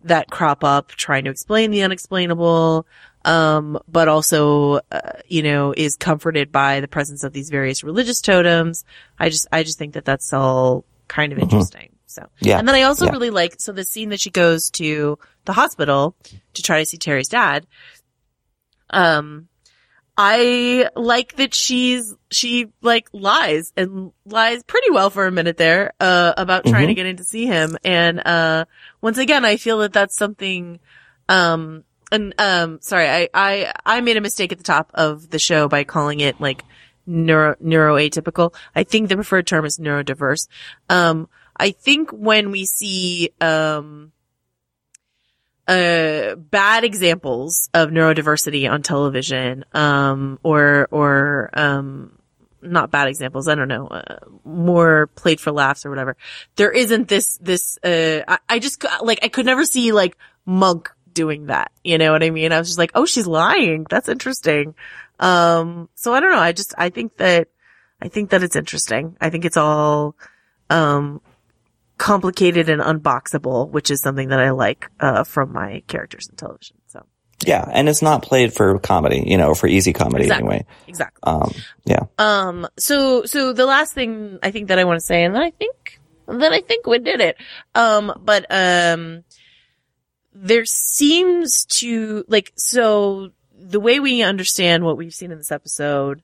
that 0.04 0.30
crop 0.30 0.64
up 0.64 0.88
trying 0.88 1.24
to 1.24 1.30
explain 1.30 1.70
the 1.70 1.82
unexplainable, 1.82 2.86
um, 3.24 3.78
but 3.88 4.06
also, 4.08 4.80
uh, 4.92 5.12
you 5.26 5.42
know, 5.42 5.74
is 5.76 5.96
comforted 5.96 6.52
by 6.52 6.80
the 6.80 6.88
presence 6.88 7.24
of 7.24 7.32
these 7.32 7.50
various 7.50 7.82
religious 7.82 8.20
totems. 8.20 8.84
I 9.18 9.30
just, 9.30 9.46
I 9.50 9.62
just 9.62 9.78
think 9.78 9.94
that 9.94 10.04
that's 10.04 10.32
all 10.32 10.84
kind 11.08 11.32
of 11.32 11.38
interesting. 11.38 11.86
Mm-hmm. 11.86 11.90
So, 12.06 12.28
yeah. 12.40 12.58
And 12.58 12.68
then 12.68 12.76
I 12.76 12.82
also 12.82 13.06
yeah. 13.06 13.12
really 13.12 13.30
like, 13.30 13.56
so 13.58 13.72
the 13.72 13.84
scene 13.84 14.10
that 14.10 14.20
she 14.20 14.30
goes 14.30 14.70
to 14.72 15.18
the 15.46 15.52
hospital 15.52 16.14
to 16.54 16.62
try 16.62 16.78
to 16.78 16.86
see 16.86 16.96
Terry's 16.96 17.28
dad, 17.28 17.66
um, 18.90 19.48
I 20.16 20.90
like 20.94 21.36
that 21.36 21.54
she's, 21.54 22.14
she 22.30 22.68
like 22.82 23.08
lies 23.12 23.72
and 23.76 24.12
lies 24.24 24.62
pretty 24.62 24.90
well 24.90 25.10
for 25.10 25.26
a 25.26 25.32
minute 25.32 25.56
there, 25.56 25.92
uh, 25.98 26.34
about 26.36 26.64
trying 26.64 26.82
Mm-hmm. 26.82 26.88
to 26.88 26.94
get 26.94 27.06
in 27.06 27.16
to 27.16 27.24
see 27.24 27.46
him. 27.46 27.76
And, 27.84 28.24
uh, 28.24 28.66
once 29.00 29.18
again, 29.18 29.44
I 29.44 29.56
feel 29.56 29.78
that 29.78 29.92
that's 29.92 30.16
something, 30.16 30.78
um, 31.28 31.84
and, 32.12 32.32
um, 32.38 32.78
sorry, 32.80 33.08
I, 33.08 33.28
I, 33.34 33.72
I 33.84 34.00
made 34.02 34.16
a 34.16 34.20
mistake 34.20 34.52
at 34.52 34.58
the 34.58 34.64
top 34.64 34.92
of 34.94 35.30
the 35.30 35.40
show 35.40 35.68
by 35.68 35.82
calling 35.82 36.20
it 36.20 36.40
like 36.40 36.62
neuro, 37.06 37.56
neuroatypical. 37.56 38.54
I 38.74 38.84
think 38.84 39.08
the 39.08 39.16
preferred 39.16 39.48
term 39.48 39.64
is 39.64 39.78
neurodiverse. 39.78 40.46
Um, 40.88 41.28
I 41.56 41.72
think 41.72 42.10
when 42.10 42.50
we 42.52 42.66
see, 42.66 43.30
um, 43.40 44.12
uh, 45.66 46.34
bad 46.36 46.84
examples 46.84 47.68
of 47.72 47.90
neurodiversity 47.90 48.70
on 48.70 48.82
television, 48.82 49.64
um, 49.72 50.38
or, 50.42 50.88
or, 50.90 51.50
um, 51.54 52.18
not 52.60 52.90
bad 52.90 53.08
examples. 53.08 53.48
I 53.48 53.54
don't 53.54 53.68
know, 53.68 53.86
uh, 53.86 54.16
more 54.44 55.08
played 55.08 55.40
for 55.40 55.52
laughs 55.52 55.84
or 55.84 55.90
whatever. 55.90 56.16
There 56.56 56.70
isn't 56.70 57.08
this, 57.08 57.38
this, 57.38 57.78
uh, 57.84 58.22
I, 58.26 58.38
I 58.48 58.58
just, 58.58 58.84
like, 59.02 59.20
I 59.22 59.28
could 59.28 59.46
never 59.46 59.64
see, 59.64 59.92
like, 59.92 60.16
Monk 60.46 60.90
doing 61.12 61.46
that. 61.46 61.72
You 61.82 61.98
know 61.98 62.12
what 62.12 62.22
I 62.22 62.30
mean? 62.30 62.52
I 62.52 62.58
was 62.58 62.68
just 62.68 62.78
like, 62.78 62.92
oh, 62.94 63.06
she's 63.06 63.26
lying. 63.26 63.86
That's 63.88 64.08
interesting. 64.08 64.74
Um, 65.20 65.88
so 65.94 66.12
I 66.12 66.20
don't 66.20 66.32
know. 66.32 66.38
I 66.38 66.52
just, 66.52 66.74
I 66.76 66.90
think 66.90 67.16
that, 67.18 67.48
I 68.02 68.08
think 68.08 68.30
that 68.30 68.42
it's 68.42 68.56
interesting. 68.56 69.16
I 69.20 69.30
think 69.30 69.44
it's 69.44 69.56
all, 69.56 70.16
um, 70.68 71.20
complicated 71.98 72.68
and 72.68 72.82
unboxable, 72.82 73.70
which 73.70 73.90
is 73.90 74.00
something 74.00 74.28
that 74.28 74.40
I 74.40 74.50
like 74.50 74.90
uh, 75.00 75.24
from 75.24 75.52
my 75.52 75.82
characters 75.86 76.28
in 76.28 76.36
television. 76.36 76.76
So 76.86 77.06
Yeah, 77.46 77.64
and 77.70 77.88
it's 77.88 78.02
not 78.02 78.22
played 78.22 78.52
for 78.52 78.78
comedy, 78.78 79.24
you 79.26 79.36
know, 79.36 79.54
for 79.54 79.66
easy 79.66 79.92
comedy 79.92 80.24
Exactly. 80.24 80.48
anyway. 80.48 80.66
Exactly. 80.86 81.20
Um, 81.22 81.52
yeah. 81.84 82.04
Um, 82.18 82.66
so, 82.78 83.24
so 83.24 83.52
the 83.52 83.66
last 83.66 83.92
thing 83.92 84.38
I 84.42 84.50
think 84.50 84.68
that 84.68 84.78
I 84.78 84.84
want 84.84 84.98
to 84.98 85.06
say, 85.06 85.24
and 85.24 85.34
then 85.34 85.42
I 85.42 85.50
think, 85.50 86.00
then 86.26 86.52
I 86.52 86.60
think 86.60 86.86
we 86.86 86.98
did 86.98 87.20
it. 87.20 87.36
Um, 87.74 88.12
but, 88.24 88.46
um, 88.50 89.24
there 90.32 90.64
seems 90.64 91.64
to, 91.66 92.24
like, 92.28 92.52
so 92.56 93.30
the 93.56 93.80
way 93.80 94.00
we 94.00 94.22
understand 94.22 94.84
what 94.84 94.96
we've 94.96 95.14
seen 95.14 95.30
in 95.30 95.38
this 95.38 95.52
episode, 95.52 96.22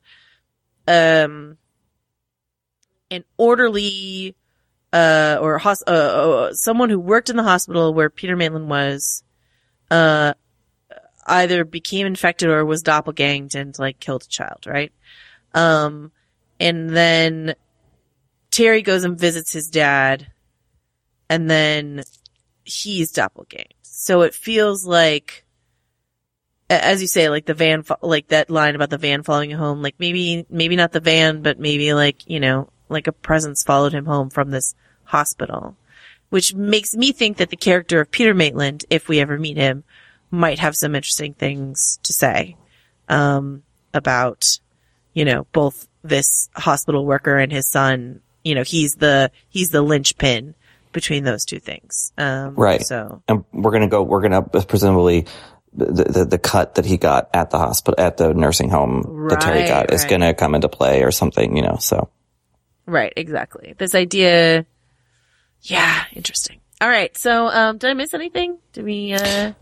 um, 0.89 1.59
an 3.11 3.25
orderly, 3.37 4.35
uh, 4.93 5.39
or 5.41 5.59
hos- 5.59 5.85
uh, 5.87 5.91
uh, 5.91 6.55
someone 6.55 6.91
who 6.91 6.99
worked 6.99 7.31
in 7.31 7.37
the 7.37 7.43
hospital 7.43 7.95
where 7.95 8.11
Peter 8.11 8.37
Maitland 8.37 8.69
was, 8.69 9.23
uh, 9.91 10.35
either 11.27 11.65
became 11.65 12.07
infected 12.07 12.49
or 12.49 12.65
was 12.65 12.83
doppelganged 12.83 13.55
and 13.55 13.79
like 13.79 14.01
killed 14.01 14.23
a 14.23 14.29
child, 14.29 14.67
right? 14.67 14.93
Um, 15.55 16.13
and 16.59 16.91
then 16.91 17.55
Terry 18.51 18.83
goes 18.83 19.05
and 19.05 19.19
visits 19.19 19.53
his 19.53 19.69
dad 19.69 20.31
and 21.29 21.49
then 21.49 22.03
he's 22.65 23.13
doppelganged. 23.13 23.75
So 23.83 24.23
it 24.23 24.35
feels 24.35 24.85
like, 24.85 25.45
as 26.69 27.01
you 27.01 27.09
say, 27.09 27.29
like 27.29 27.47
the 27.47 27.55
van, 27.55 27.85
like 28.03 28.29
that 28.29 28.51
line 28.51 28.75
about 28.75 28.91
the 28.91 28.99
van 28.99 29.23
following 29.23 29.51
home, 29.53 29.83
like 29.83 29.95
maybe, 29.99 30.47
maybe 30.51 30.77
not 30.77 30.93
the 30.93 31.01
van, 31.01 31.43
but 31.43 31.61
maybe 31.61 31.95
like, 31.95 32.29
you 32.29 32.41
know, 32.41 32.71
like 32.91 33.07
a 33.07 33.13
presence 33.13 33.63
followed 33.63 33.93
him 33.93 34.07
home 34.07 34.31
from 34.31 34.51
this 34.51 34.75
hospital, 35.05 35.77
which 36.29 36.55
makes 36.55 36.95
me 36.95 37.13
think 37.13 37.39
that 37.39 37.51
the 37.51 37.57
character 37.57 38.01
of 38.01 38.11
Peter 38.11 38.35
Maitland, 38.35 38.85
if 38.91 39.09
we 39.09 39.21
ever 39.21 39.39
meet 39.39 39.57
him, 39.57 39.85
might 40.31 40.59
have 40.59 40.77
some 40.77 40.95
interesting 40.95 41.35
things 41.35 41.99
to 42.03 42.13
say, 42.13 42.57
um, 43.09 43.63
about, 43.93 44.59
you 45.15 45.25
know, 45.25 45.47
both 45.53 45.89
this 46.03 46.49
hospital 46.55 47.05
worker 47.05 47.37
and 47.37 47.51
his 47.51 47.69
son, 47.69 48.21
you 48.45 48.55
know, 48.55 48.63
he's 48.63 48.95
the, 48.95 49.31
he's 49.49 49.71
the 49.71 49.83
linchpin 49.83 50.55
between 50.93 51.25
those 51.25 51.45
two 51.45 51.59
things. 51.59 52.13
Um, 52.19 52.55
Right. 52.55 52.83
So, 52.83 53.23
And 53.29 53.45
we're 53.53 53.73
gonna 53.73 53.89
go. 53.89 54.03
We're 54.03 54.23
gonna 54.23 54.43
presumably 54.43 55.27
the, 55.73 56.05
the 56.05 56.25
the 56.25 56.39
cut 56.39 56.77
that 56.77 56.85
he 56.85 56.97
got 56.97 57.31
at 57.33 57.51
the 57.51 57.59
hospital 57.59 58.03
at 58.03 58.17
the 58.17 58.35
nursing 58.35 58.71
home 58.71 59.27
that 59.29 59.41
Terry 59.41 59.61
Right, 59.61 59.69
got 59.69 59.93
is 59.93 60.05
gonna 60.05 60.35
come 60.35 60.55
into 60.55 60.69
play 60.69 61.03
or 61.03 61.11
something. 61.11 61.57
You 61.57 61.63
know. 61.63 61.77
So 61.79 62.09
right, 62.91 63.13
exactly. 63.17 63.75
This 63.79 63.95
idea, 63.95 64.67
yeah, 65.63 66.05
interesting. 66.13 66.61
All 66.81 66.89
right. 66.89 67.17
So, 67.17 67.49
um, 67.49 67.79
did 67.79 67.91
I 67.91 67.95
miss 67.95 68.15
anything? 68.15 68.59
Did 68.73 68.85
we, 68.85 69.13
uh, 69.13 69.53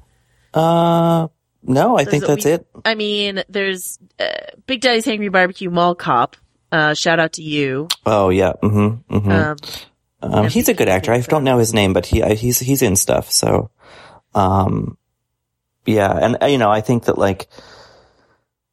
uh, 0.55 1.29
no, 1.63 1.99
I 1.99 2.05
think 2.05 2.25
that's 2.25 2.45
we- 2.45 2.53
it. 2.53 2.67
I 2.85 2.95
mean, 2.95 3.43
there's 3.49 3.99
uh, 4.19 4.25
Big 4.67 4.81
Daddy's 4.81 5.05
Hangry 5.05 5.31
Barbecue 5.31 5.71
Mall 5.71 5.95
Cop. 5.95 6.37
Uh, 6.71 6.95
shout 6.95 7.19
out 7.19 7.33
to 7.35 7.43
you. 7.43 7.89
Oh 8.05 8.29
yeah. 8.31 8.53
Mm-hmm. 8.63 9.17
mm-hmm. 9.17 9.31
Um, 9.31 9.57
Um, 10.21 10.49
he's 10.49 10.69
a 10.69 10.75
good 10.75 10.89
actor. 10.89 11.13
I 11.13 11.21
don't 11.21 11.45
know 11.45 11.59
his 11.59 11.73
name, 11.73 11.93
but 11.93 12.07
he 12.07 12.23
I- 12.23 12.35
he's 12.35 12.59
he's 12.59 12.83
in 12.83 12.97
stuff. 12.97 13.31
So, 13.31 13.71
um, 14.35 14.97
yeah, 15.87 16.11
and 16.13 16.43
uh, 16.43 16.47
you 16.47 16.59
know, 16.59 16.71
I 16.71 16.81
think 16.81 17.05
that 17.05 17.19
like, 17.19 17.49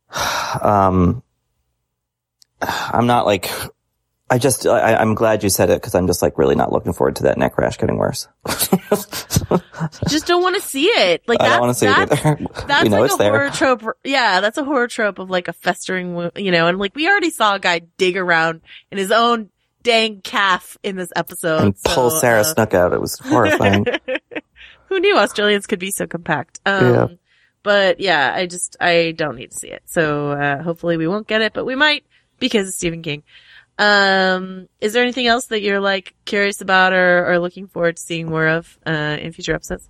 um, 0.62 1.24
I'm 2.62 3.08
not 3.08 3.26
like, 3.26 3.50
I 4.30 4.40
just 4.40 4.66
I, 4.66 4.96
I'm 4.96 5.14
glad 5.14 5.44
you 5.44 5.50
said 5.50 5.70
it 5.70 5.80
because 5.80 5.94
I'm 5.94 6.08
just 6.08 6.22
like 6.24 6.38
really 6.40 6.56
not 6.56 6.72
looking 6.72 6.94
forward 6.94 7.18
to 7.18 7.24
that 7.24 7.38
neck 7.38 7.58
rash 7.60 7.78
getting 7.78 7.98
worse. 7.98 8.28
just 10.10 10.26
don't 10.26 10.42
want 10.42 10.56
to 10.56 10.62
see 10.62 10.86
it. 10.86 11.22
Like 11.28 11.40
I 11.42 11.44
that's, 11.46 11.54
don't 11.56 11.62
want 11.62 11.74
to 11.74 11.80
see 11.80 11.88
it 11.88 12.10
that's, 12.10 12.26
either. 12.26 12.48
That's 12.68 12.84
we 12.84 12.90
know 12.90 13.02
like 13.02 13.06
it's 13.06 13.16
a 13.16 13.18
there. 13.18 13.32
horror 13.32 13.50
trope. 13.52 13.98
Yeah, 14.04 14.42
that's 14.42 14.58
a 14.58 14.64
horror 14.64 14.88
trope 14.88 15.20
of 15.20 15.30
like 15.30 15.48
a 15.48 15.54
festering, 15.54 16.16
wo- 16.16 16.32
you 16.36 16.50
know, 16.52 16.68
and 16.68 16.80
like 16.80 16.96
we 16.96 17.08
already 17.08 17.30
saw 17.30 17.56
a 17.56 17.60
guy 17.60 17.82
dig 17.98 18.18
around 18.18 18.62
in 18.92 18.98
his 18.98 19.12
own 19.12 19.50
dang 19.84 20.22
calf 20.22 20.78
in 20.82 20.96
this 20.96 21.12
episode. 21.16 21.62
and 21.62 21.76
pull 21.84 22.10
Sarah 22.10 22.40
uh, 22.42 22.44
Snook 22.44 22.74
out. 22.74 22.94
It 22.94 23.02
was 23.02 23.20
horrifying. 23.20 23.86
Who 24.90 25.00
knew 25.00 25.18
Australians 25.18 25.68
could 25.68 25.80
be 25.80 25.92
so 25.92 26.08
compact? 26.08 26.60
Um, 26.66 26.94
Yeah. 26.94 27.08
but 27.62 28.00
yeah, 28.00 28.34
I 28.36 28.48
just, 28.48 28.76
I 28.82 29.14
don't 29.16 29.36
need 29.36 29.52
to 29.52 29.58
see 29.58 29.70
it. 29.70 29.84
So, 29.86 30.32
uh, 30.32 30.64
hopefully 30.64 30.98
we 30.98 31.08
won't 31.08 31.28
get 31.28 31.42
it, 31.42 31.54
but 31.54 31.66
we 31.66 31.76
might 31.76 32.06
because 32.40 32.68
it's 32.68 32.78
Stephen 32.78 33.04
King. 33.04 33.24
Um, 33.78 34.70
is 34.80 34.94
there 34.94 35.04
anything 35.04 35.28
else 35.28 35.48
that 35.48 35.62
you're 35.62 35.80
like 35.80 36.14
curious 36.26 36.62
about 36.62 36.94
or, 36.94 37.32
or 37.32 37.40
looking 37.40 37.68
forward 37.68 37.98
to 37.98 38.02
seeing 38.02 38.30
more 38.30 38.48
of, 38.48 38.80
uh, 38.86 39.18
in 39.20 39.34
future 39.34 39.54
episodes? 39.54 39.90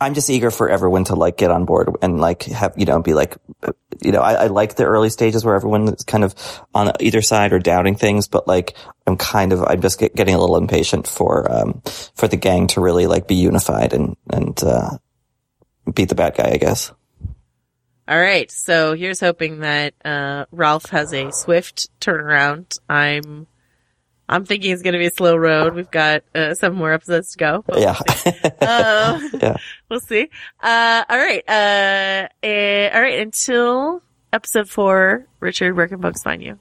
I'm 0.00 0.14
just 0.14 0.30
eager 0.30 0.50
for 0.50 0.68
everyone 0.68 1.04
to 1.04 1.16
like 1.16 1.36
get 1.36 1.50
on 1.50 1.64
board 1.64 1.90
and 2.00 2.20
like 2.20 2.44
have, 2.44 2.74
you 2.76 2.86
know, 2.86 3.02
be 3.02 3.14
like, 3.14 3.36
uh, 3.62 3.72
you 4.00 4.12
know, 4.12 4.20
I, 4.20 4.44
I 4.44 4.46
like 4.46 4.76
the 4.76 4.84
early 4.84 5.10
stages 5.10 5.44
where 5.44 5.56
everyone 5.56 5.88
is 5.88 6.04
kind 6.04 6.22
of 6.22 6.34
on 6.74 6.92
either 7.00 7.20
side 7.22 7.52
or 7.52 7.58
doubting 7.58 7.96
things, 7.96 8.28
but 8.28 8.46
like 8.46 8.76
I'm 9.06 9.16
kind 9.16 9.52
of, 9.52 9.64
I'm 9.64 9.80
just 9.80 9.98
get, 9.98 10.14
getting 10.14 10.34
a 10.34 10.38
little 10.38 10.56
impatient 10.56 11.08
for, 11.08 11.50
um, 11.50 11.82
for 12.14 12.28
the 12.28 12.36
gang 12.36 12.68
to 12.68 12.80
really 12.80 13.06
like 13.06 13.26
be 13.26 13.34
unified 13.34 13.92
and, 13.92 14.16
and, 14.30 14.62
uh, 14.62 14.98
beat 15.92 16.08
the 16.08 16.14
bad 16.14 16.36
guy, 16.36 16.50
I 16.52 16.56
guess. 16.58 16.92
All 18.08 18.18
right. 18.18 18.50
So 18.50 18.94
here's 18.94 19.20
hoping 19.20 19.60
that, 19.60 19.92
uh, 20.04 20.46
Ralph 20.50 20.86
has 20.86 21.12
a 21.12 21.30
swift 21.30 21.88
turnaround. 22.00 22.78
I'm, 22.88 23.46
I'm 24.28 24.44
thinking 24.46 24.70
it's 24.72 24.82
going 24.82 24.94
to 24.94 24.98
be 24.98 25.06
a 25.06 25.10
slow 25.10 25.36
road. 25.36 25.74
We've 25.74 25.90
got, 25.90 26.22
uh, 26.34 26.54
seven 26.54 26.78
more 26.78 26.92
episodes 26.92 27.32
to 27.32 27.38
go. 27.38 27.64
Yeah. 27.76 27.98
um, 28.62 29.30
Yeah. 29.42 29.56
we'll 29.90 30.00
see. 30.00 30.28
Uh, 30.62 31.04
all 31.08 31.18
right. 31.18 31.42
Uh, 31.48 32.28
eh, 32.42 32.90
all 32.94 33.00
right. 33.02 33.20
Until 33.20 34.02
episode 34.32 34.68
four, 34.70 35.26
Richard, 35.40 35.76
where 35.76 35.86
can 35.88 36.00
folks 36.00 36.22
find 36.22 36.42
you? 36.42 36.58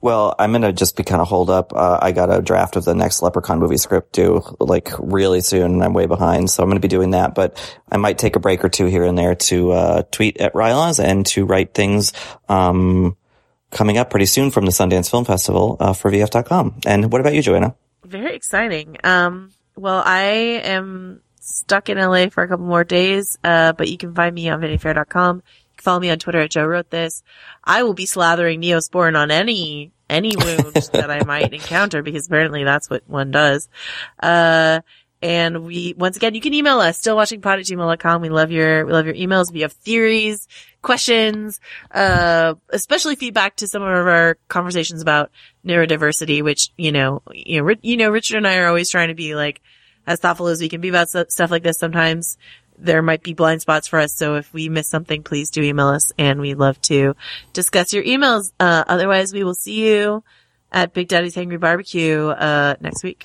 Well, 0.00 0.34
I'm 0.38 0.52
gonna 0.52 0.72
just 0.72 0.96
be 0.96 1.02
kind 1.02 1.20
of 1.20 1.28
hold 1.28 1.50
up. 1.50 1.72
Uh, 1.74 1.98
I 2.00 2.12
got 2.12 2.32
a 2.32 2.42
draft 2.42 2.76
of 2.76 2.84
the 2.84 2.94
next 2.94 3.22
Leprechaun 3.22 3.58
movie 3.58 3.76
script 3.76 4.12
due 4.12 4.42
like 4.60 4.90
really 4.98 5.40
soon, 5.40 5.74
and 5.74 5.84
I'm 5.84 5.92
way 5.92 6.06
behind, 6.06 6.50
so 6.50 6.62
I'm 6.62 6.68
gonna 6.68 6.80
be 6.80 6.88
doing 6.88 7.10
that. 7.10 7.34
But 7.34 7.58
I 7.90 7.96
might 7.96 8.18
take 8.18 8.36
a 8.36 8.40
break 8.40 8.64
or 8.64 8.68
two 8.68 8.86
here 8.86 9.04
and 9.04 9.16
there 9.16 9.34
to 9.34 9.72
uh, 9.72 10.02
tweet 10.10 10.38
at 10.38 10.54
rilaws 10.54 11.02
and 11.02 11.26
to 11.26 11.44
write 11.44 11.74
things 11.74 12.12
um, 12.48 13.16
coming 13.70 13.98
up 13.98 14.10
pretty 14.10 14.26
soon 14.26 14.50
from 14.50 14.64
the 14.64 14.72
Sundance 14.72 15.10
Film 15.10 15.24
Festival 15.24 15.76
uh, 15.80 15.92
for 15.92 16.10
VF.com. 16.10 16.80
And 16.86 17.12
what 17.12 17.20
about 17.20 17.34
you, 17.34 17.42
Joanna? 17.42 17.74
Very 18.04 18.36
exciting. 18.36 18.96
Um, 19.04 19.50
well, 19.76 20.02
I 20.04 20.24
am 20.64 21.20
stuck 21.40 21.88
in 21.88 21.98
LA 21.98 22.28
for 22.28 22.42
a 22.42 22.48
couple 22.48 22.66
more 22.66 22.84
days, 22.84 23.38
uh, 23.44 23.72
but 23.72 23.88
you 23.88 23.98
can 23.98 24.14
find 24.14 24.34
me 24.34 24.48
on 24.48 24.60
VanityFair.com. 24.60 25.42
Follow 25.86 26.00
me 26.00 26.10
on 26.10 26.18
Twitter 26.18 26.40
at 26.40 26.50
Joe 26.50 26.66
Wrote 26.66 26.90
This. 26.90 27.22
I 27.62 27.84
will 27.84 27.94
be 27.94 28.06
slathering 28.06 28.58
Neosporin 28.58 29.16
on 29.16 29.30
any, 29.30 29.92
any 30.10 30.34
wound 30.44 30.74
that 30.92 31.12
I 31.12 31.22
might 31.22 31.54
encounter 31.54 32.02
because 32.02 32.26
apparently 32.26 32.64
that's 32.64 32.90
what 32.90 33.08
one 33.08 33.30
does. 33.30 33.68
Uh, 34.20 34.80
and 35.22 35.64
we, 35.64 35.94
once 35.96 36.16
again, 36.16 36.34
you 36.34 36.40
can 36.40 36.54
email 36.54 36.80
us, 36.80 37.00
stillwatchingpod 37.00 37.60
at 37.60 37.66
gmail.com. 37.66 38.20
We 38.20 38.30
love 38.30 38.50
your, 38.50 38.84
we 38.84 38.92
love 38.92 39.06
your 39.06 39.14
emails. 39.14 39.48
If 39.48 39.54
you 39.54 39.62
have 39.62 39.74
theories, 39.74 40.48
questions, 40.82 41.60
uh, 41.92 42.54
especially 42.70 43.14
feedback 43.14 43.54
to 43.58 43.68
some 43.68 43.82
of 43.82 43.88
our 43.88 44.38
conversations 44.48 45.02
about 45.02 45.30
neurodiversity, 45.64 46.42
which, 46.42 46.72
you 46.76 46.90
know, 46.90 47.22
you 47.32 47.62
know, 47.62 47.74
you 47.82 47.96
know, 47.96 48.10
Richard 48.10 48.38
and 48.38 48.48
I 48.48 48.56
are 48.56 48.66
always 48.66 48.90
trying 48.90 49.08
to 49.08 49.14
be 49.14 49.36
like, 49.36 49.62
as 50.06 50.20
thoughtful 50.20 50.46
as 50.46 50.60
we 50.60 50.68
can 50.68 50.80
be 50.80 50.88
about 50.88 51.08
stuff 51.08 51.50
like 51.50 51.62
this. 51.62 51.78
Sometimes 51.78 52.38
there 52.78 53.02
might 53.02 53.22
be 53.22 53.34
blind 53.34 53.62
spots 53.62 53.88
for 53.88 53.98
us. 53.98 54.14
So 54.14 54.36
if 54.36 54.52
we 54.52 54.68
miss 54.68 54.88
something, 54.88 55.22
please 55.22 55.50
do 55.50 55.62
email 55.62 55.88
us 55.88 56.12
and 56.18 56.40
we'd 56.40 56.58
love 56.58 56.80
to 56.82 57.14
discuss 57.52 57.92
your 57.92 58.04
emails. 58.04 58.52
Uh, 58.58 58.84
otherwise 58.86 59.32
we 59.32 59.44
will 59.44 59.54
see 59.54 59.86
you 59.86 60.22
at 60.72 60.92
Big 60.92 61.08
Daddy's 61.08 61.34
Hangry 61.34 61.60
Barbecue, 61.60 62.26
uh, 62.28 62.74
next 62.80 63.02
week. 63.02 63.24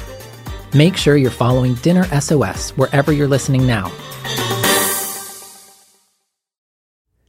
Make 0.73 0.95
sure 0.95 1.17
you're 1.17 1.31
following 1.31 1.75
Dinner 1.75 2.05
SOS 2.21 2.71
wherever 2.77 3.11
you're 3.11 3.27
listening 3.27 3.67
now. 3.67 3.91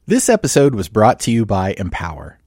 This 0.07 0.29
episode 0.29 0.77
was 0.77 0.89
brought 0.89 1.19
to 1.21 1.33
you 1.33 1.45
by 1.45 1.75
Empower. 1.77 2.39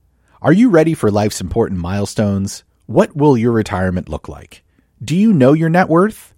Are 0.42 0.54
you 0.54 0.70
ready 0.70 0.94
for 0.94 1.12
life's 1.12 1.42
important 1.42 1.82
milestones? 1.82 2.64
What 2.86 3.14
will 3.14 3.38
your 3.38 3.52
retirement 3.52 4.08
look 4.08 4.30
like? 4.30 4.64
Do 5.04 5.18
you 5.18 5.34
know 5.34 5.52
your 5.52 5.68
net 5.68 5.90
worth? 5.90 6.34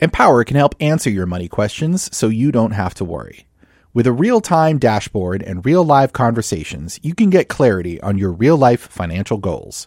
Empower 0.00 0.42
can 0.42 0.56
help 0.56 0.74
answer 0.80 1.08
your 1.08 1.26
money 1.26 1.46
questions 1.46 2.14
so 2.16 2.26
you 2.26 2.50
don't 2.50 2.72
have 2.72 2.94
to 2.94 3.04
worry. 3.04 3.46
With 3.94 4.08
a 4.08 4.12
real 4.12 4.40
time 4.40 4.78
dashboard 4.78 5.44
and 5.44 5.64
real 5.64 5.84
live 5.84 6.12
conversations, 6.12 6.98
you 7.04 7.14
can 7.14 7.30
get 7.30 7.48
clarity 7.48 8.00
on 8.00 8.18
your 8.18 8.32
real 8.32 8.56
life 8.56 8.80
financial 8.80 9.38
goals. 9.38 9.86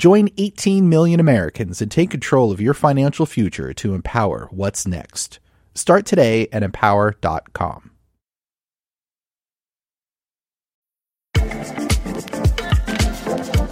Join 0.00 0.30
18 0.38 0.88
million 0.88 1.20
Americans 1.20 1.82
and 1.82 1.90
take 1.90 2.08
control 2.08 2.50
of 2.50 2.58
your 2.58 2.72
financial 2.72 3.26
future 3.26 3.74
to 3.74 3.92
empower 3.92 4.48
what's 4.50 4.86
next. 4.86 5.40
Start 5.74 6.06
today 6.06 6.48
at 6.52 6.62
empower.com. 6.62 7.90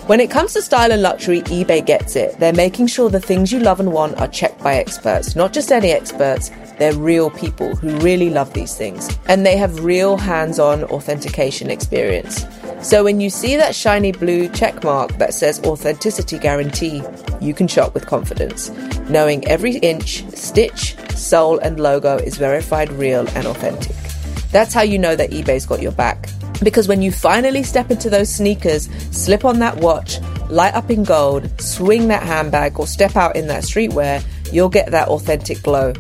When 0.09 0.21
it 0.21 0.31
comes 0.31 0.55
to 0.55 0.63
style 0.63 0.91
and 0.91 1.03
luxury, 1.03 1.43
eBay 1.43 1.85
gets 1.85 2.17
it. 2.17 2.39
They're 2.39 2.55
making 2.55 2.87
sure 2.87 3.11
the 3.11 3.21
things 3.21 3.53
you 3.53 3.61
love 3.61 3.79
and 3.79 3.93
want 3.93 4.19
are 4.19 4.27
checked 4.27 4.65
by 4.65 4.77
experts, 4.77 5.37
not 5.37 5.53
just 5.53 5.71
any 5.71 5.91
experts. 5.91 6.51
They're 6.79 6.95
real 6.95 7.29
people 7.29 7.77
who 7.77 7.95
really 7.99 8.31
love 8.31 8.55
these 8.55 8.75
things. 8.75 9.15
And 9.27 9.45
they 9.45 9.59
have 9.59 9.85
real 9.85 10.17
hands 10.17 10.59
on 10.59 10.85
authentication 10.85 11.69
experience. 11.69 12.47
So 12.81 13.05
when 13.05 13.21
you 13.21 13.29
see 13.29 13.57
that 13.57 13.75
shiny 13.75 14.13
blue 14.13 14.49
check 14.49 14.83
mark 14.83 15.19
that 15.19 15.35
says 15.35 15.61
authenticity 15.65 16.39
guarantee, 16.39 17.03
you 17.43 17.53
can 17.53 17.69
shop 17.69 17.93
with 17.93 18.07
confidence, 18.07 18.71
knowing 19.11 19.47
every 19.47 19.77
inch, 19.77 20.25
stitch, 20.31 20.97
sole, 21.17 21.59
and 21.59 21.79
logo 21.79 22.17
is 22.17 22.39
verified 22.39 22.91
real 22.93 23.29
and 23.35 23.47
authentic. 23.47 23.95
That's 24.53 24.73
how 24.73 24.81
you 24.81 24.99
know 24.99 25.17
that 25.17 25.33
eBay's 25.33 25.67
got 25.67 25.83
your 25.83 25.93
back. 25.93 26.31
Because 26.63 26.89
when 26.89 27.03
you 27.03 27.13
finally 27.13 27.63
step 27.63 27.91
into 27.91 28.11
those 28.11 28.35
sneakers, 28.35 28.89
slip 29.11 29.45
on 29.45 29.61
that 29.61 29.77
watch, 29.77 30.21
light 30.51 30.75
up 30.75 30.91
in 30.91 31.05
gold, 31.05 31.61
swing 31.61 32.09
that 32.09 32.23
handbag, 32.23 32.79
or 32.79 32.87
step 32.87 33.17
out 33.17 33.37
in 33.37 33.47
that 33.49 33.63
streetwear, 33.63 34.25
you'll 34.53 34.69
get 34.69 34.91
that 34.91 35.09
authentic 35.09 35.63
glow. 35.63 35.93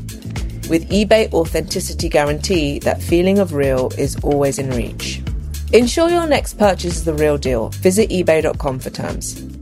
With 0.69 0.89
eBay 0.91 1.33
Authenticity 1.33 2.09
Guarantee, 2.09 2.79
that 2.81 3.03
feeling 3.03 3.39
of 3.39 3.55
real 3.55 3.91
is 3.97 4.17
always 4.23 4.59
in 4.59 4.71
reach. 4.71 5.23
Ensure 5.73 6.09
your 6.09 6.27
next 6.27 6.59
purchase 6.59 6.97
is 6.97 7.05
the 7.05 7.15
real 7.15 7.39
deal. 7.39 7.69
Visit 7.69 8.11
eBay.com 8.11 8.79
for 8.79 8.91
terms. 8.91 9.58